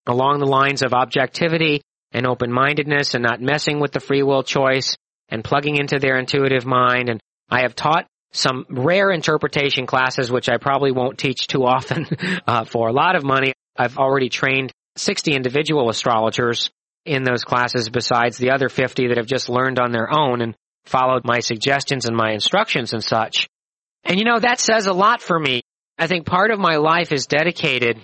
along 0.06 0.38
the 0.38 0.46
lines 0.46 0.82
of 0.82 0.92
objectivity 0.92 1.82
and 2.12 2.26
open-mindedness 2.26 3.14
and 3.14 3.22
not 3.22 3.40
messing 3.40 3.80
with 3.80 3.92
the 3.92 4.00
free 4.00 4.22
will 4.22 4.42
choice 4.42 4.96
and 5.28 5.44
plugging 5.44 5.76
into 5.76 5.98
their 5.98 6.18
intuitive 6.18 6.64
mind. 6.64 7.08
And 7.08 7.20
I 7.50 7.62
have 7.62 7.74
taught 7.74 8.06
some 8.32 8.66
rare 8.68 9.10
interpretation 9.10 9.86
classes, 9.86 10.30
which 10.30 10.48
I 10.48 10.58
probably 10.58 10.92
won't 10.92 11.18
teach 11.18 11.46
too 11.46 11.64
often 11.64 12.06
uh, 12.46 12.64
for 12.64 12.88
a 12.88 12.92
lot 12.92 13.16
of 13.16 13.24
money. 13.24 13.52
I've 13.76 13.98
already 13.98 14.28
trained 14.28 14.72
60 14.96 15.34
individual 15.34 15.88
astrologers 15.88 16.70
in 17.08 17.24
those 17.24 17.44
classes 17.44 17.88
besides 17.88 18.38
the 18.38 18.50
other 18.50 18.68
50 18.68 19.08
that 19.08 19.16
have 19.16 19.26
just 19.26 19.48
learned 19.48 19.78
on 19.78 19.92
their 19.92 20.08
own 20.12 20.40
and 20.40 20.54
followed 20.84 21.24
my 21.24 21.40
suggestions 21.40 22.06
and 22.06 22.16
my 22.16 22.32
instructions 22.32 22.92
and 22.92 23.02
such. 23.02 23.48
And 24.04 24.18
you 24.18 24.24
know, 24.24 24.38
that 24.38 24.60
says 24.60 24.86
a 24.86 24.92
lot 24.92 25.20
for 25.20 25.38
me. 25.38 25.62
I 25.98 26.06
think 26.06 26.26
part 26.26 26.50
of 26.50 26.60
my 26.60 26.76
life 26.76 27.12
is 27.12 27.26
dedicated 27.26 28.02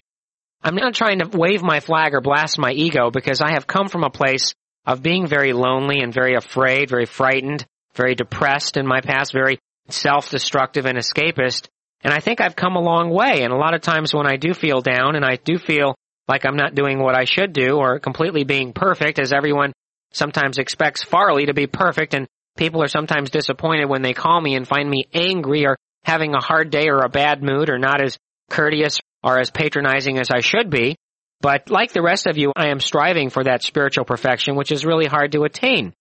I'm 0.64 0.77
not 0.77 0.95
trying 0.95 1.19
to 1.19 1.37
wave 1.37 1.62
my 1.62 1.81
flag 1.81 2.14
or 2.14 2.23
blast 2.23 2.59
my 2.59 2.73
ego 2.73 3.11
because 3.11 3.43
I 3.43 3.53
have 3.53 3.67
come 3.67 3.88
from 3.88 4.03
a 4.03 4.11
place 4.11 4.55
of 4.87 5.03
being 5.03 5.27
very 5.27 5.53
lonely 5.53 6.01
and 6.01 6.12
very 6.12 6.37
afraid, 6.37 6.88
very 6.88 7.05
frightened, 7.05 7.67
very 7.95 8.14
depressed 8.14 8.79
in 8.79 8.87
my 8.87 9.03
past, 9.03 9.35
very 9.35 9.59
self-destructive 9.90 10.87
and 10.87 10.97
escapist. 10.97 11.69
And 12.01 12.14
I 12.14 12.21
think 12.21 12.40
I've 12.40 12.57
come 12.57 12.77
a 12.77 12.81
long 12.81 13.11
way. 13.11 13.43
And 13.43 13.53
a 13.53 13.59
lot 13.59 13.75
of 13.75 13.83
times 13.83 14.14
when 14.14 14.27
I 14.27 14.37
do 14.37 14.55
feel 14.55 14.81
down 14.81 15.17
and 15.17 15.25
I 15.25 15.37
do 15.37 15.59
feel 15.59 15.95
like 16.29 16.45
I'm 16.47 16.57
not 16.57 16.75
doing 16.75 16.99
what 16.99 17.15
I 17.15 17.25
should 17.25 17.53
do 17.53 17.77
or 17.77 17.99
completely 17.99 18.45
being 18.45 18.73
perfect, 18.73 19.19
as 19.19 19.33
everyone 19.33 19.73
sometimes 20.13 20.59
expects 20.59 21.03
Farley 21.03 21.47
to 21.47 21.55
be 21.55 21.67
perfect, 21.67 22.15
and 22.15 22.27
people 22.57 22.83
are 22.83 22.89
sometimes 22.89 23.31
disappointed 23.31 23.87
when 23.87 24.03
they 24.03 24.13
call 24.13 24.41
me 24.41 24.55
and 24.55 24.67
find 24.67 24.89
me 24.89 25.07
angry 25.13 25.67
or 25.67 25.77
having 26.05 26.35
a 26.35 26.43
hard 26.43 26.71
day 26.71 26.89
or 26.89 27.01
a 27.01 27.09
bad 27.09 27.43
mood 27.43 27.69
or 27.69 27.79
not 27.79 28.03
as 28.03 28.17
courteous 28.51 29.01
or 29.23 29.39
as 29.39 29.51
patronizing 29.51 30.19
as 30.19 30.31
I 30.31 30.41
should 30.41 30.71
be. 30.71 30.97
But 31.41 31.71
like 31.71 31.93
the 31.93 32.03
rest 32.03 32.27
of 32.27 32.39
you, 32.39 32.53
I 32.57 32.69
am 32.69 32.81
striving 32.81 33.31
for 33.31 33.45
that 33.45 33.63
spiritual 33.63 34.05
perfection, 34.05 34.57
which 34.57 34.73
is 34.73 34.85
really 34.85 35.07
hard 35.07 35.33
to 35.33 35.45
attain. 35.45 35.93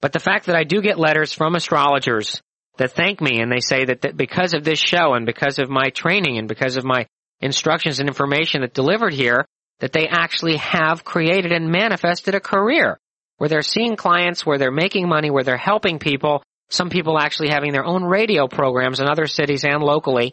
But 0.00 0.12
the 0.12 0.18
fact 0.18 0.46
that 0.46 0.56
I 0.56 0.64
do 0.64 0.80
get 0.82 0.98
letters 0.98 1.32
from 1.32 1.54
astrologers 1.54 2.40
that 2.78 2.92
thank 2.92 3.20
me 3.20 3.40
and 3.40 3.52
they 3.52 3.60
say 3.60 3.84
that, 3.84 4.02
that 4.02 4.16
because 4.16 4.54
of 4.54 4.64
this 4.64 4.78
show 4.78 5.14
and 5.14 5.26
because 5.26 5.58
of 5.58 5.68
my 5.68 5.90
training 5.90 6.38
and 6.38 6.48
because 6.48 6.76
of 6.76 6.84
my 6.84 7.06
instructions 7.40 7.98
and 7.98 8.08
information 8.08 8.60
that 8.62 8.74
delivered 8.74 9.12
here, 9.12 9.46
that 9.80 9.92
they 9.92 10.06
actually 10.08 10.56
have 10.56 11.04
created 11.04 11.52
and 11.52 11.70
manifested 11.70 12.34
a 12.34 12.40
career 12.40 12.98
where 13.38 13.48
they're 13.48 13.62
seeing 13.62 13.96
clients, 13.96 14.44
where 14.44 14.58
they're 14.58 14.70
making 14.70 15.08
money, 15.08 15.30
where 15.30 15.42
they're 15.42 15.56
helping 15.56 15.98
people, 15.98 16.42
some 16.68 16.90
people 16.90 17.18
actually 17.18 17.48
having 17.48 17.72
their 17.72 17.84
own 17.84 18.04
radio 18.04 18.46
programs 18.46 19.00
in 19.00 19.08
other 19.08 19.26
cities 19.26 19.64
and 19.64 19.82
locally, 19.82 20.32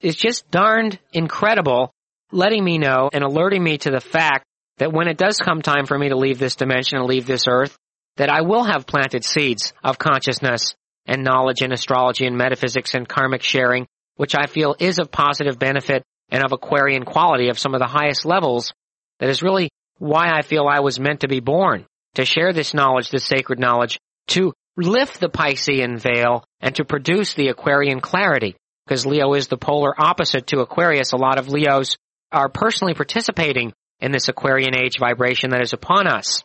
is 0.00 0.16
just 0.16 0.50
darned 0.50 0.98
incredible, 1.12 1.92
letting 2.32 2.64
me 2.64 2.78
know 2.78 3.10
and 3.12 3.22
alerting 3.22 3.62
me 3.62 3.78
to 3.78 3.90
the 3.90 4.00
fact 4.00 4.44
that 4.78 4.92
when 4.92 5.08
it 5.08 5.16
does 5.16 5.38
come 5.38 5.62
time 5.62 5.86
for 5.86 5.96
me 5.96 6.08
to 6.08 6.16
leave 6.16 6.38
this 6.38 6.56
dimension 6.56 6.98
and 6.98 7.06
leave 7.06 7.26
this 7.26 7.46
earth, 7.48 7.76
that 8.16 8.28
I 8.28 8.42
will 8.42 8.64
have 8.64 8.86
planted 8.86 9.24
seeds 9.24 9.72
of 9.84 9.98
consciousness 9.98 10.74
and 11.06 11.22
knowledge 11.22 11.62
in 11.62 11.72
astrology 11.72 12.26
and 12.26 12.36
metaphysics 12.36 12.94
and 12.94 13.08
karmic 13.08 13.42
sharing, 13.42 13.86
which 14.16 14.34
I 14.34 14.46
feel 14.46 14.74
is 14.78 14.98
of 14.98 15.12
positive 15.12 15.58
benefit 15.58 16.02
and 16.30 16.44
of 16.44 16.52
Aquarian 16.52 17.04
quality 17.04 17.48
of 17.48 17.58
some 17.58 17.74
of 17.74 17.80
the 17.80 17.86
highest 17.86 18.24
levels. 18.24 18.72
That 19.20 19.28
is 19.28 19.42
really 19.42 19.70
why 19.98 20.30
I 20.30 20.42
feel 20.42 20.66
I 20.66 20.80
was 20.80 21.00
meant 21.00 21.20
to 21.20 21.28
be 21.28 21.40
born, 21.40 21.86
to 22.14 22.24
share 22.24 22.52
this 22.52 22.74
knowledge, 22.74 23.10
this 23.10 23.24
sacred 23.24 23.58
knowledge, 23.58 23.98
to 24.28 24.52
lift 24.76 25.20
the 25.20 25.28
Piscean 25.28 25.98
veil 25.98 26.44
and 26.60 26.74
to 26.76 26.84
produce 26.84 27.34
the 27.34 27.48
Aquarian 27.48 28.00
clarity 28.00 28.56
because 28.86 29.04
Leo 29.04 29.34
is 29.34 29.48
the 29.48 29.58
polar 29.58 29.92
opposite 30.00 30.46
to 30.48 30.60
Aquarius. 30.60 31.12
A 31.12 31.16
lot 31.16 31.38
of 31.38 31.48
Leos 31.48 31.96
are 32.32 32.48
personally 32.48 32.94
participating 32.94 33.72
in 34.00 34.12
this 34.12 34.28
Aquarian 34.28 34.76
age 34.78 34.98
vibration 34.98 35.50
that 35.50 35.62
is 35.62 35.72
upon 35.72 36.06
us. 36.06 36.42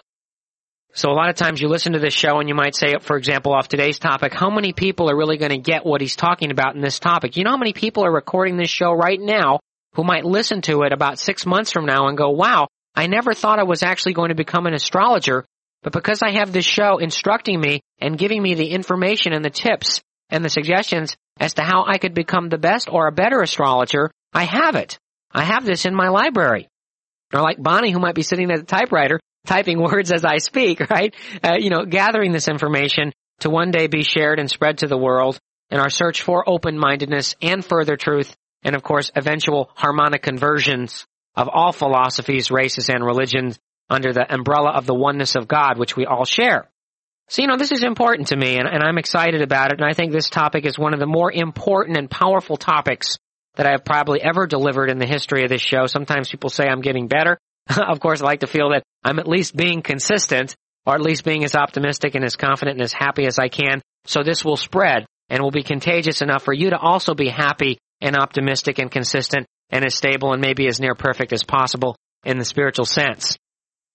So 0.96 1.10
a 1.10 1.14
lot 1.14 1.30
of 1.30 1.36
times 1.36 1.62
you 1.62 1.70
listen 1.70 1.94
to 1.94 2.00
this 2.00 2.14
show 2.14 2.40
and 2.40 2.48
you 2.48 2.54
might 2.54 2.76
say, 2.76 2.96
for 3.02 3.18
example, 3.18 3.54
off 3.54 3.68
today's 3.68 3.98
topic, 3.98 4.34
how 4.34 4.50
many 4.50 4.74
people 4.74 5.10
are 5.10 5.18
really 5.18 5.38
going 5.38 5.52
to 5.52 5.58
get 5.58 5.86
what 5.86 6.02
he's 6.02 6.16
talking 6.16 6.52
about 6.52 6.76
in 6.76 6.82
this 6.82 7.00
topic? 7.00 7.36
You 7.36 7.44
know 7.44 7.52
how 7.52 7.58
many 7.58 7.74
people 7.74 8.06
are 8.06 8.14
recording 8.14 8.58
this 8.58 8.70
show 8.70 8.92
right 8.92 9.20
now 9.20 9.60
who 9.96 10.04
might 10.04 10.26
listen 10.26 10.62
to 10.64 10.84
it 10.84 10.94
about 10.94 11.20
six 11.20 11.46
months 11.46 11.72
from 11.72 11.86
now 11.86 12.08
and 12.08 12.18
go, 12.18 12.30
wow, 12.30 12.68
I 12.96 13.08
never 13.08 13.34
thought 13.34 13.60
I 13.60 13.64
was 13.64 13.84
actually 13.84 14.14
going 14.14 14.30
to 14.30 14.36
become 14.36 14.66
an 14.66 14.74
astrologer, 14.74 15.46
but 15.82 15.94
because 15.94 16.22
I 16.22 16.32
have 16.32 16.52
this 16.52 16.66
show 16.66 16.98
instructing 16.98 17.60
me 17.60 17.82
and 18.00 18.18
giving 18.18 18.42
me 18.42 18.54
the 18.54 18.70
information 18.70 19.34
and 19.34 19.44
the 19.44 19.50
tips 19.50 20.02
and 20.30 20.44
the 20.44 20.50
suggestions, 20.50 21.16
as 21.40 21.56
to 21.56 21.64
how 21.64 21.86
I 21.86 21.98
could 21.98 22.14
become 22.14 22.50
the 22.50 22.58
best 22.58 22.88
or 22.92 23.08
a 23.08 23.12
better 23.12 23.42
astrologer, 23.42 24.12
I 24.34 24.44
have 24.44 24.76
it. 24.76 24.98
I 25.32 25.44
have 25.44 25.66
this 25.66 25.86
in 25.86 25.96
my 25.96 26.10
library. 26.10 26.68
Or 27.34 27.42
like 27.42 27.62
Bonnie, 27.62 27.92
who 27.92 28.00
might 28.00 28.16
be 28.16 28.22
sitting 28.22 28.52
at 28.52 28.60
the 28.60 28.66
typewriter, 28.66 29.20
typing 29.46 29.80
words 29.82 30.12
as 30.12 30.24
I 30.24 30.38
speak, 30.38 30.80
right? 30.90 31.14
Uh, 31.44 31.56
you 31.58 31.70
know, 31.70 31.86
gathering 31.86 32.32
this 32.32 32.48
information 32.48 33.12
to 33.40 33.50
one 33.50 33.72
day 33.72 33.88
be 33.88 34.04
shared 34.04 34.40
and 34.40 34.50
spread 34.50 34.80
to 34.80 34.88
the 34.88 34.98
world 34.98 35.40
in 35.70 35.80
our 35.80 35.90
search 35.90 36.22
for 36.22 36.48
open-mindedness 36.48 37.36
and 37.42 37.66
further 37.66 37.98
truth, 37.98 38.36
and 38.64 38.76
of 38.76 38.84
course, 38.84 39.12
eventual 39.16 39.70
harmonic 39.76 40.22
conversions 40.22 41.06
of 41.36 41.50
all 41.50 41.72
philosophies, 41.72 42.52
races, 42.52 42.90
and 42.90 43.04
religions 43.04 43.60
under 43.90 44.14
the 44.14 44.32
umbrella 44.34 44.72
of 44.72 44.86
the 44.86 44.94
oneness 44.94 45.36
of 45.36 45.48
God, 45.48 45.78
which 45.78 45.96
we 45.96 46.06
all 46.06 46.26
share. 46.26 46.70
So, 47.30 47.42
you 47.42 47.48
know, 47.48 47.58
this 47.58 47.72
is 47.72 47.84
important 47.84 48.30
to 48.30 48.36
me 48.36 48.58
and, 48.58 48.68
and 48.68 48.84
I'm 48.84 48.98
excited 48.98 49.42
about 49.42 49.72
it. 49.72 49.80
And 49.80 49.90
I 49.90 49.94
think 49.94 50.12
this 50.12 50.30
topic 50.30 50.66
is 50.66 50.78
one 50.78 50.94
of 50.94 51.00
the 51.00 51.06
more 51.06 51.32
important 51.32 51.98
and 51.98 52.10
powerful 52.10 52.58
topics 52.58 53.18
that 53.56 53.66
I 53.66 53.72
have 53.72 53.86
probably 53.86 54.22
ever 54.22 54.48
delivered 54.48 54.90
in 54.90 54.98
the 54.98 55.06
history 55.06 55.44
of 55.44 55.50
this 55.50 55.62
show. 55.62 55.86
Sometimes 55.86 56.30
people 56.30 56.50
say 56.50 56.66
I'm 56.66 56.82
getting 56.82 57.08
better. 57.08 57.38
of 57.88 58.00
course, 58.00 58.22
I 58.22 58.26
like 58.26 58.42
to 58.42 58.48
feel 58.48 58.72
that 58.72 58.84
I'm 59.04 59.20
at 59.20 59.28
least 59.28 59.56
being 59.56 59.82
consistent 59.82 60.56
or 60.86 60.96
at 60.96 61.02
least 61.02 61.24
being 61.24 61.44
as 61.44 61.56
optimistic 61.56 62.16
and 62.16 62.26
as 62.26 62.36
confident 62.36 62.78
and 62.78 62.84
as 62.84 62.94
happy 62.94 63.26
as 63.26 63.40
I 63.40 63.48
can. 63.48 63.82
So 64.06 64.22
this 64.24 64.44
will 64.44 64.58
spread 64.58 65.06
and 65.30 65.42
will 65.42 65.52
be 65.52 65.64
contagious 65.64 66.22
enough 66.22 66.44
for 66.44 66.54
you 66.54 66.72
to 66.72 66.78
also 66.78 67.14
be 67.14 67.30
happy 67.30 67.78
and 68.04 68.16
optimistic 68.16 68.78
and 68.78 68.92
consistent 68.92 69.48
and 69.70 69.86
as 69.86 69.96
stable 69.96 70.34
and 70.34 70.42
maybe 70.42 70.68
as 70.68 70.80
near 70.80 70.94
perfect 70.94 71.34
as 71.34 71.44
possible 71.44 71.96
in 72.26 72.38
the 72.38 72.46
spiritual 72.46 72.86
sense. 72.86 73.36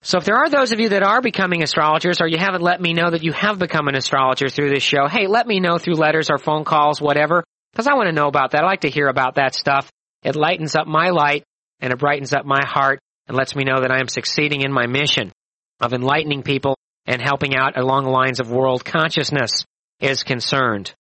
So 0.03 0.19
if 0.19 0.25
there 0.25 0.37
are 0.37 0.49
those 0.49 0.73
of 0.73 0.81
you 0.81 0.91
that 0.91 1.03
are 1.03 1.21
becoming 1.21 1.63
astrologers 1.63 2.21
or 2.21 2.29
you 2.29 2.39
haven't 2.39 2.63
let 2.63 2.81
me 2.81 2.95
know 2.95 3.11
that 3.11 3.25
you 3.25 3.33
have 3.33 3.59
become 3.59 3.89
an 3.89 3.97
astrologer 3.97 4.49
through 4.49 4.71
this 4.71 4.83
show, 4.83 5.09
hey, 5.09 5.27
let 5.27 5.47
me 5.47 5.61
know 5.61 5.79
through 5.79 5.95
letters 5.95 6.31
or 6.31 6.39
phone 6.39 6.65
calls, 6.65 7.01
whatever, 7.01 7.45
because 7.73 7.87
I 7.87 7.95
want 7.95 8.09
to 8.09 8.15
know 8.15 8.29
about 8.29 8.53
that. 8.53 8.63
I 8.63 8.67
like 8.67 8.83
to 8.83 8.91
hear 8.91 9.09
about 9.09 9.35
that 9.35 9.55
stuff. 9.55 9.91
It 10.23 10.37
lightens 10.37 10.75
up 10.75 10.87
my 10.87 11.11
light 11.11 11.45
and 11.81 11.93
it 11.93 11.99
brightens 11.99 12.33
up 12.33 12.47
my 12.47 12.65
heart 12.65 13.01
and 13.27 13.37
lets 13.37 13.55
me 13.55 13.65
know 13.65 13.81
that 13.81 13.91
I 13.91 14.01
am 14.01 14.09
succeeding 14.09 14.63
in 14.63 14.73
my 14.73 14.87
mission 14.87 15.33
of 15.81 15.93
enlightening 15.93 16.43
people 16.43 16.77
and 17.07 17.21
helping 17.21 17.55
out 17.57 17.79
along 17.79 18.05
the 18.05 18.11
lines 18.11 18.41
of 18.41 18.51
world 18.51 18.85
consciousness 18.85 19.65
is 20.01 20.23
concerned. 20.23 20.95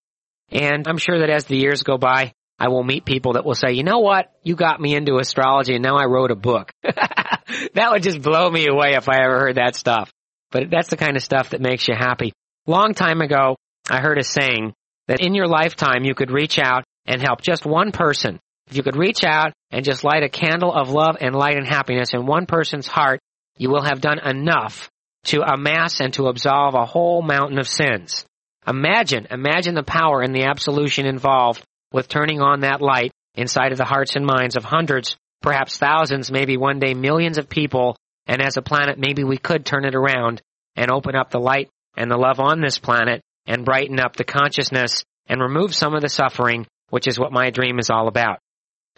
And 0.50 0.86
I'm 0.88 0.98
sure 0.98 1.20
that 1.20 1.30
as 1.30 1.44
the 1.44 1.56
years 1.56 1.82
go 1.82 1.98
by, 1.98 2.32
I 2.58 2.68
will 2.68 2.82
meet 2.82 3.04
people 3.04 3.34
that 3.34 3.44
will 3.44 3.54
say, 3.54 3.72
you 3.72 3.84
know 3.84 4.00
what? 4.00 4.32
You 4.42 4.56
got 4.56 4.80
me 4.80 4.94
into 4.94 5.18
astrology 5.18 5.74
and 5.74 5.82
now 5.82 5.96
I 5.96 6.06
wrote 6.06 6.30
a 6.30 6.36
book. 6.36 6.72
that 6.82 7.88
would 7.92 8.02
just 8.02 8.20
blow 8.20 8.50
me 8.50 8.66
away 8.66 8.94
if 8.94 9.08
I 9.08 9.22
ever 9.22 9.38
heard 9.38 9.56
that 9.56 9.76
stuff. 9.76 10.10
But 10.50 10.70
that's 10.70 10.88
the 10.88 10.96
kind 10.96 11.16
of 11.16 11.22
stuff 11.22 11.50
that 11.50 11.60
makes 11.60 11.86
you 11.86 11.94
happy. 11.94 12.32
Long 12.66 12.94
time 12.94 13.20
ago, 13.20 13.56
I 13.88 14.00
heard 14.00 14.18
a 14.18 14.24
saying 14.24 14.72
that 15.06 15.20
in 15.20 15.34
your 15.34 15.46
lifetime 15.46 16.04
you 16.04 16.14
could 16.14 16.30
reach 16.30 16.58
out 16.58 16.84
and 17.06 17.22
help 17.22 17.42
just 17.42 17.64
one 17.64 17.92
person. 17.92 18.40
If 18.68 18.76
you 18.76 18.82
could 18.82 18.96
reach 18.96 19.24
out 19.24 19.52
and 19.70 19.84
just 19.84 20.04
light 20.04 20.22
a 20.22 20.28
candle 20.28 20.72
of 20.72 20.90
love 20.90 21.16
and 21.20 21.34
light 21.34 21.56
and 21.56 21.66
happiness 21.66 22.12
in 22.12 22.26
one 22.26 22.46
person's 22.46 22.86
heart, 22.86 23.20
you 23.56 23.70
will 23.70 23.82
have 23.82 24.00
done 24.00 24.18
enough 24.18 24.90
to 25.24 25.42
amass 25.42 26.00
and 26.00 26.12
to 26.14 26.26
absolve 26.26 26.74
a 26.74 26.84
whole 26.84 27.22
mountain 27.22 27.58
of 27.58 27.68
sins. 27.68 28.26
Imagine, 28.66 29.26
imagine 29.30 29.74
the 29.74 29.82
power 29.82 30.20
and 30.20 30.34
the 30.34 30.44
absolution 30.44 31.06
involved 31.06 31.62
with 31.92 32.09
turning 32.09 32.40
on 32.40 32.61
that 32.61 32.81
light 32.81 33.12
inside 33.35 33.72
of 33.72 33.79
the 33.79 33.85
hearts 33.85 34.16
and 34.16 34.27
minds 34.27 34.57
of 34.57 34.64
hundreds, 34.64 35.16
perhaps 35.42 35.79
thousands, 35.79 36.31
maybe 36.31 36.57
one 36.57 36.79
day 36.79 36.94
millions 36.94 37.38
of 37.38 37.48
people, 37.48 37.96
and 38.27 38.42
as 38.42 38.57
a 38.57 38.62
planet 38.62 38.98
maybe 38.98 39.24
we 39.24 39.38
could 39.38 39.64
turn 39.64 39.85
it 39.85 39.94
around 39.94 40.42
and 40.77 40.90
open 40.90 41.16
up 41.16 41.31
the 41.31 41.38
light 41.38 41.70
and 41.96 42.11
the 42.11 42.16
love 42.16 42.40
on 42.40 42.61
this 42.61 42.79
planet 42.79 43.22
and 43.46 43.64
brighten 43.64 43.98
up 43.98 44.16
the 44.16 44.24
consciousness 44.24 45.05
and 45.27 45.40
remove 45.40 45.74
some 45.74 45.94
of 45.94 46.03
the 46.03 46.09
suffering, 46.09 46.66
which 46.90 47.07
is 47.07 47.18
what 47.18 47.33
my 47.33 47.51
dream 47.51 47.79
is 47.79 47.90
all 47.90 48.09
about. 48.09 48.38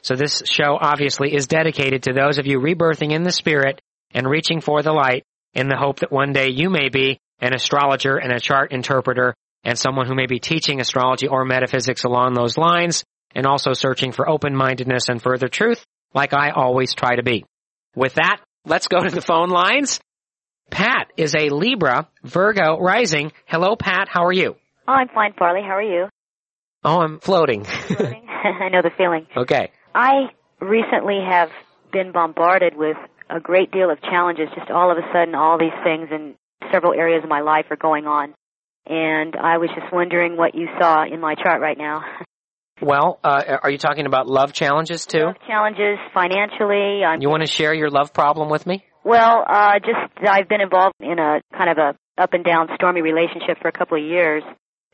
So 0.02 0.16
this 0.16 0.42
show 0.46 0.78
obviously 0.80 1.34
is 1.34 1.46
dedicated 1.46 2.04
to 2.04 2.12
those 2.12 2.38
of 2.38 2.46
you 2.46 2.58
rebirthing 2.58 3.12
in 3.12 3.22
the 3.22 3.32
spirit 3.32 3.80
and 4.12 4.28
reaching 4.28 4.60
for 4.60 4.82
the 4.82 4.92
light 4.92 5.24
in 5.54 5.68
the 5.68 5.76
hope 5.76 6.00
that 6.00 6.12
one 6.12 6.32
day 6.32 6.50
you 6.50 6.70
may 6.70 6.88
be 6.88 7.18
an 7.40 7.54
astrologer 7.54 8.16
and 8.16 8.32
a 8.32 8.40
chart 8.40 8.72
interpreter 8.72 9.34
and 9.64 9.78
someone 9.78 10.06
who 10.06 10.14
may 10.14 10.26
be 10.26 10.38
teaching 10.38 10.80
astrology 10.80 11.28
or 11.28 11.44
metaphysics 11.44 12.04
along 12.04 12.34
those 12.34 12.56
lines 12.56 13.04
and 13.34 13.46
also 13.46 13.72
searching 13.72 14.12
for 14.12 14.28
open-mindedness 14.28 15.08
and 15.08 15.22
further 15.22 15.48
truth 15.48 15.84
like 16.14 16.32
I 16.32 16.50
always 16.50 16.94
try 16.94 17.16
to 17.16 17.22
be. 17.22 17.44
With 17.94 18.14
that, 18.14 18.40
let's 18.64 18.88
go 18.88 19.00
to 19.00 19.10
the 19.10 19.20
phone 19.20 19.50
lines. 19.50 20.00
Pat 20.70 21.12
is 21.16 21.34
a 21.34 21.50
Libra, 21.50 22.08
Virgo 22.22 22.78
rising. 22.78 23.32
Hello, 23.46 23.76
Pat. 23.76 24.08
How 24.08 24.24
are 24.24 24.32
you? 24.32 24.56
Oh, 24.86 24.92
I'm 24.92 25.08
fine, 25.08 25.34
Farley. 25.38 25.62
How 25.62 25.76
are 25.76 25.82
you? 25.82 26.08
Oh, 26.84 27.00
I'm 27.00 27.20
floating. 27.20 27.64
Floating? 27.64 28.26
I 28.28 28.68
know 28.70 28.82
the 28.82 28.90
feeling. 28.96 29.26
okay. 29.36 29.72
I 29.94 30.30
recently 30.60 31.18
have 31.28 31.50
been 31.92 32.12
bombarded 32.12 32.76
with 32.76 32.96
a 33.28 33.40
great 33.40 33.70
deal 33.70 33.90
of 33.90 34.00
challenges. 34.02 34.48
Just 34.56 34.70
all 34.70 34.90
of 34.90 34.98
a 34.98 35.06
sudden, 35.12 35.34
all 35.34 35.58
these 35.58 35.76
things 35.84 36.08
in 36.10 36.34
several 36.72 36.92
areas 36.92 37.22
of 37.24 37.28
my 37.28 37.40
life 37.40 37.66
are 37.70 37.76
going 37.76 38.06
on. 38.06 38.34
And 38.90 39.36
I 39.36 39.58
was 39.58 39.70
just 39.70 39.92
wondering 39.92 40.36
what 40.36 40.54
you 40.56 40.66
saw 40.80 41.04
in 41.04 41.20
my 41.20 41.34
chart 41.36 41.60
right 41.62 41.78
now. 41.78 42.02
Well, 42.82 43.20
uh, 43.22 43.58
are 43.62 43.70
you 43.70 43.76
talking 43.76 44.06
about 44.06 44.26
love 44.26 44.54
challenges 44.54 45.04
too? 45.04 45.18
Love 45.26 45.36
challenges 45.46 45.98
financially. 46.14 47.04
I'm, 47.04 47.20
You 47.20 47.28
want 47.28 47.42
to 47.42 47.46
share 47.46 47.74
your 47.74 47.90
love 47.90 48.14
problem 48.14 48.48
with 48.48 48.66
me? 48.66 48.82
well, 49.04 49.44
uh, 49.46 49.74
just 49.80 50.26
I've 50.26 50.48
been 50.48 50.62
involved 50.62 50.94
in 50.98 51.18
a 51.18 51.42
kind 51.54 51.68
of 51.68 51.76
a 51.76 52.22
up 52.22 52.32
and 52.32 52.42
down 52.42 52.68
stormy 52.76 53.02
relationship 53.02 53.58
for 53.60 53.68
a 53.68 53.72
couple 53.72 53.98
of 53.98 54.04
years 54.08 54.42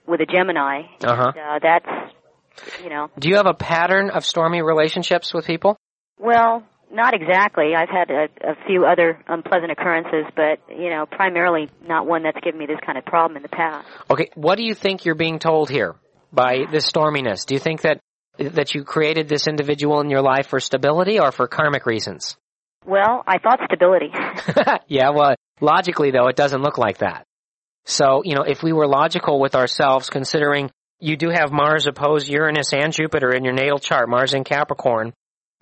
with 0.04 0.20
a 0.20 0.26
Gemini. 0.26 0.82
Uh-huh. 1.04 1.32
And, 1.36 1.38
uh, 1.38 1.58
that's, 1.62 2.82
you 2.82 2.88
know, 2.90 3.08
Do 3.20 3.28
you 3.28 3.36
have 3.36 3.46
a 3.46 3.54
pattern 3.54 4.10
of 4.10 4.24
stormy 4.24 4.62
relationships 4.62 5.32
with 5.32 5.46
people? 5.46 5.76
Well, 6.18 6.64
not 6.90 7.14
exactly. 7.14 7.74
I've 7.74 7.88
had 7.88 8.10
a, 8.10 8.28
a 8.42 8.54
few 8.66 8.84
other 8.86 9.22
unpleasant 9.28 9.70
occurrences, 9.70 10.24
but 10.34 10.60
you 10.68 10.90
know, 10.90 11.06
primarily 11.06 11.68
not 11.86 12.06
one 12.06 12.22
that's 12.22 12.38
given 12.42 12.58
me 12.58 12.66
this 12.66 12.78
kind 12.84 12.98
of 12.98 13.04
problem 13.04 13.36
in 13.36 13.42
the 13.42 13.48
past. 13.48 13.86
Okay, 14.10 14.30
what 14.34 14.56
do 14.56 14.64
you 14.64 14.74
think 14.74 15.04
you're 15.04 15.14
being 15.14 15.38
told 15.38 15.70
here 15.70 15.96
by 16.32 16.64
this 16.70 16.90
storminess? 16.90 17.44
Do 17.46 17.54
you 17.54 17.60
think 17.60 17.82
that 17.82 18.00
that 18.38 18.74
you 18.74 18.84
created 18.84 19.28
this 19.28 19.46
individual 19.46 20.00
in 20.00 20.10
your 20.10 20.22
life 20.22 20.48
for 20.48 20.60
stability 20.60 21.18
or 21.18 21.32
for 21.32 21.46
karmic 21.48 21.86
reasons? 21.86 22.36
Well, 22.84 23.24
I 23.26 23.38
thought 23.38 23.60
stability. 23.64 24.10
yeah, 24.88 25.10
well, 25.10 25.34
logically 25.60 26.10
though, 26.10 26.28
it 26.28 26.36
doesn't 26.36 26.62
look 26.62 26.78
like 26.78 26.98
that. 26.98 27.26
So, 27.84 28.22
you 28.24 28.34
know, 28.34 28.42
if 28.42 28.62
we 28.62 28.72
were 28.72 28.86
logical 28.86 29.40
with 29.40 29.54
ourselves, 29.54 30.10
considering 30.10 30.70
you 30.98 31.16
do 31.16 31.30
have 31.30 31.52
Mars 31.52 31.86
oppose 31.86 32.28
Uranus 32.28 32.72
and 32.72 32.92
Jupiter 32.92 33.30
in 33.30 33.44
your 33.44 33.54
natal 33.54 33.78
chart, 33.78 34.08
Mars 34.08 34.34
in 34.34 34.44
Capricorn, 34.44 35.12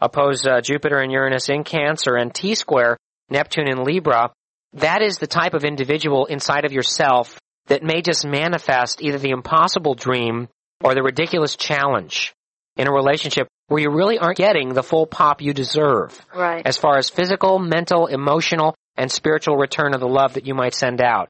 oppose 0.01 0.47
uh, 0.47 0.61
Jupiter 0.61 0.99
and 0.99 1.13
Uranus 1.13 1.49
in 1.49 1.65
Cancer, 1.65 2.17
and 2.17 2.35
T 2.35 2.55
square 2.55 2.97
Neptune 3.31 3.69
in 3.69 3.85
Libra, 3.85 4.31
that 4.75 5.03
is 5.03 5.19
the 5.19 5.27
type 5.27 5.55
of 5.55 5.65
individual 5.65 6.27
inside 6.27 6.65
of 6.65 6.73
yourself 6.73 7.39
that 7.67 7.83
may 7.83 8.03
just 8.03 8.27
manifest 8.27 9.03
either 9.03 9.19
the 9.19 9.31
impossible 9.31 9.95
dream 9.95 10.49
or 10.83 10.95
the 10.95 11.03
ridiculous 11.03 11.57
challenge 11.57 12.35
in 12.77 12.89
a 12.89 12.93
relationship 12.93 13.49
where 13.69 13.81
you 13.81 13.91
really 13.91 14.19
aren't 14.19 14.37
getting 14.37 14.75
the 14.75 14.83
full 14.83 15.07
pop 15.07 15.41
you 15.41 15.55
deserve 15.55 16.21
right. 16.35 16.67
as 16.67 16.77
far 16.77 16.99
as 16.99 17.09
physical, 17.09 17.59
mental, 17.59 18.07
emotional, 18.07 18.75
and 18.97 19.11
spiritual 19.11 19.57
return 19.57 19.95
of 19.95 20.01
the 20.01 20.09
love 20.09 20.35
that 20.35 20.47
you 20.47 20.55
might 20.55 20.75
send 20.75 21.01
out. 21.01 21.29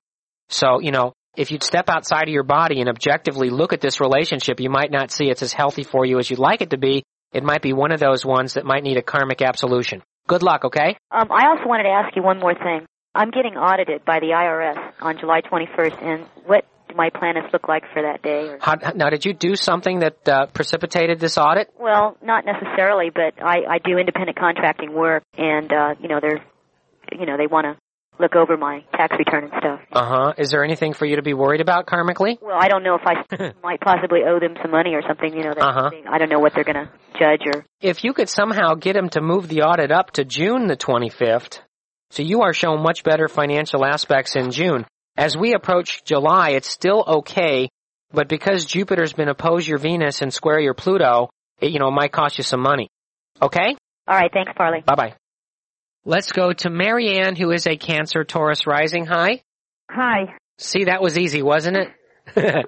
So, 0.49 0.81
you 0.81 0.91
know, 0.91 1.13
if 1.37 1.51
you'd 1.51 1.63
step 1.63 1.89
outside 1.89 2.25
of 2.25 2.33
your 2.33 2.43
body 2.45 2.81
and 2.81 2.89
objectively 2.89 3.51
look 3.51 3.73
at 3.73 3.81
this 3.81 4.01
relationship, 4.01 4.61
you 4.61 4.71
might 4.71 4.91
not 4.91 5.11
see 5.11 5.27
it's 5.27 5.43
as 5.43 5.53
healthy 5.53 5.83
for 5.83 6.05
you 6.05 6.19
as 6.19 6.31
you'd 6.31 6.39
like 6.39 6.61
it 6.61 6.71
to 6.71 6.79
be. 6.79 7.03
It 7.35 7.43
might 7.43 7.63
be 7.63 7.73
one 7.73 7.91
of 7.91 7.99
those 7.99 8.25
ones 8.25 8.55
that 8.55 8.65
might 8.65 8.85
need 8.85 8.97
a 8.97 9.03
karmic 9.03 9.43
absolution. 9.43 10.03
Good 10.29 10.43
luck, 10.43 10.65
okay? 10.65 10.97
Um, 11.11 11.31
I 11.33 11.49
also 11.49 11.69
wanted 11.69 11.83
to 11.83 11.91
ask 11.91 12.15
you 12.17 12.23
one 12.23 12.39
more 12.39 12.55
thing. 12.55 12.87
I'm 13.15 13.31
getting 13.31 13.57
audited 13.57 14.05
by 14.05 14.21
the 14.21 14.29
IRS 14.29 14.93
on 15.03 15.19
July 15.19 15.41
21st, 15.43 16.03
and 16.03 16.27
what 16.47 16.65
do 16.89 16.95
my 16.95 17.11
planets 17.11 17.49
look 17.53 17.69
like 17.69 17.83
for 17.93 18.03
that 18.03 18.23
day? 18.23 18.49
Or, 18.49 18.59
How, 18.61 18.77
now, 18.95 19.11
did 19.11 19.25
you 19.25 19.33
do 19.33 19.57
something 19.57 19.99
that 20.01 20.29
uh, 20.29 20.47
precipitated 20.47 21.19
this 21.19 21.37
audit? 21.37 21.71
well, 21.79 22.17
not 22.23 22.45
necessarily, 22.47 23.11
but 23.11 23.43
I, 23.43 23.65
I 23.69 23.79
do 23.79 23.99
independent 23.99 24.39
contracting 24.39 24.95
work, 24.95 25.25
and 25.37 25.73
uh, 25.73 25.95
you 26.01 26.09
know, 26.09 26.21
they're, 26.21 26.43
you 27.13 27.27
know, 27.27 27.37
they 27.37 27.47
want 27.49 27.67
to 27.67 27.77
look 28.19 28.37
over 28.37 28.57
my 28.57 28.85
tax 28.93 29.17
return 29.19 29.45
and 29.45 29.53
stuff. 29.59 29.81
Uh 29.93 30.05
huh. 30.05 30.33
Is 30.39 30.51
there 30.51 30.65
anything 30.65 30.93
for 30.93 31.07
you 31.07 31.17
to 31.17 31.23
be 31.23 31.35
worried 31.35 31.61
about 31.61 31.87
karmically? 31.87 32.39
Well, 32.41 32.57
I 32.59 32.69
don't 32.69 32.83
know 32.83 32.97
if 32.97 33.03
I 33.05 33.53
might 33.63 33.81
possibly 33.81 34.21
owe 34.27 34.39
them 34.39 34.55
some 34.63 34.71
money 34.71 34.95
or 34.95 35.03
something. 35.07 35.33
You 35.33 35.45
know, 35.45 35.55
that 35.55 35.63
Uh-huh. 35.63 35.91
I 36.11 36.19
don't 36.19 36.29
know 36.29 36.39
what 36.39 36.55
they're 36.55 36.65
going 36.65 36.77
to 36.87 36.91
judge 37.19 37.43
or. 37.47 37.65
If 37.81 38.05
you 38.05 38.13
could 38.13 38.29
somehow 38.29 38.75
get 38.75 38.95
them 38.95 39.09
to 39.11 39.21
move 39.21 39.49
the 39.49 39.63
audit 39.63 39.91
up 39.91 40.13
to 40.13 40.25
June 40.25 40.67
the 40.67 40.77
25th, 40.77 41.61
so 42.11 42.23
you 42.23 42.43
are 42.43 42.53
shown 42.53 42.83
much 42.83 43.03
better 43.03 43.29
financial 43.29 43.85
aspects 43.85 44.37
in 44.37 44.51
June. 44.51 44.87
As 45.17 45.37
we 45.37 45.55
approach 45.55 46.05
July, 46.05 46.51
it's 46.51 46.69
still 46.69 47.05
okay, 47.07 47.69
but 48.13 48.29
because 48.29 48.65
Jupiter's 48.65 49.13
been 49.13 49.29
oppose 49.29 49.67
your 49.67 49.79
Venus 49.79 50.23
and 50.23 50.33
square 50.33 50.59
your 50.61 50.75
Pluto, 50.75 51.31
it, 51.61 51.71
you 51.71 51.79
know, 51.79 51.91
might 51.91 52.13
cost 52.13 52.39
you 52.39 52.45
some 52.45 52.61
money. 52.61 52.89
Okay? 53.41 53.77
All 54.07 54.17
right, 54.17 54.31
thanks, 54.33 54.53
Farley. 54.57 54.83
Bye 54.85 54.95
bye. 54.95 55.15
Let's 56.07 56.33
go 56.33 56.53
to 56.53 56.69
Marianne, 56.71 57.35
who 57.35 57.51
is 57.51 57.67
a 57.67 57.77
Cancer 57.77 58.25
Taurus 58.25 58.67
rising. 58.67 59.07
Hi. 59.07 59.43
Hi. 59.91 60.35
See, 60.59 60.85
that 60.85 61.01
was 61.01 61.17
easy, 61.17 61.43
wasn't 61.43 61.79
it? 61.79 61.89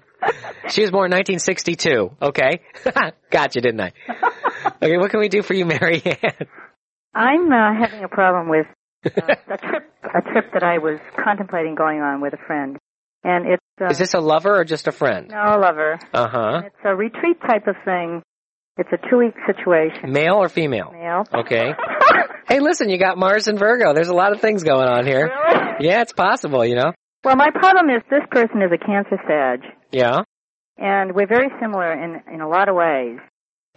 she 0.71 0.81
was 0.81 0.91
born 0.91 1.13
in 1.13 1.19
1962. 1.19 2.17
Okay. 2.23 2.63
gotcha, 3.31 3.61
didn't 3.61 3.81
I? 3.81 3.93
Okay, 4.83 4.97
what 4.97 5.11
can 5.11 5.21
we 5.21 5.29
do 5.29 5.43
for 5.43 5.53
you, 5.53 5.67
Marianne? 5.67 6.17
I'm 7.15 7.53
uh, 7.53 7.75
having 7.79 8.05
a 8.05 8.09
problem 8.09 8.49
with 8.49 8.67
uh, 9.05 9.35
a 9.51 9.59
trip 9.59 9.93
a 10.03 10.23
trip 10.23 10.53
that 10.55 10.63
I 10.63 10.79
was 10.79 10.99
contemplating 11.23 11.75
going 11.75 12.01
on 12.01 12.21
with 12.21 12.33
a 12.33 12.39
friend, 12.47 12.79
and 13.25 13.47
it's 13.47 13.63
uh, 13.81 13.87
Is 13.87 13.99
this 13.99 14.15
a 14.15 14.21
lover 14.21 14.61
or 14.61 14.65
just 14.65 14.87
a 14.89 14.93
friend? 14.93 15.29
no 15.29 15.57
a 15.57 15.59
lover. 15.61 15.99
Uh 16.13 16.29
huh. 16.29 16.63
It's 16.65 16.77
a 16.85 16.95
retreat 16.95 17.39
type 17.47 17.67
of 17.67 17.77
thing. 17.85 18.23
It's 18.79 18.91
a 18.93 18.99
two 19.11 19.19
week 19.19 19.35
situation. 19.47 20.13
Male 20.13 20.35
or 20.35 20.49
female? 20.49 20.91
Male. 20.93 21.25
Okay. 21.35 21.73
Hey, 22.49 22.61
listen, 22.61 22.89
you 22.89 22.99
got 22.99 23.19
Mars 23.19 23.49
and 23.49 23.59
Virgo. 23.59 23.93
There's 23.93 24.09
a 24.09 24.15
lot 24.15 24.33
of 24.33 24.41
things 24.41 24.63
going 24.63 24.87
on 24.89 25.05
here. 25.05 25.29
Really? 25.29 25.87
Yeah, 25.87 26.03
it's 26.03 26.13
possible, 26.13 26.65
you 26.65 26.77
know? 26.77 26.93
Well, 27.25 27.35
my 27.37 27.51
problem 27.51 27.91
is 27.91 28.03
this 28.09 28.23
person 28.31 28.63
is 28.63 28.71
a 28.73 28.79
Cancer 28.79 29.19
Sag, 29.27 29.63
Yeah. 29.91 30.23
and 30.79 31.13
we're 31.15 31.27
very 31.27 31.49
similar 31.61 31.93
in 31.93 32.23
in 32.33 32.41
a 32.41 32.49
lot 32.49 32.69
of 32.69 32.77
ways. 32.77 33.19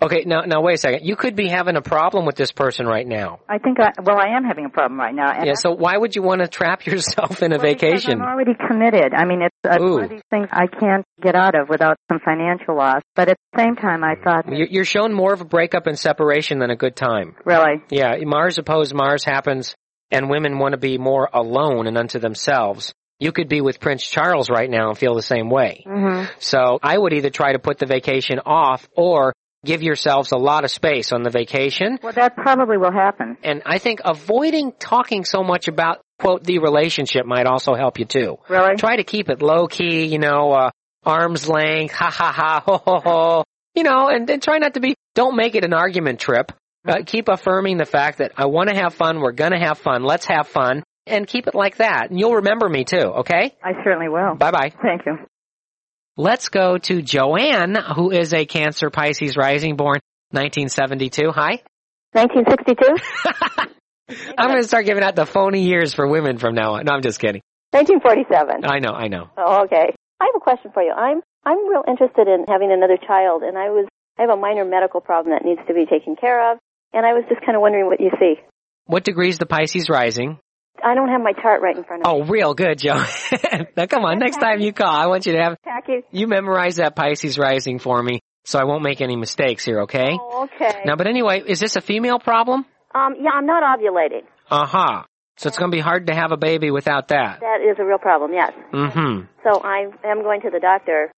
Okay, 0.01 0.23
now 0.25 0.41
now 0.41 0.61
wait 0.61 0.75
a 0.75 0.77
second. 0.77 1.05
You 1.05 1.15
could 1.15 1.35
be 1.35 1.49
having 1.49 1.75
a 1.75 1.81
problem 1.81 2.25
with 2.25 2.35
this 2.35 2.51
person 2.51 2.85
right 2.85 3.05
now. 3.05 3.39
I 3.49 3.57
think 3.57 3.79
I, 3.79 3.91
well, 4.01 4.17
I 4.17 4.35
am 4.37 4.43
having 4.43 4.65
a 4.65 4.69
problem 4.69 4.99
right 4.99 5.13
now. 5.13 5.31
And 5.31 5.45
Yeah, 5.45 5.53
so 5.55 5.71
why 5.71 5.97
would 5.97 6.15
you 6.15 6.21
want 6.21 6.41
to 6.41 6.47
trap 6.47 6.85
yourself 6.85 7.43
in 7.43 7.51
a 7.51 7.57
well, 7.57 7.65
vacation? 7.65 8.21
I'm 8.21 8.27
already 8.27 8.53
committed. 8.67 9.13
I 9.13 9.25
mean, 9.25 9.41
it's 9.41 9.55
uh, 9.63 9.77
one 9.79 10.03
of 10.05 10.09
these 10.09 10.21
things 10.29 10.47
I 10.51 10.67
can't 10.67 11.05
get 11.21 11.35
out 11.35 11.55
of 11.59 11.67
without 11.69 11.97
some 12.09 12.19
financial 12.23 12.77
loss. 12.77 13.01
But 13.15 13.29
at 13.29 13.37
the 13.51 13.61
same 13.61 13.75
time, 13.75 14.03
I 14.03 14.15
thought, 14.23 14.45
You're 14.47 14.67
you're 14.67 14.85
shown 14.85 15.13
more 15.13 15.33
of 15.33 15.41
a 15.41 15.45
breakup 15.45 15.87
and 15.87 15.99
separation 15.99 16.59
than 16.59 16.69
a 16.69 16.75
good 16.77 16.95
time. 16.95 17.35
really, 17.45 17.83
Yeah, 17.89 18.15
Mars 18.21 18.57
opposed 18.57 18.93
Mars 18.93 19.23
happens, 19.25 19.75
and 20.11 20.29
women 20.29 20.59
want 20.59 20.73
to 20.73 20.77
be 20.77 20.97
more 20.97 21.29
alone 21.33 21.87
and 21.87 21.97
unto 21.97 22.19
themselves. 22.19 22.93
You 23.19 23.33
could 23.33 23.49
be 23.49 23.59
with 23.59 23.81
Prince 23.81 24.07
Charles 24.07 24.49
right 24.49 24.69
now 24.69 24.87
and 24.89 24.97
feel 24.97 25.13
the 25.13 25.21
same 25.21 25.49
way. 25.49 25.83
mm-hmm. 25.85 26.31
So 26.39 26.79
I 26.81 26.97
would 26.97 27.11
either 27.11 27.29
try 27.29 27.51
to 27.51 27.59
put 27.59 27.77
the 27.77 27.85
vacation 27.85 28.39
off 28.45 28.87
or 28.95 29.33
give 29.65 29.81
yourselves 29.83 30.31
a 30.31 30.37
lot 30.37 30.63
of 30.63 30.71
space 30.71 31.11
on 31.11 31.23
the 31.23 31.29
vacation. 31.29 31.99
well, 32.01 32.13
that 32.13 32.35
probably 32.35 32.77
will 32.77 32.91
happen. 32.91 33.37
And 33.43 33.61
I 33.65 33.77
think 33.77 33.99
avoiding 34.05 34.71
talking 34.71 35.25
so 35.25 35.43
much 35.43 35.67
about, 35.67 36.01
quote, 36.19 36.43
the 36.43 36.59
relationship 36.59 37.25
might 37.25 37.45
also 37.45 37.73
help 37.75 37.99
you 37.99 38.05
too. 38.05 38.37
Really? 38.47 38.75
Try 38.77 38.97
to 38.97 39.03
keep 39.03 39.29
it 39.29 39.41
low 39.41 39.67
key, 39.67 40.05
you 40.05 40.19
know, 40.19 40.51
uh, 40.51 40.71
arm's 41.05 41.47
length, 41.47 41.93
ha 41.93 42.09
ha 42.09 42.31
ha, 42.31 42.63
ho 42.65 42.77
ho 42.77 42.99
ho, 42.99 43.43
you 43.75 43.83
know, 43.83 44.07
and, 44.09 44.27
then 44.27 44.39
try 44.39 44.57
not 44.57 44.75
to 44.75 44.79
be, 44.79 44.95
don't 45.15 45.35
make 45.35 45.55
it 45.55 45.65
an 45.65 45.73
argument 45.73 46.19
trip. 46.19 46.51
Uh, 46.87 47.03
keep 47.05 47.27
affirming 47.27 47.77
the 47.77 47.85
fact 47.85 48.19
that 48.19 48.31
I 48.37 48.45
want 48.45 48.69
to 48.69 48.75
have 48.75 48.93
fun, 48.93 49.19
we're 49.19 49.33
gonna 49.33 49.59
have 49.59 49.77
fun, 49.77 50.03
let's 50.03 50.25
have 50.27 50.47
fun, 50.47 50.83
and 51.05 51.27
keep 51.27 51.47
it 51.47 51.53
like 51.53 51.77
that. 51.77 52.09
And 52.09 52.19
you'll 52.19 52.35
remember 52.35 52.69
me 52.69 52.85
too, 52.85 52.97
okay? 52.97 53.55
I 53.63 53.73
certainly 53.83 54.07
will. 54.07 54.35
Bye 54.35 54.51
bye. 54.51 54.71
Thank 54.81 55.01
you. 55.05 55.17
Let's 56.19 56.49
go 56.49 56.77
to 56.77 57.01
Joanne, 57.01 57.77
who 57.95 58.11
is 58.11 58.33
a 58.33 58.45
Cancer 58.45 58.89
Pisces 58.89 59.37
rising 59.37 59.77
born 59.77 60.01
1972. 60.31 61.31
Hi. 61.31 61.63
1962? 62.11 63.71
I'm 64.37 64.49
going 64.49 64.61
to 64.61 64.67
start 64.67 64.85
giving 64.85 65.01
out 65.01 65.15
the 65.15 65.25
phony 65.25 65.61
years 65.63 65.93
for 65.93 66.05
women 66.05 66.37
from 66.37 66.55
now 66.55 66.73
on. 66.73 66.83
No, 66.83 66.91
I'm 66.91 67.03
just 67.03 67.21
kidding. 67.21 67.41
1947. 67.71 68.65
I 68.65 68.79
know, 68.79 68.91
I 68.91 69.07
know. 69.07 69.29
Oh, 69.37 69.63
okay. 69.63 69.95
I 70.19 70.25
have 70.25 70.35
a 70.35 70.41
question 70.41 70.71
for 70.73 70.83
you. 70.83 70.91
I'm 70.91 71.21
I'm 71.45 71.69
real 71.69 71.83
interested 71.87 72.27
in 72.27 72.43
having 72.49 72.73
another 72.73 72.97
child, 72.97 73.43
and 73.43 73.57
I 73.57 73.69
was 73.69 73.87
I 74.17 74.23
have 74.23 74.29
a 74.29 74.35
minor 74.35 74.65
medical 74.65 74.99
problem 74.99 75.33
that 75.33 75.45
needs 75.45 75.61
to 75.69 75.73
be 75.73 75.85
taken 75.85 76.17
care 76.17 76.51
of, 76.51 76.57
and 76.91 77.05
I 77.05 77.13
was 77.13 77.23
just 77.29 77.45
kind 77.45 77.55
of 77.55 77.61
wondering 77.61 77.85
what 77.85 78.01
you 78.01 78.11
see. 78.19 78.35
What 78.87 79.05
degree 79.05 79.29
is 79.29 79.37
the 79.37 79.45
Pisces 79.45 79.87
rising? 79.89 80.37
I 80.83 80.95
don't 80.95 81.09
have 81.09 81.21
my 81.21 81.33
chart 81.33 81.61
right 81.61 81.75
in 81.75 81.83
front 81.83 82.05
of 82.05 82.11
me. 82.11 82.23
Oh, 82.23 82.25
real 82.25 82.53
good, 82.53 82.79
Joe. 82.79 83.03
now 83.77 83.85
come 83.85 84.05
on, 84.05 84.19
next 84.19 84.37
time 84.37 84.59
you 84.59 84.73
call, 84.73 84.93
I 84.93 85.07
want 85.07 85.25
you 85.25 85.33
to 85.33 85.41
have, 85.41 85.57
Tacky. 85.63 86.01
you 86.11 86.27
memorize 86.27 86.77
that 86.77 86.95
Pisces 86.95 87.37
rising 87.37 87.79
for 87.79 88.01
me 88.01 88.21
so 88.45 88.59
I 88.59 88.63
won't 88.63 88.83
make 88.83 89.01
any 89.01 89.15
mistakes 89.15 89.63
here, 89.63 89.81
okay? 89.81 90.17
Oh, 90.19 90.49
okay. 90.53 90.81
Now, 90.85 90.95
but 90.95 91.07
anyway, 91.07 91.43
is 91.45 91.59
this 91.59 91.75
a 91.75 91.81
female 91.81 92.19
problem? 92.19 92.65
Um, 92.95 93.15
yeah, 93.19 93.31
I'm 93.35 93.45
not 93.45 93.63
ovulating. 93.63 94.23
Aha. 94.49 95.05
So 95.37 95.47
it's 95.47 95.57
going 95.57 95.71
to 95.71 95.75
be 95.75 95.81
hard 95.81 96.07
to 96.07 96.15
have 96.15 96.31
a 96.31 96.37
baby 96.37 96.71
without 96.71 97.09
that. 97.09 97.39
That 97.39 97.61
is 97.61 97.77
a 97.79 97.85
real 97.85 97.97
problem. 97.97 98.33
Yes. 98.33 98.51
Mm-hmm. 98.73 99.25
So 99.43 99.61
I 99.63 99.87
am 100.03 100.23
going 100.23 100.41
to 100.41 100.49
the 100.49 100.59
doctor 100.59 101.11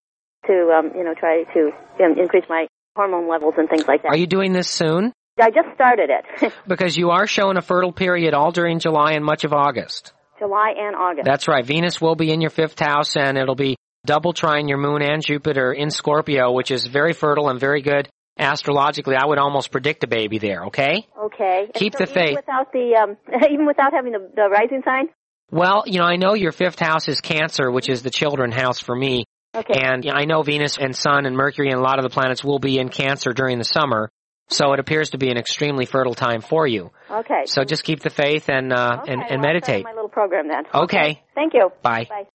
to, 0.46 0.52
um, 0.78 0.92
you 0.96 1.02
know, 1.02 1.14
try 1.18 1.44
to 1.54 1.70
um, 2.04 2.18
increase 2.18 2.44
my 2.48 2.66
hormone 2.94 3.28
levels 3.28 3.54
and 3.56 3.68
things 3.68 3.84
like 3.88 4.02
that. 4.02 4.08
Are 4.08 4.16
you 4.16 4.26
doing 4.26 4.52
this 4.52 4.68
soon? 4.68 5.12
I 5.42 5.50
just 5.50 5.74
started 5.74 6.10
it. 6.10 6.52
Because 6.66 6.96
you 6.96 7.10
are 7.10 7.26
showing 7.26 7.56
a 7.56 7.62
fertile 7.62 7.92
period 7.92 8.34
all 8.34 8.52
during 8.52 8.78
July 8.78 9.12
and 9.12 9.24
much 9.24 9.44
of 9.44 9.52
August. 9.52 10.12
July 10.38 10.74
and 10.78 10.94
August. 10.96 11.24
That's 11.24 11.48
right. 11.48 11.64
Venus 11.64 12.00
will 12.00 12.14
be 12.14 12.32
in 12.32 12.40
your 12.40 12.50
fifth 12.50 12.78
house 12.78 13.16
and 13.16 13.36
it'll 13.36 13.54
be 13.54 13.76
double 14.06 14.32
trine 14.32 14.68
your 14.68 14.78
moon 14.78 15.02
and 15.02 15.24
Jupiter 15.24 15.72
in 15.72 15.90
Scorpio, 15.90 16.52
which 16.52 16.70
is 16.70 16.86
very 16.86 17.12
fertile 17.12 17.48
and 17.48 17.60
very 17.60 17.82
good 17.82 18.08
astrologically. 18.38 19.16
I 19.16 19.26
would 19.26 19.38
almost 19.38 19.70
predict 19.70 20.04
a 20.04 20.06
baby 20.06 20.38
there, 20.38 20.66
okay? 20.66 21.06
Okay. 21.26 21.68
Keep 21.74 21.94
so 21.94 22.04
the 22.04 22.06
faith. 22.06 22.36
Without 22.36 22.72
the, 22.72 22.96
um, 22.96 23.16
even 23.52 23.66
without 23.66 23.92
having 23.92 24.12
the, 24.12 24.30
the 24.34 24.48
rising 24.48 24.82
sign. 24.84 25.08
Well, 25.50 25.84
you 25.86 25.98
know, 25.98 26.06
I 26.06 26.16
know 26.16 26.34
your 26.34 26.52
fifth 26.52 26.78
house 26.78 27.08
is 27.08 27.20
Cancer, 27.20 27.70
which 27.70 27.88
is 27.88 28.02
the 28.02 28.10
children 28.10 28.52
house 28.52 28.80
for 28.80 28.96
me. 28.96 29.24
Okay. 29.54 29.74
And 29.78 30.04
you 30.04 30.10
know, 30.12 30.16
I 30.16 30.24
know 30.24 30.42
Venus 30.42 30.78
and 30.78 30.96
Sun 30.96 31.26
and 31.26 31.36
Mercury 31.36 31.68
and 31.68 31.78
a 31.78 31.82
lot 31.82 31.98
of 31.98 32.04
the 32.04 32.10
planets 32.10 32.42
will 32.42 32.58
be 32.58 32.78
in 32.78 32.88
Cancer 32.88 33.32
during 33.32 33.58
the 33.58 33.64
summer. 33.64 34.08
So 34.48 34.72
it 34.74 34.80
appears 34.80 35.10
to 35.10 35.18
be 35.18 35.30
an 35.30 35.38
extremely 35.38 35.86
fertile 35.86 36.14
time 36.14 36.40
for 36.42 36.66
you. 36.66 36.90
Okay. 37.10 37.44
So 37.46 37.64
just 37.64 37.84
keep 37.84 38.00
the 38.00 38.10
faith 38.10 38.48
and, 38.50 38.72
uh, 38.72 38.98
okay, 39.02 39.12
and, 39.12 39.20
well, 39.20 39.28
and 39.30 39.40
I'll 39.40 39.52
meditate. 39.52 39.84
my 39.84 39.92
little 39.92 40.08
program 40.10 40.48
then. 40.48 40.64
Okay. 40.74 41.22
Thank 41.34 41.54
you. 41.54 41.70
Bye. 41.82 42.06
Bye. 42.08 42.26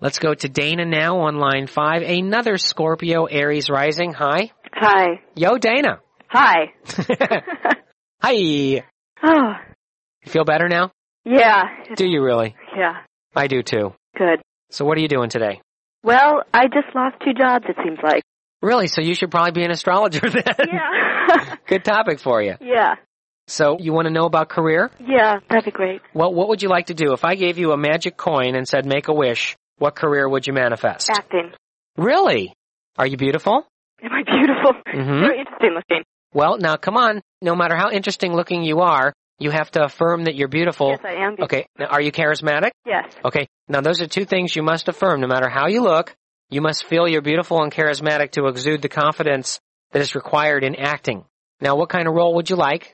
Let's 0.00 0.18
go 0.18 0.34
to 0.34 0.48
Dana 0.48 0.84
now 0.84 1.20
on 1.20 1.36
line 1.38 1.66
five. 1.66 2.02
Another 2.02 2.56
Scorpio 2.56 3.24
Aries 3.24 3.68
rising. 3.70 4.12
Hi. 4.12 4.50
Hi. 4.72 5.20
Yo, 5.34 5.56
Dana. 5.58 6.00
Hi. 6.28 6.72
Hi. 8.22 8.84
Oh. 9.26 9.52
You 10.26 10.30
feel 10.32 10.44
better 10.44 10.68
now? 10.68 10.90
yeah. 11.24 11.62
Do 11.96 12.06
you 12.06 12.22
really? 12.22 12.54
Yeah. 12.76 12.96
I 13.34 13.46
do 13.46 13.62
too. 13.62 13.94
Good. 14.18 14.42
So 14.70 14.84
what 14.84 14.98
are 14.98 15.00
you 15.00 15.08
doing 15.08 15.30
today? 15.30 15.62
Well, 16.02 16.42
I 16.52 16.64
just 16.66 16.94
lost 16.94 17.16
two 17.24 17.32
jobs, 17.32 17.64
it 17.68 17.76
seems 17.82 17.98
like. 18.02 18.22
Really? 18.60 18.86
So 18.88 19.00
you 19.00 19.14
should 19.14 19.30
probably 19.30 19.52
be 19.52 19.64
an 19.64 19.70
astrologer 19.70 20.20
then. 20.28 20.42
Yeah. 20.44 21.13
Good 21.66 21.84
topic 21.84 22.20
for 22.20 22.42
you. 22.42 22.54
yeah. 22.60 22.94
So 23.46 23.76
you 23.78 23.92
want 23.92 24.06
to 24.06 24.10
know 24.10 24.24
about 24.24 24.48
career? 24.48 24.90
Yeah, 24.98 25.34
that'd 25.50 25.66
be 25.66 25.70
great. 25.70 26.00
Well, 26.14 26.32
what 26.32 26.48
would 26.48 26.62
you 26.62 26.70
like 26.70 26.86
to 26.86 26.94
do? 26.94 27.12
If 27.12 27.26
I 27.26 27.34
gave 27.34 27.58
you 27.58 27.72
a 27.72 27.76
magic 27.76 28.16
coin 28.16 28.54
and 28.56 28.66
said 28.66 28.86
make 28.86 29.08
a 29.08 29.12
wish, 29.12 29.54
what 29.76 29.94
career 29.94 30.26
would 30.26 30.46
you 30.46 30.54
manifest? 30.54 31.10
Acting. 31.10 31.52
Really? 31.98 32.54
Are 32.96 33.06
you 33.06 33.16
beautiful? 33.18 33.66
Am 34.02 34.10
I 34.12 34.22
beautiful? 34.22 34.72
Mhm. 34.86 35.20
Very 35.20 35.38
interesting 35.40 35.74
looking. 35.74 36.04
Well, 36.32 36.56
now 36.58 36.76
come 36.76 36.96
on. 36.96 37.20
No 37.42 37.54
matter 37.54 37.76
how 37.76 37.90
interesting 37.90 38.34
looking 38.34 38.62
you 38.62 38.80
are, 38.80 39.12
you 39.38 39.50
have 39.50 39.70
to 39.72 39.84
affirm 39.84 40.24
that 40.24 40.36
you're 40.36 40.48
beautiful. 40.48 40.88
Yes, 40.90 41.00
I 41.04 41.12
am. 41.24 41.36
beautiful. 41.36 41.44
Okay. 41.44 41.66
Now, 41.78 41.86
are 41.86 42.00
you 42.00 42.12
charismatic? 42.12 42.70
Yes. 42.86 43.12
Okay. 43.24 43.46
Now 43.68 43.80
those 43.82 44.00
are 44.00 44.06
two 44.06 44.24
things 44.24 44.56
you 44.56 44.62
must 44.62 44.88
affirm. 44.88 45.20
No 45.20 45.26
matter 45.26 45.48
how 45.50 45.66
you 45.68 45.82
look, 45.82 46.14
you 46.50 46.60
must 46.62 46.84
feel 46.84 47.06
you're 47.08 47.20
beautiful 47.22 47.62
and 47.62 47.70
charismatic 47.72 48.30
to 48.32 48.46
exude 48.46 48.80
the 48.80 48.88
confidence 48.88 49.60
that 49.94 50.02
is 50.02 50.14
required 50.14 50.64
in 50.64 50.74
acting. 50.74 51.24
Now 51.60 51.76
what 51.76 51.88
kind 51.88 52.06
of 52.06 52.14
role 52.14 52.34
would 52.34 52.50
you 52.50 52.56
like? 52.56 52.92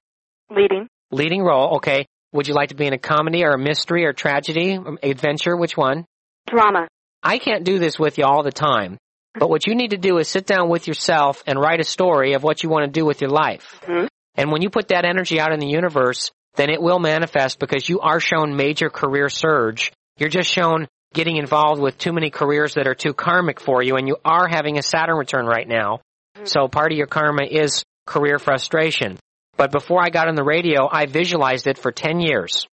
Leading. 0.55 0.87
Leading 1.11 1.43
role, 1.43 1.77
okay. 1.77 2.07
Would 2.33 2.47
you 2.47 2.55
like 2.55 2.69
to 2.69 2.77
be 2.77 2.87
in 2.87 2.93
a 2.93 2.99
comedy 2.99 3.43
or 3.43 3.53
a 3.53 3.59
mystery 3.59 4.05
or 4.05 4.13
tragedy, 4.13 4.77
or 4.77 4.99
adventure? 5.03 5.57
Which 5.57 5.77
one? 5.77 6.05
Drama. 6.47 6.87
I 7.23 7.39
can't 7.39 7.65
do 7.65 7.79
this 7.79 7.99
with 7.99 8.19
you 8.19 8.25
all 8.25 8.43
the 8.43 8.53
time. 8.53 8.99
But 9.35 9.49
what 9.49 9.67
you 9.67 9.75
need 9.75 9.91
to 9.91 9.97
do 9.97 10.19
is 10.19 10.29
sit 10.29 10.47
down 10.47 10.69
with 10.69 10.87
yourself 10.87 11.43
and 11.47 11.59
write 11.59 11.81
a 11.81 11.85
story 11.85 12.35
of 12.35 12.43
what 12.43 12.63
you 12.63 12.69
want 12.69 12.85
to 12.85 13.01
do 13.01 13.05
with 13.05 13.21
your 13.21 13.31
life. 13.31 13.81
Mhm. 13.87 14.09
And 14.37 14.53
when 14.53 14.63
you 14.63 14.71
put 14.71 14.89
that 14.89 15.05
energy 15.05 15.41
out 15.41 15.53
in 15.53 15.61
the 15.61 15.69
universe, 15.69 16.31
then 16.57 16.71
it 16.71 16.83
will 16.83 16.99
manifest 16.99 17.59
because 17.59 17.89
you 17.89 18.01
are 18.01 18.21
shown 18.21 18.57
major 18.57 18.91
career 18.91 19.29
surge. 19.29 19.93
You're 20.19 20.29
just 20.29 20.51
shown 20.51 20.87
getting 21.15 21.37
involved 21.37 21.81
with 21.81 21.99
too 21.99 22.13
many 22.13 22.31
careers 22.31 22.75
that 22.75 22.87
are 22.87 22.95
too 22.95 23.15
karmic 23.15 23.61
for 23.61 23.83
you 23.83 23.97
and 23.97 24.07
you 24.07 24.17
are 24.25 24.47
having 24.49 24.79
a 24.79 24.83
Saturn 24.83 25.17
return 25.17 25.47
right 25.47 25.67
now. 25.67 26.01
So 26.45 26.69
part 26.69 26.93
of 26.93 26.99
your 26.99 27.07
karma 27.07 27.45
is 27.45 27.85
career 28.07 28.39
frustration. 28.39 29.19
But 29.57 29.73
before 29.73 30.03
I 30.03 30.11
got 30.11 30.29
on 30.29 30.35
the 30.35 30.45
radio, 30.45 30.89
I 30.91 31.07
visualized 31.07 31.67
it 31.67 31.79
for 31.79 31.93
10 31.93 32.21
years. 32.21 32.67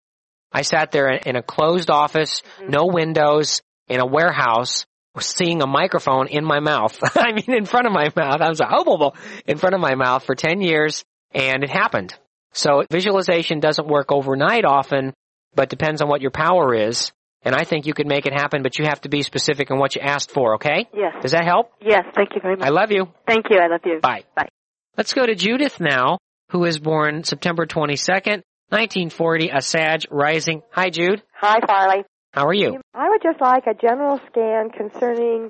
I 0.51 0.61
sat 0.61 0.91
there 0.91 1.09
in 1.09 1.35
a 1.35 1.43
closed 1.43 1.89
office, 1.89 2.41
mm-hmm. 2.41 2.71
no 2.71 2.85
windows, 2.85 3.61
in 3.87 3.99
a 3.99 4.05
warehouse, 4.05 4.85
seeing 5.19 5.61
a 5.61 5.67
microphone 5.67 6.27
in 6.27 6.45
my 6.45 6.59
mouth. 6.59 6.97
I 7.15 7.33
mean, 7.33 7.45
in 7.57 7.65
front 7.65 7.87
of 7.87 7.93
my 7.93 8.09
mouth. 8.15 8.41
I 8.41 8.49
was 8.49 8.59
like, 8.59 8.69
oh, 8.71 8.83
blah, 8.83 8.97
blah, 8.97 9.11
in 9.45 9.57
front 9.57 9.75
of 9.75 9.81
my 9.81 9.95
mouth 9.95 10.23
for 10.23 10.35
10 10.35 10.61
years, 10.61 11.03
and 11.31 11.63
it 11.63 11.69
happened. 11.69 12.13
So 12.53 12.83
visualization 12.91 13.59
doesn't 13.59 13.87
work 13.87 14.11
overnight 14.11 14.65
often, 14.65 15.13
but 15.53 15.69
depends 15.69 16.01
on 16.01 16.09
what 16.09 16.21
your 16.21 16.31
power 16.31 16.73
is. 16.73 17.11
And 17.47 17.55
I 17.55 17.63
think 17.63 17.85
you 17.85 17.93
could 17.93 18.07
make 18.07 18.25
it 18.25 18.33
happen, 18.33 18.61
but 18.61 18.77
you 18.77 18.83
have 18.83 18.99
to 19.01 19.09
be 19.09 19.23
specific 19.23 19.71
in 19.71 19.79
what 19.79 19.95
you 19.95 20.01
asked 20.01 20.31
for, 20.31 20.55
okay? 20.55 20.89
Yes. 20.93 21.13
Does 21.21 21.31
that 21.31 21.45
help? 21.45 21.71
Yes, 21.79 22.03
thank 22.13 22.35
you 22.35 22.41
very 22.41 22.57
much. 22.57 22.67
I 22.67 22.71
love 22.71 22.91
you. 22.91 23.07
Thank 23.25 23.45
you, 23.49 23.57
I 23.57 23.67
love 23.67 23.79
you. 23.85 24.01
Bye. 24.01 24.25
Bye. 24.35 24.49
Let's 24.97 25.13
go 25.13 25.25
to 25.25 25.33
Judith 25.33 25.79
now, 25.79 26.17
who 26.51 26.65
is 26.65 26.77
born 26.77 27.23
September 27.23 27.65
22nd, 27.65 28.43
1940, 28.67 29.49
a 29.53 29.61
Sag 29.61 30.01
rising. 30.11 30.61
Hi, 30.71 30.89
Jude. 30.89 31.23
Hi, 31.35 31.59
Farley. 31.65 32.03
How 32.33 32.47
are 32.47 32.53
you? 32.53 32.81
I 32.93 33.07
would 33.07 33.21
just 33.23 33.39
like 33.39 33.63
a 33.65 33.73
general 33.73 34.19
scan 34.29 34.69
concerning 34.69 35.49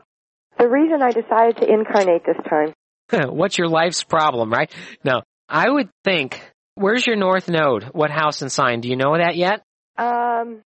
the 0.60 0.70
reason 0.70 1.02
I 1.02 1.10
decided 1.10 1.58
to 1.58 1.68
incarnate 1.68 2.22
this 2.28 2.38
time. 2.48 2.74
What's 3.36 3.58
your 3.58 3.70
life's 3.70 4.04
problem, 4.04 4.52
right? 4.52 4.72
No, 5.04 5.24
I 5.50 5.68
would 5.68 5.90
think, 6.04 6.40
where's 6.76 7.08
your 7.08 7.16
north 7.16 7.50
node? 7.50 7.86
What 7.86 8.12
house 8.12 8.44
and 8.44 8.52
sign? 8.52 8.82
Do 8.82 8.88
you 8.88 8.98
know 8.98 9.18
that 9.18 9.36
yet? 9.36 9.64
Um, 9.98 10.62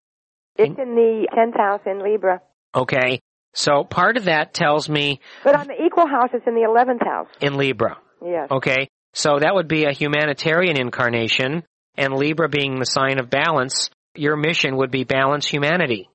it's 0.62 0.78
in 0.78 0.94
the 0.94 1.26
10th 1.36 1.56
house 1.56 1.80
in 1.86 2.02
Libra. 2.02 2.40
Okay. 2.74 3.20
So 3.52 3.84
part 3.84 4.16
of 4.16 4.24
that 4.24 4.54
tells 4.54 4.88
me 4.88 5.20
But 5.44 5.56
on 5.56 5.66
the 5.66 5.84
equal 5.84 6.06
house, 6.06 6.30
it's 6.32 6.46
in 6.46 6.54
the 6.54 6.62
11th 6.68 7.04
house. 7.04 7.28
in 7.40 7.56
Libra. 7.56 7.98
Yes. 8.24 8.48
Okay. 8.50 8.88
So 9.12 9.38
that 9.40 9.54
would 9.54 9.66
be 9.68 9.84
a 9.84 9.92
humanitarian 9.92 10.78
incarnation 10.78 11.64
and 11.96 12.14
Libra 12.14 12.48
being 12.48 12.78
the 12.78 12.84
sign 12.84 13.18
of 13.18 13.28
balance, 13.28 13.90
your 14.14 14.36
mission 14.36 14.76
would 14.76 14.90
be 14.90 15.04
balance 15.04 15.46
humanity. 15.46 16.08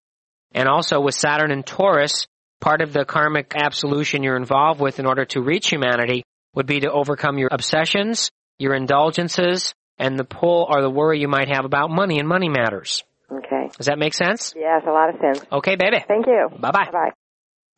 And 0.53 0.69
also 0.69 1.01
with 1.01 1.15
Saturn 1.15 1.51
and 1.51 1.65
Taurus, 1.65 2.27
part 2.61 2.81
of 2.81 2.93
the 2.93 3.03
karmic 3.05 3.53
absolution 3.55 4.23
you're 4.23 4.37
involved 4.37 4.79
with 4.79 4.99
in 4.99 5.05
order 5.05 5.25
to 5.25 5.41
reach 5.41 5.69
humanity 5.69 6.23
would 6.53 6.65
be 6.65 6.79
to 6.79 6.91
overcome 6.91 7.37
your 7.37 7.49
obsessions, 7.51 8.31
your 8.57 8.73
indulgences, 8.73 9.73
and 9.97 10.17
the 10.17 10.23
pull 10.23 10.65
or 10.69 10.81
the 10.81 10.89
worry 10.89 11.19
you 11.19 11.27
might 11.27 11.49
have 11.53 11.65
about 11.65 11.89
money 11.89 12.19
and 12.19 12.27
money 12.27 12.47
matters. 12.49 13.03
Okay. 13.31 13.69
Does 13.77 13.87
that 13.87 13.97
make 13.97 14.13
sense? 14.13 14.53
Yes, 14.55 14.83
a 14.87 14.91
lot 14.91 15.09
of 15.09 15.15
sense. 15.19 15.45
Okay, 15.51 15.75
baby. 15.75 16.03
Thank 16.07 16.27
you. 16.27 16.47
Bye 16.59 16.71
bye. 16.71 16.89
Bye. 16.91 17.11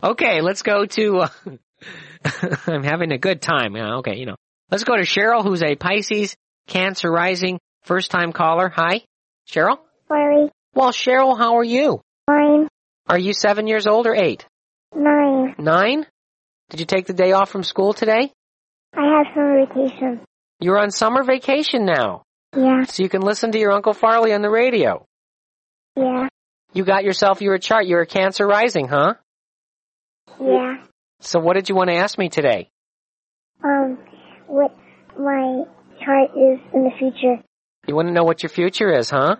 Okay, 0.03 0.41
let's 0.41 0.61
go 0.61 0.85
to. 0.85 1.17
Uh, 1.19 1.29
I'm 2.67 2.83
having 2.83 3.11
a 3.11 3.17
good 3.17 3.41
time. 3.41 3.75
Yeah, 3.75 3.97
okay, 3.97 4.15
you 4.17 4.25
know. 4.25 4.35
Let's 4.69 4.83
go 4.83 4.95
to 4.95 5.03
Cheryl, 5.03 5.43
who's 5.43 5.63
a 5.63 5.75
Pisces, 5.75 6.35
Cancer 6.67 7.09
rising, 7.09 7.59
first 7.83 8.11
time 8.11 8.33
caller. 8.33 8.69
Hi, 8.69 9.01
Cheryl. 9.49 9.77
Sorry. 10.07 10.49
Well, 10.73 10.91
Cheryl, 10.91 11.37
how 11.37 11.57
are 11.57 11.63
you? 11.63 12.01
Fine. 12.25 12.67
Are 13.07 13.17
you 13.17 13.33
seven 13.33 13.67
years 13.67 13.87
old 13.87 14.05
or 14.05 14.13
eight? 14.15 14.45
Nine. 14.93 15.55
Nine? 15.57 16.05
Did 16.69 16.81
you 16.81 16.85
take 16.85 17.07
the 17.07 17.13
day 17.13 17.31
off 17.31 17.49
from 17.49 17.63
school 17.63 17.93
today? 17.93 18.31
I 18.95 19.17
have 19.17 19.27
summer 19.33 19.65
vacation. 19.65 20.21
You're 20.59 20.79
on 20.79 20.91
summer 20.91 21.23
vacation 21.23 21.85
now, 21.85 22.23
Yeah. 22.55 22.83
so 22.83 23.03
you 23.03 23.09
can 23.09 23.21
listen 23.21 23.51
to 23.53 23.59
your 23.59 23.71
Uncle 23.71 23.93
Farley 23.93 24.33
on 24.33 24.41
the 24.41 24.49
radio. 24.49 25.05
Yeah. 25.97 26.27
You 26.73 26.85
got 26.85 27.03
yourself 27.03 27.41
your 27.41 27.57
chart. 27.57 27.87
You're 27.87 28.01
a 28.01 28.05
Cancer 28.05 28.45
rising, 28.45 28.87
huh? 28.87 29.15
Yeah. 30.39 30.83
So 31.21 31.39
what 31.39 31.55
did 31.55 31.69
you 31.69 31.75
want 31.75 31.89
to 31.89 31.95
ask 31.95 32.17
me 32.17 32.29
today? 32.29 32.69
Um, 33.63 33.97
what 34.45 34.75
my 35.17 35.63
chart 36.03 36.29
is 36.35 36.59
in 36.73 36.83
the 36.83 36.91
future. 36.99 37.41
You 37.87 37.95
want 37.95 38.09
to 38.09 38.13
know 38.13 38.23
what 38.23 38.43
your 38.43 38.49
future 38.49 38.91
is, 38.91 39.09
huh? 39.09 39.37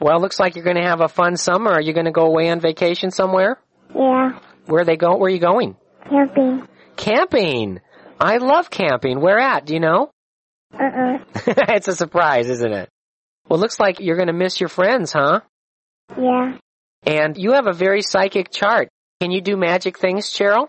Well, 0.00 0.20
looks 0.20 0.38
like 0.38 0.56
you're 0.56 0.64
going 0.64 0.76
to 0.76 0.88
have 0.88 1.00
a 1.00 1.08
fun 1.08 1.36
summer. 1.36 1.70
Are 1.70 1.80
you 1.80 1.92
going 1.92 2.06
to 2.06 2.12
go 2.12 2.26
away 2.26 2.50
on 2.50 2.60
vacation 2.60 3.10
somewhere? 3.10 3.58
Yeah. 3.94 4.38
Where 4.66 4.82
are 4.82 4.84
they 4.84 4.96
go? 4.96 5.16
Where 5.16 5.28
are 5.28 5.34
you 5.34 5.40
going? 5.40 5.76
Camping. 6.08 6.66
Camping. 6.96 7.80
I 8.18 8.38
love 8.38 8.70
camping. 8.70 9.20
Where 9.20 9.38
at? 9.38 9.66
Do 9.66 9.74
you 9.74 9.80
know? 9.80 10.10
Uh-uh. 10.74 11.18
it's 11.46 11.88
a 11.88 11.94
surprise, 11.94 12.48
isn't 12.48 12.72
it? 12.72 12.88
Well, 13.48 13.58
looks 13.58 13.80
like 13.80 14.00
you're 14.00 14.16
going 14.16 14.28
to 14.28 14.32
miss 14.32 14.60
your 14.60 14.68
friends, 14.68 15.12
huh? 15.12 15.40
Yeah. 16.18 16.56
And 17.04 17.36
you 17.36 17.52
have 17.52 17.66
a 17.66 17.72
very 17.72 18.02
psychic 18.02 18.50
chart. 18.50 18.88
Can 19.20 19.30
you 19.30 19.40
do 19.40 19.56
magic 19.56 19.98
things, 19.98 20.26
Cheryl? 20.26 20.68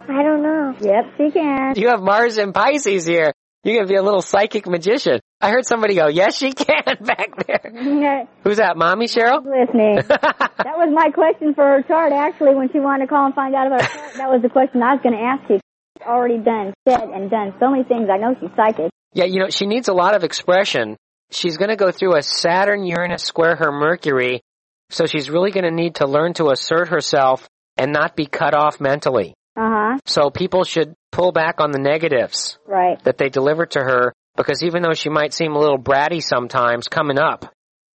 I 0.00 0.22
don't 0.22 0.42
know. 0.42 0.74
Yep, 0.80 1.04
she 1.16 1.30
can. 1.30 1.74
You 1.76 1.88
have 1.88 2.00
Mars 2.00 2.38
and 2.38 2.52
Pisces 2.54 3.06
here. 3.06 3.32
You're 3.64 3.76
going 3.76 3.86
to 3.86 3.92
be 3.92 3.96
a 3.96 4.02
little 4.02 4.22
psychic 4.22 4.66
magician. 4.68 5.18
I 5.40 5.50
heard 5.50 5.66
somebody 5.66 5.96
go, 5.96 6.06
yes, 6.06 6.36
she 6.36 6.52
can 6.52 6.84
back 7.00 7.46
there. 7.46 8.28
Who's 8.44 8.58
that, 8.58 8.76
Mommy 8.76 9.06
Cheryl? 9.06 9.44
Listening. 9.44 9.96
that 10.08 10.76
was 10.76 10.90
my 10.94 11.10
question 11.10 11.54
for 11.54 11.64
her 11.64 11.82
chart, 11.82 12.12
actually, 12.12 12.54
when 12.54 12.70
she 12.70 12.78
wanted 12.78 13.06
to 13.06 13.08
call 13.08 13.26
and 13.26 13.34
find 13.34 13.54
out 13.54 13.66
about 13.66 13.82
her 13.82 13.98
chart. 13.98 14.14
That 14.14 14.30
was 14.30 14.42
the 14.42 14.48
question 14.48 14.82
I 14.82 14.94
was 14.94 15.02
going 15.02 15.16
to 15.16 15.20
ask 15.20 15.50
you. 15.50 15.56
She's 15.56 16.06
already 16.06 16.38
done, 16.38 16.74
said, 16.88 17.08
and 17.08 17.30
done 17.30 17.54
so 17.58 17.70
many 17.70 17.82
things. 17.82 18.08
I 18.08 18.18
know 18.18 18.36
she's 18.38 18.50
psychic. 18.54 18.90
Yeah, 19.14 19.24
you 19.24 19.40
know, 19.40 19.50
she 19.50 19.66
needs 19.66 19.88
a 19.88 19.94
lot 19.94 20.14
of 20.14 20.22
expression. 20.22 20.96
She's 21.32 21.56
going 21.56 21.70
to 21.70 21.76
go 21.76 21.90
through 21.90 22.16
a 22.16 22.22
Saturn 22.22 22.84
Uranus 22.84 23.24
square 23.24 23.56
her 23.56 23.72
Mercury, 23.72 24.42
so 24.90 25.06
she's 25.06 25.30
really 25.30 25.50
going 25.50 25.64
to 25.64 25.70
need 25.70 25.96
to 25.96 26.06
learn 26.06 26.34
to 26.34 26.50
assert 26.50 26.88
herself 26.88 27.48
and 27.76 27.92
not 27.92 28.16
be 28.16 28.26
cut 28.26 28.54
off 28.54 28.80
mentally. 28.80 29.34
Uh-huh. 29.56 29.98
So 30.06 30.30
people 30.30 30.64
should 30.64 30.94
pull 31.12 31.32
back 31.32 31.60
on 31.60 31.70
the 31.70 31.78
negatives 31.78 32.58
Right. 32.66 33.02
that 33.04 33.18
they 33.18 33.28
deliver 33.28 33.66
to 33.66 33.80
her 33.80 34.12
because 34.36 34.62
even 34.62 34.82
though 34.82 34.92
she 34.92 35.08
might 35.08 35.32
seem 35.32 35.52
a 35.52 35.58
little 35.58 35.78
bratty 35.78 36.22
sometimes 36.22 36.88
coming 36.88 37.18
up, 37.18 37.46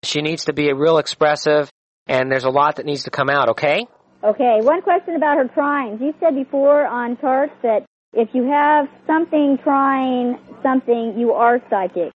she 0.03 0.21
needs 0.21 0.45
to 0.45 0.53
be 0.53 0.71
real 0.73 0.97
expressive 0.97 1.69
and 2.07 2.31
there's 2.31 2.45
a 2.45 2.49
lot 2.49 2.77
that 2.77 2.85
needs 2.85 3.03
to 3.03 3.11
come 3.11 3.29
out, 3.29 3.49
okay? 3.49 3.85
Okay, 4.23 4.59
one 4.61 4.81
question 4.81 5.15
about 5.15 5.37
her 5.37 5.45
trines. 5.45 6.01
You 6.01 6.13
said 6.19 6.35
before 6.35 6.85
on 6.85 7.17
charts 7.17 7.53
that 7.63 7.85
if 8.13 8.29
you 8.33 8.49
have 8.51 8.87
something 9.07 9.57
trine 9.63 10.37
something, 10.61 11.15
you 11.17 11.31
are 11.33 11.59
psychic. 11.69 12.11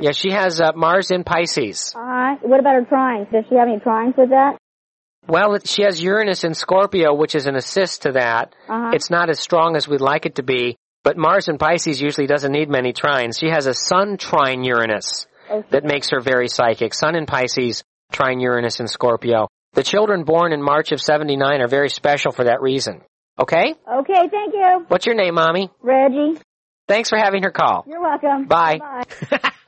Yeah, 0.00 0.12
she 0.12 0.30
has 0.30 0.60
uh, 0.60 0.72
Mars 0.74 1.10
in 1.10 1.22
Pisces. 1.24 1.92
What 1.94 2.60
about 2.60 2.74
her 2.74 2.82
trines? 2.90 3.30
Does 3.30 3.44
she 3.48 3.56
have 3.56 3.68
any 3.68 3.78
trines 3.78 4.16
with 4.16 4.30
that? 4.30 4.56
Well, 5.28 5.56
she 5.64 5.82
has 5.84 6.02
Uranus 6.02 6.44
in 6.44 6.54
Scorpio, 6.54 7.14
which 7.14 7.34
is 7.34 7.46
an 7.46 7.54
assist 7.54 8.02
to 8.02 8.12
that. 8.12 8.54
Uh-huh. 8.68 8.90
It's 8.94 9.10
not 9.10 9.30
as 9.30 9.38
strong 9.38 9.76
as 9.76 9.86
we'd 9.86 10.00
like 10.00 10.26
it 10.26 10.36
to 10.36 10.42
be, 10.42 10.76
but 11.04 11.16
Mars 11.16 11.48
in 11.48 11.58
Pisces 11.58 12.00
usually 12.00 12.26
doesn't 12.26 12.50
need 12.50 12.68
many 12.68 12.92
trines. 12.92 13.38
She 13.38 13.48
has 13.48 13.66
a 13.66 13.74
Sun 13.74 14.16
trine 14.16 14.64
Uranus 14.64 15.26
Okay. 15.50 15.68
that 15.70 15.84
makes 15.84 16.10
her 16.10 16.20
very 16.20 16.48
psychic. 16.48 16.94
Sun 16.94 17.14
in 17.14 17.26
Pisces, 17.26 17.84
trine 18.10 18.40
Uranus 18.40 18.80
in 18.80 18.88
Scorpio. 18.88 19.46
The 19.74 19.82
children 19.82 20.24
born 20.24 20.52
in 20.52 20.62
March 20.62 20.92
of 20.92 21.00
79 21.00 21.60
are 21.60 21.68
very 21.68 21.88
special 21.90 22.32
for 22.32 22.44
that 22.44 22.60
reason. 22.60 23.02
Okay? 23.38 23.74
Okay, 23.90 24.28
thank 24.30 24.54
you. 24.54 24.84
What's 24.88 25.06
your 25.06 25.14
name, 25.14 25.34
Mommy? 25.34 25.70
Reggie. 25.82 26.38
Thanks 26.88 27.08
for 27.10 27.16
having 27.16 27.42
her 27.44 27.50
call. 27.50 27.84
You're 27.86 28.00
welcome. 28.02 28.46
Bye. 28.46 28.78
Bye. 29.30 29.50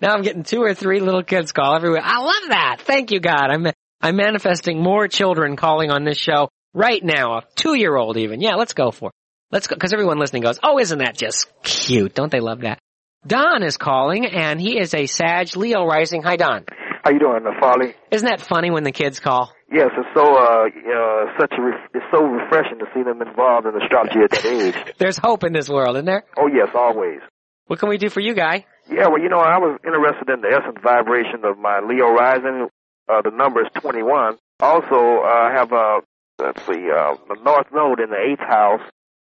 now 0.00 0.14
I'm 0.14 0.22
getting 0.22 0.42
two 0.42 0.62
or 0.62 0.74
three 0.74 1.00
little 1.00 1.22
kids 1.22 1.52
call 1.52 1.74
everywhere. 1.74 2.02
I 2.04 2.18
love 2.18 2.48
that. 2.48 2.76
Thank 2.80 3.10
you, 3.10 3.20
God. 3.20 3.50
I'm 3.50 3.66
I'm 4.00 4.16
manifesting 4.16 4.82
more 4.82 5.08
children 5.08 5.56
calling 5.56 5.90
on 5.90 6.04
this 6.04 6.18
show 6.18 6.50
right 6.72 7.02
now. 7.02 7.38
A 7.38 7.42
two 7.54 7.74
year 7.74 7.96
old 7.96 8.16
even. 8.16 8.40
Yeah, 8.40 8.54
let's 8.54 8.74
go 8.74 8.90
for. 8.90 9.08
It. 9.08 9.14
Let's 9.50 9.66
go 9.66 9.76
because 9.76 9.92
everyone 9.92 10.18
listening 10.18 10.42
goes, 10.42 10.58
"Oh, 10.62 10.78
isn't 10.78 10.98
that 10.98 11.16
just 11.16 11.46
cute? 11.62 12.14
Don't 12.14 12.30
they 12.30 12.40
love 12.40 12.60
that?" 12.62 12.78
Don 13.26 13.62
is 13.62 13.78
calling, 13.78 14.26
and 14.26 14.60
he 14.60 14.78
is 14.78 14.92
a 14.94 15.06
Sag 15.06 15.56
Leo 15.56 15.86
rising. 15.86 16.22
Hi, 16.22 16.36
Don. 16.36 16.64
How 17.02 17.10
you 17.10 17.18
doing, 17.18 17.42
Farley? 17.60 17.94
Isn't 18.10 18.28
that 18.28 18.40
funny 18.40 18.70
when 18.70 18.82
the 18.82 18.92
kids 18.92 19.20
call? 19.20 19.52
Yes, 19.70 19.90
it's 19.96 20.08
so 20.14 20.36
uh, 20.36 20.66
uh 20.66 21.38
such 21.38 21.52
a 21.58 21.62
ref- 21.62 21.90
it's 21.94 22.04
so 22.12 22.22
refreshing 22.24 22.78
to 22.78 22.86
see 22.94 23.02
them 23.02 23.20
involved 23.20 23.66
in 23.66 23.80
astrology 23.80 24.20
at 24.24 24.30
that 24.30 24.44
age. 24.44 24.94
There's 24.98 25.18
hope 25.18 25.44
in 25.44 25.52
this 25.52 25.68
world, 25.68 25.96
isn't 25.96 26.06
there? 26.06 26.24
Oh 26.38 26.46
yes, 26.46 26.68
always. 26.74 27.20
What 27.66 27.78
can 27.78 27.88
we 27.88 27.98
do 27.98 28.08
for 28.08 28.20
you, 28.20 28.34
guy? 28.34 28.66
Yeah, 28.90 29.08
well, 29.08 29.20
you 29.20 29.28
know, 29.28 29.40
I 29.40 29.58
was 29.58 29.78
interested 29.84 30.28
in 30.28 30.40
the 30.40 30.48
essence 30.48 30.78
vibration 30.82 31.44
of 31.44 31.58
my 31.58 31.80
Leo 31.80 32.10
rising. 32.12 32.68
Uh, 33.08 33.22
the 33.22 33.30
number 33.30 33.62
is 33.62 33.68
21. 33.80 34.36
Also, 34.60 34.94
uh, 34.94 35.26
I 35.26 35.52
have 35.54 35.72
uh, 35.72 36.00
let's 36.38 36.60
see, 36.66 36.88
uh, 36.90 37.14
the 37.28 37.36
North 37.44 37.66
Node 37.72 38.00
in 38.00 38.10
the 38.10 38.16
eighth 38.16 38.40
house 38.40 38.80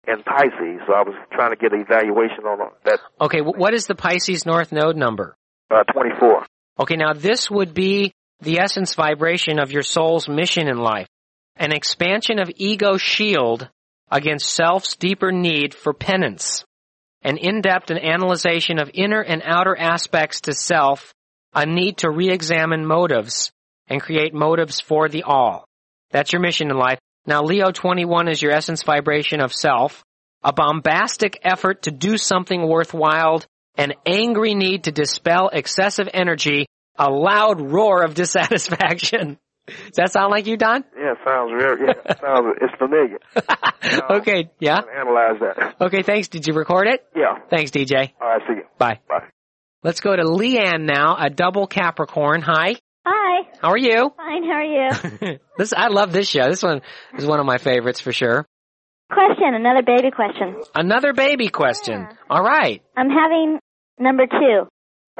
in 0.06 0.22
Pisces. 0.22 0.80
So 0.86 0.94
I 0.94 1.02
was 1.02 1.14
trying 1.32 1.50
to 1.50 1.56
get 1.56 1.72
an 1.72 1.80
evaluation 1.80 2.44
on 2.44 2.60
uh, 2.60 2.70
that 2.84 3.00
Okay, 3.20 3.40
what 3.40 3.74
is 3.74 3.86
the 3.86 3.94
Pisces 3.94 4.46
North 4.46 4.72
Node 4.72 4.96
number? 4.96 5.36
uh, 5.70 5.84
24. 5.92 6.46
Okay, 6.80 6.96
now 6.96 7.12
this 7.12 7.50
would 7.50 7.74
be 7.74 8.12
the 8.40 8.60
essence 8.60 8.94
vibration 8.94 9.58
of 9.58 9.72
your 9.72 9.82
soul's 9.82 10.28
mission 10.28 10.68
in 10.68 10.78
life. 10.78 11.08
An 11.56 11.72
expansion 11.72 12.38
of 12.38 12.50
ego 12.56 12.96
shield 12.96 13.68
against 14.10 14.48
self's 14.48 14.96
deeper 14.96 15.32
need 15.32 15.74
for 15.74 15.92
penance. 15.92 16.64
An 17.22 17.36
in-depth 17.36 17.90
analyzation 17.90 18.78
of 18.78 18.90
inner 18.94 19.20
and 19.20 19.42
outer 19.44 19.76
aspects 19.76 20.42
to 20.42 20.52
self, 20.52 21.12
a 21.52 21.66
need 21.66 21.98
to 21.98 22.10
re-examine 22.10 22.86
motives 22.86 23.50
and 23.88 24.00
create 24.00 24.34
motives 24.34 24.80
for 24.80 25.08
the 25.08 25.24
all. 25.24 25.64
That's 26.10 26.32
your 26.32 26.40
mission 26.40 26.70
in 26.70 26.76
life. 26.76 26.98
Now 27.26 27.42
Leo 27.42 27.70
21 27.70 28.28
is 28.28 28.40
your 28.40 28.52
essence 28.52 28.82
vibration 28.82 29.40
of 29.40 29.52
self, 29.52 30.02
a 30.42 30.52
bombastic 30.52 31.38
effort 31.42 31.82
to 31.82 31.90
do 31.90 32.16
something 32.16 32.66
worthwhile, 32.66 33.42
an 33.76 33.94
angry 34.06 34.54
need 34.54 34.84
to 34.84 34.92
dispel 34.92 35.50
excessive 35.52 36.08
energy, 36.12 36.66
a 36.96 37.10
loud 37.10 37.60
roar 37.60 38.04
of 38.04 38.14
dissatisfaction. 38.14 39.38
Does 39.68 39.96
that 39.96 40.12
sound 40.12 40.30
like 40.30 40.46
you, 40.46 40.56
Don? 40.56 40.84
Yeah, 40.96 41.14
sounds 41.26 41.52
real. 41.52 41.76
Yeah, 41.78 42.14
sounds 42.20 42.56
it's 42.60 42.74
familiar. 42.78 43.18
okay, 44.18 44.50
yeah. 44.58 44.80
Analyze 44.98 45.40
that. 45.40 45.76
Okay, 45.80 46.02
thanks. 46.02 46.28
Did 46.28 46.46
you 46.46 46.54
record 46.54 46.88
it? 46.88 47.04
Yeah. 47.14 47.38
Thanks, 47.50 47.70
DJ. 47.70 48.12
All 48.20 48.28
right, 48.28 48.40
see 48.46 48.54
you. 48.54 48.62
Bye. 48.78 49.00
Bye. 49.08 49.28
Let's 49.82 50.00
go 50.00 50.14
to 50.16 50.22
Leanne 50.24 50.84
now, 50.84 51.16
a 51.18 51.30
double 51.30 51.66
Capricorn. 51.66 52.42
Hi. 52.42 52.74
Hi. 53.06 53.48
How 53.60 53.70
are 53.70 53.78
you? 53.78 54.10
Fine. 54.16 54.44
How 54.44 54.52
are 54.52 54.64
you? 54.64 55.38
this 55.58 55.72
I 55.72 55.88
love 55.88 56.12
this 56.12 56.28
show. 56.28 56.48
This 56.48 56.62
one 56.62 56.82
is 57.16 57.24
one 57.26 57.40
of 57.40 57.46
my 57.46 57.58
favorites 57.58 58.00
for 58.00 58.12
sure. 58.12 58.46
question. 59.10 59.54
Another 59.54 59.82
baby 59.82 60.10
question. 60.10 60.56
Another 60.74 61.12
baby 61.12 61.48
question. 61.48 62.06
All 62.28 62.42
right. 62.42 62.82
I'm 62.96 63.08
having 63.10 63.58
number 63.98 64.26
two. 64.26 64.66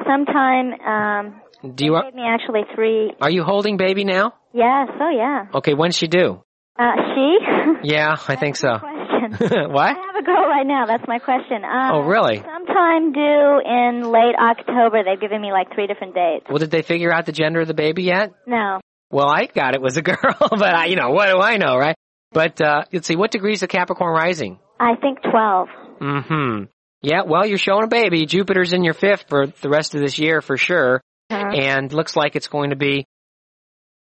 Sometime. 0.05 0.73
Um, 0.81 1.41
Do 1.61 1.85
you 1.85 2.01
gave 2.03 2.13
me 2.15 2.23
actually 2.25 2.61
three. 2.75 3.11
are 3.21 3.29
you 3.29 3.43
holding 3.43 3.77
baby 3.77 4.03
now? 4.03 4.33
Yes. 4.53 4.89
Oh 4.99 5.09
yeah. 5.09 5.45
Okay, 5.55 5.73
when's 5.73 5.95
she 5.97 6.07
due? 6.07 6.41
Uh, 6.77 6.91
she. 7.15 7.37
Yeah, 7.83 8.15
I 8.27 8.35
think 8.35 8.55
so. 8.57 8.77
question. 8.79 9.31
what? 9.71 9.85
I 9.85 9.89
have 9.89 10.15
a 10.19 10.23
girl 10.23 10.47
right 10.47 10.65
now. 10.65 10.85
That's 10.85 11.03
my 11.07 11.19
question. 11.19 11.63
Um, 11.63 11.91
Oh, 11.93 11.99
really? 12.01 12.37
Sometime 12.37 13.13
due 13.13 13.61
in 13.65 14.11
late 14.11 14.35
October. 14.37 15.03
They've 15.05 15.19
given 15.19 15.41
me 15.41 15.51
like 15.51 15.73
three 15.73 15.87
different 15.87 16.13
dates. 16.13 16.45
Well, 16.49 16.57
did 16.57 16.71
they 16.71 16.81
figure 16.81 17.11
out 17.13 17.25
the 17.25 17.31
gender 17.31 17.61
of 17.61 17.67
the 17.67 17.73
baby 17.73 18.03
yet? 18.03 18.33
No. 18.45 18.79
Well, 19.11 19.27
I 19.29 19.45
got 19.45 19.75
it 19.75 19.81
was 19.81 19.97
a 19.97 20.01
girl, 20.11 20.17
but 20.51 20.73
I, 20.73 20.85
you 20.85 20.95
know, 20.95 21.11
what 21.11 21.29
do 21.29 21.39
I 21.39 21.57
know, 21.57 21.77
right? 21.77 21.95
But 22.31 22.61
uh 22.61 22.83
let's 22.93 23.07
see, 23.07 23.15
what 23.15 23.31
degrees 23.31 23.63
of 23.63 23.69
Capricorn 23.69 24.13
rising? 24.13 24.59
I 24.79 24.95
think 24.95 25.19
twelve. 25.21 25.67
Mm-hmm. 26.01 26.63
Yeah, 27.01 27.21
well, 27.25 27.45
you're 27.45 27.57
showing 27.57 27.85
a 27.85 27.87
baby. 27.87 28.25
Jupiter's 28.25 28.73
in 28.73 28.83
your 28.83 28.93
fifth 28.93 29.25
for 29.29 29.47
the 29.47 29.69
rest 29.69 29.95
of 29.95 30.01
this 30.01 30.19
year 30.19 30.41
for 30.41 30.57
sure. 30.57 31.01
Uh-huh. 31.29 31.51
And 31.51 31.93
looks 31.93 32.15
like 32.15 32.35
it's 32.35 32.47
going 32.47 32.71
to 32.71 32.75
be 32.75 33.05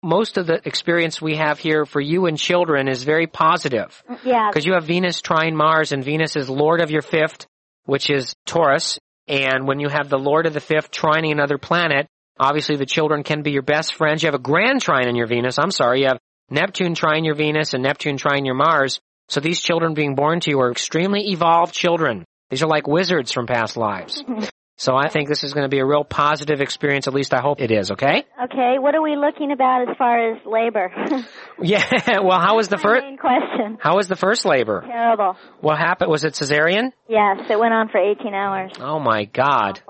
most 0.03 0.39
of 0.39 0.47
the 0.47 0.61
experience 0.65 1.21
we 1.21 1.37
have 1.37 1.59
here 1.59 1.85
for 1.85 2.01
you 2.01 2.27
and 2.27 2.39
children 2.39 2.89
is 2.89 3.03
very 3.03 3.27
positive. 3.27 4.03
Yeah. 4.25 4.49
Because 4.49 4.65
you 4.65 4.75
have 4.75 4.85
Venus 4.85 5.21
trine 5.21 5.57
Mars 5.57 5.93
and 5.93 6.05
Venus 6.05 6.37
is 6.37 6.49
Lord 6.49 6.81
of 6.81 6.91
your 6.91 7.03
fifth, 7.03 7.47
which 7.85 8.11
is 8.11 8.35
Taurus. 8.47 8.99
And 9.27 9.67
when 9.67 9.81
you 9.81 9.89
have 9.89 10.09
the 10.09 10.19
Lord 10.19 10.47
of 10.47 10.55
the 10.55 10.61
fifth 10.61 10.91
trining 10.91 11.33
another 11.33 11.59
planet, 11.59 12.07
obviously 12.39 12.77
the 12.77 12.87
children 12.87 13.25
can 13.25 13.43
be 13.43 13.51
your 13.51 13.63
best 13.63 13.95
friends. 13.95 14.23
You 14.23 14.29
have 14.29 14.35
a 14.35 14.39
grand 14.39 14.81
trine 14.81 15.09
in 15.09 15.17
your 15.17 15.27
Venus. 15.27 15.59
I'm 15.59 15.73
sorry. 15.73 16.03
You 16.03 16.07
have 16.09 16.19
Neptune 16.51 16.95
trine 16.95 17.25
your 17.25 17.35
Venus 17.35 17.75
and 17.75 17.83
Neptune 17.83 18.17
trine 18.17 18.45
your 18.45 18.55
Mars. 18.55 19.01
So 19.29 19.41
these 19.41 19.61
children 19.61 19.95
being 19.95 20.15
born 20.15 20.41
to 20.41 20.51
you 20.51 20.61
are 20.61 20.71
extremely 20.71 21.33
evolved 21.33 21.75
children. 21.75 22.25
These 22.51 22.63
are 22.63 22.69
like 22.69 22.87
wizards 22.87 23.33
from 23.33 23.47
past 23.47 23.77
lives. 23.77 24.25
So 24.79 24.95
I 24.97 25.09
think 25.09 25.29
this 25.29 25.43
is 25.43 25.53
going 25.55 25.65
to 25.65 25.69
be 25.69 25.81
a 25.81 25.85
real 25.85 26.05
positive 26.05 26.61
experience. 26.61 27.09
At 27.09 27.13
least 27.15 27.35
I 27.35 27.41
hope 27.41 27.61
it 27.61 27.73
is. 27.73 27.91
Okay. 27.91 28.25
Okay, 28.45 28.77
what 28.79 28.95
are 28.95 29.03
we 29.03 29.17
looking 29.17 29.51
about 29.51 29.89
as 29.91 29.97
far 29.99 30.33
as 30.33 30.39
labor? 30.47 30.91
Yeah. 31.61 31.85
Well, 32.23 32.39
how 32.39 32.55
was 32.55 32.69
the 32.69 32.79
first? 32.79 33.03
Main 33.03 33.17
question. 33.17 33.79
How 33.81 33.97
was 33.97 34.07
the 34.07 34.15
first 34.15 34.45
labor? 34.45 34.85
Terrible. 34.87 35.35
What 35.61 35.77
happened? 35.77 36.09
Was 36.09 36.23
it 36.23 36.35
cesarean? 36.35 36.93
Yes, 37.09 37.39
it 37.51 37.59
went 37.59 37.75
on 37.75 37.89
for 37.89 37.99
18 37.99 38.33
hours. 38.33 38.71
Oh 38.81 39.01
my 39.01 39.25
God. 39.25 39.81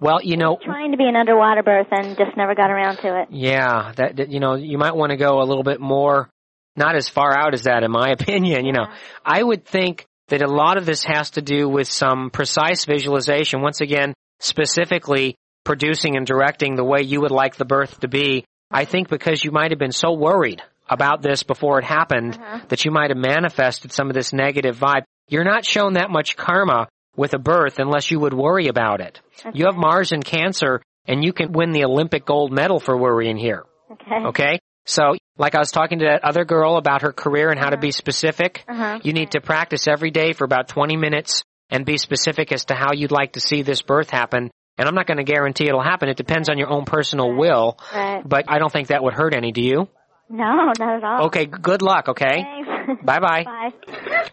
Well, 0.00 0.20
you 0.22 0.36
know, 0.36 0.56
Trying 0.64 0.92
to 0.92 0.96
be 0.96 1.08
an 1.08 1.16
underwater 1.16 1.64
birth 1.64 1.88
and 1.90 2.16
just 2.16 2.36
never 2.36 2.54
got 2.54 2.70
around 2.70 2.98
to 2.98 3.22
it. 3.22 3.28
yeah, 3.32 3.90
that, 3.96 4.16
that 4.18 4.28
you 4.30 4.38
know, 4.38 4.54
you 4.54 4.78
might 4.78 4.94
want 4.94 5.10
to 5.10 5.16
go 5.16 5.42
a 5.42 5.44
little 5.44 5.64
bit 5.64 5.80
more, 5.80 6.30
not 6.76 6.94
as 6.94 7.08
far 7.08 7.36
out 7.36 7.52
as 7.54 7.64
that, 7.64 7.82
in 7.82 7.90
my 7.90 8.10
opinion. 8.20 8.64
You 8.64 8.72
know, 8.74 8.86
I 9.24 9.42
would 9.42 9.64
think 9.66 10.06
that 10.28 10.40
a 10.40 10.46
lot 10.46 10.76
of 10.76 10.86
this 10.86 11.02
has 11.02 11.30
to 11.30 11.42
do 11.42 11.68
with 11.68 11.88
some 11.88 12.30
precise 12.30 12.84
visualization. 12.84 13.60
Once 13.60 13.80
again, 13.80 14.14
specifically 14.40 15.36
producing 15.64 16.16
and 16.16 16.26
directing 16.26 16.74
the 16.76 16.84
way 16.84 17.02
you 17.02 17.20
would 17.20 17.30
like 17.30 17.56
the 17.56 17.64
birth 17.64 18.00
to 18.00 18.08
be. 18.08 18.44
I 18.70 18.84
think 18.84 19.08
because 19.08 19.44
you 19.44 19.50
might 19.50 19.70
have 19.70 19.78
been 19.78 19.92
so 19.92 20.12
worried 20.12 20.62
about 20.88 21.22
this 21.22 21.42
before 21.42 21.78
it 21.78 21.84
happened 21.84 22.38
that 22.68 22.84
you 22.84 22.90
might 22.90 23.10
have 23.10 23.18
manifested 23.18 23.92
some 23.92 24.08
of 24.08 24.14
this 24.14 24.32
negative 24.32 24.78
vibe. 24.78 25.02
You're 25.28 25.44
not 25.44 25.64
shown 25.66 25.94
that 25.94 26.10
much 26.10 26.36
karma 26.36 26.88
with 27.16 27.34
a 27.34 27.38
birth 27.38 27.78
unless 27.78 28.10
you 28.10 28.20
would 28.20 28.32
worry 28.34 28.68
about 28.68 29.00
it. 29.00 29.20
You 29.52 29.66
have 29.66 29.76
Mars 29.76 30.12
in 30.12 30.22
Cancer 30.22 30.80
and 31.06 31.22
you 31.24 31.32
can 31.32 31.52
win 31.52 31.72
the 31.72 31.84
Olympic 31.84 32.24
gold 32.24 32.52
medal 32.52 32.80
for 32.80 32.96
worrying 32.96 33.36
here. 33.36 33.64
Okay. 33.92 34.26
Okay? 34.28 34.58
So, 34.86 35.16
like 35.36 35.54
I 35.54 35.58
was 35.58 35.70
talking 35.70 35.98
to 35.98 36.06
that 36.06 36.24
other 36.24 36.44
girl 36.46 36.76
about 36.78 37.02
her 37.02 37.12
career 37.12 37.50
and 37.50 37.58
how 37.60 37.70
to 37.70 37.76
be 37.76 37.90
specific, 37.90 38.64
Uh-huh. 38.68 39.00
you 39.02 39.12
need 39.12 39.32
to 39.32 39.40
practice 39.40 39.86
every 39.86 40.10
day 40.10 40.32
for 40.32 40.44
about 40.44 40.68
20 40.68 40.96
minutes 40.96 41.42
and 41.70 41.84
be 41.84 41.96
specific 41.98 42.52
as 42.52 42.66
to 42.66 42.74
how 42.74 42.92
you'd 42.92 43.10
like 43.12 43.32
to 43.32 43.40
see 43.40 43.62
this 43.62 43.82
birth 43.82 44.10
happen. 44.10 44.50
And 44.78 44.88
I'm 44.88 44.94
not 44.94 45.06
going 45.06 45.18
to 45.18 45.24
guarantee 45.24 45.66
it'll 45.66 45.82
happen. 45.82 46.08
It 46.08 46.16
depends 46.16 46.48
on 46.48 46.56
your 46.56 46.70
own 46.70 46.84
personal 46.84 47.34
will, 47.36 47.78
Right. 47.92 48.22
but 48.26 48.44
I 48.48 48.58
don't 48.58 48.72
think 48.72 48.88
that 48.88 49.02
would 49.02 49.14
hurt 49.14 49.34
any, 49.34 49.50
do 49.52 49.60
you? 49.62 49.88
No, 50.30 50.72
not 50.78 50.80
at 50.80 51.02
all. 51.04 51.26
Okay, 51.26 51.46
good 51.46 51.82
luck, 51.82 52.08
okay? 52.10 52.42
Thanks. 52.42 53.02
Bye 53.04 53.18
bye. 53.18 53.44
Bye. 53.44 53.70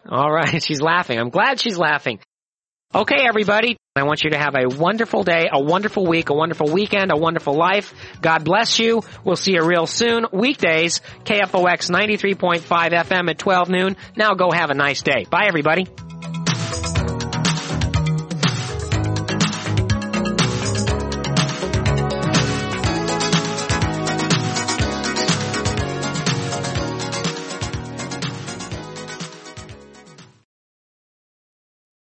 All 0.09 0.31
right, 0.31 0.61
she's 0.63 0.81
laughing. 0.81 1.17
I'm 1.19 1.29
glad 1.29 1.59
she's 1.59 1.77
laughing. 1.77 2.19
Okay, 2.93 3.25
everybody. 3.27 3.75
I 3.97 4.03
want 4.03 4.23
you 4.23 4.29
to 4.31 4.37
have 4.37 4.55
a 4.55 4.67
wonderful 4.67 5.23
day, 5.23 5.49
a 5.51 5.61
wonderful 5.61 6.05
week, 6.05 6.29
a 6.29 6.33
wonderful 6.33 6.69
weekend, 6.71 7.11
a 7.11 7.17
wonderful 7.17 7.53
life. 7.55 7.93
God 8.21 8.43
bless 8.45 8.77
you. 8.77 9.01
We'll 9.23 9.35
see 9.37 9.53
you 9.53 9.65
real 9.65 9.87
soon. 9.87 10.25
Weekdays, 10.31 11.01
KFOX 11.23 11.89
93.5 11.89 12.61
FM 12.91 13.29
at 13.29 13.37
12 13.39 13.69
noon. 13.69 13.97
Now 14.15 14.33
go 14.35 14.51
have 14.51 14.69
a 14.69 14.73
nice 14.75 15.01
day. 15.01 15.25
Bye, 15.29 15.45
everybody. 15.47 15.87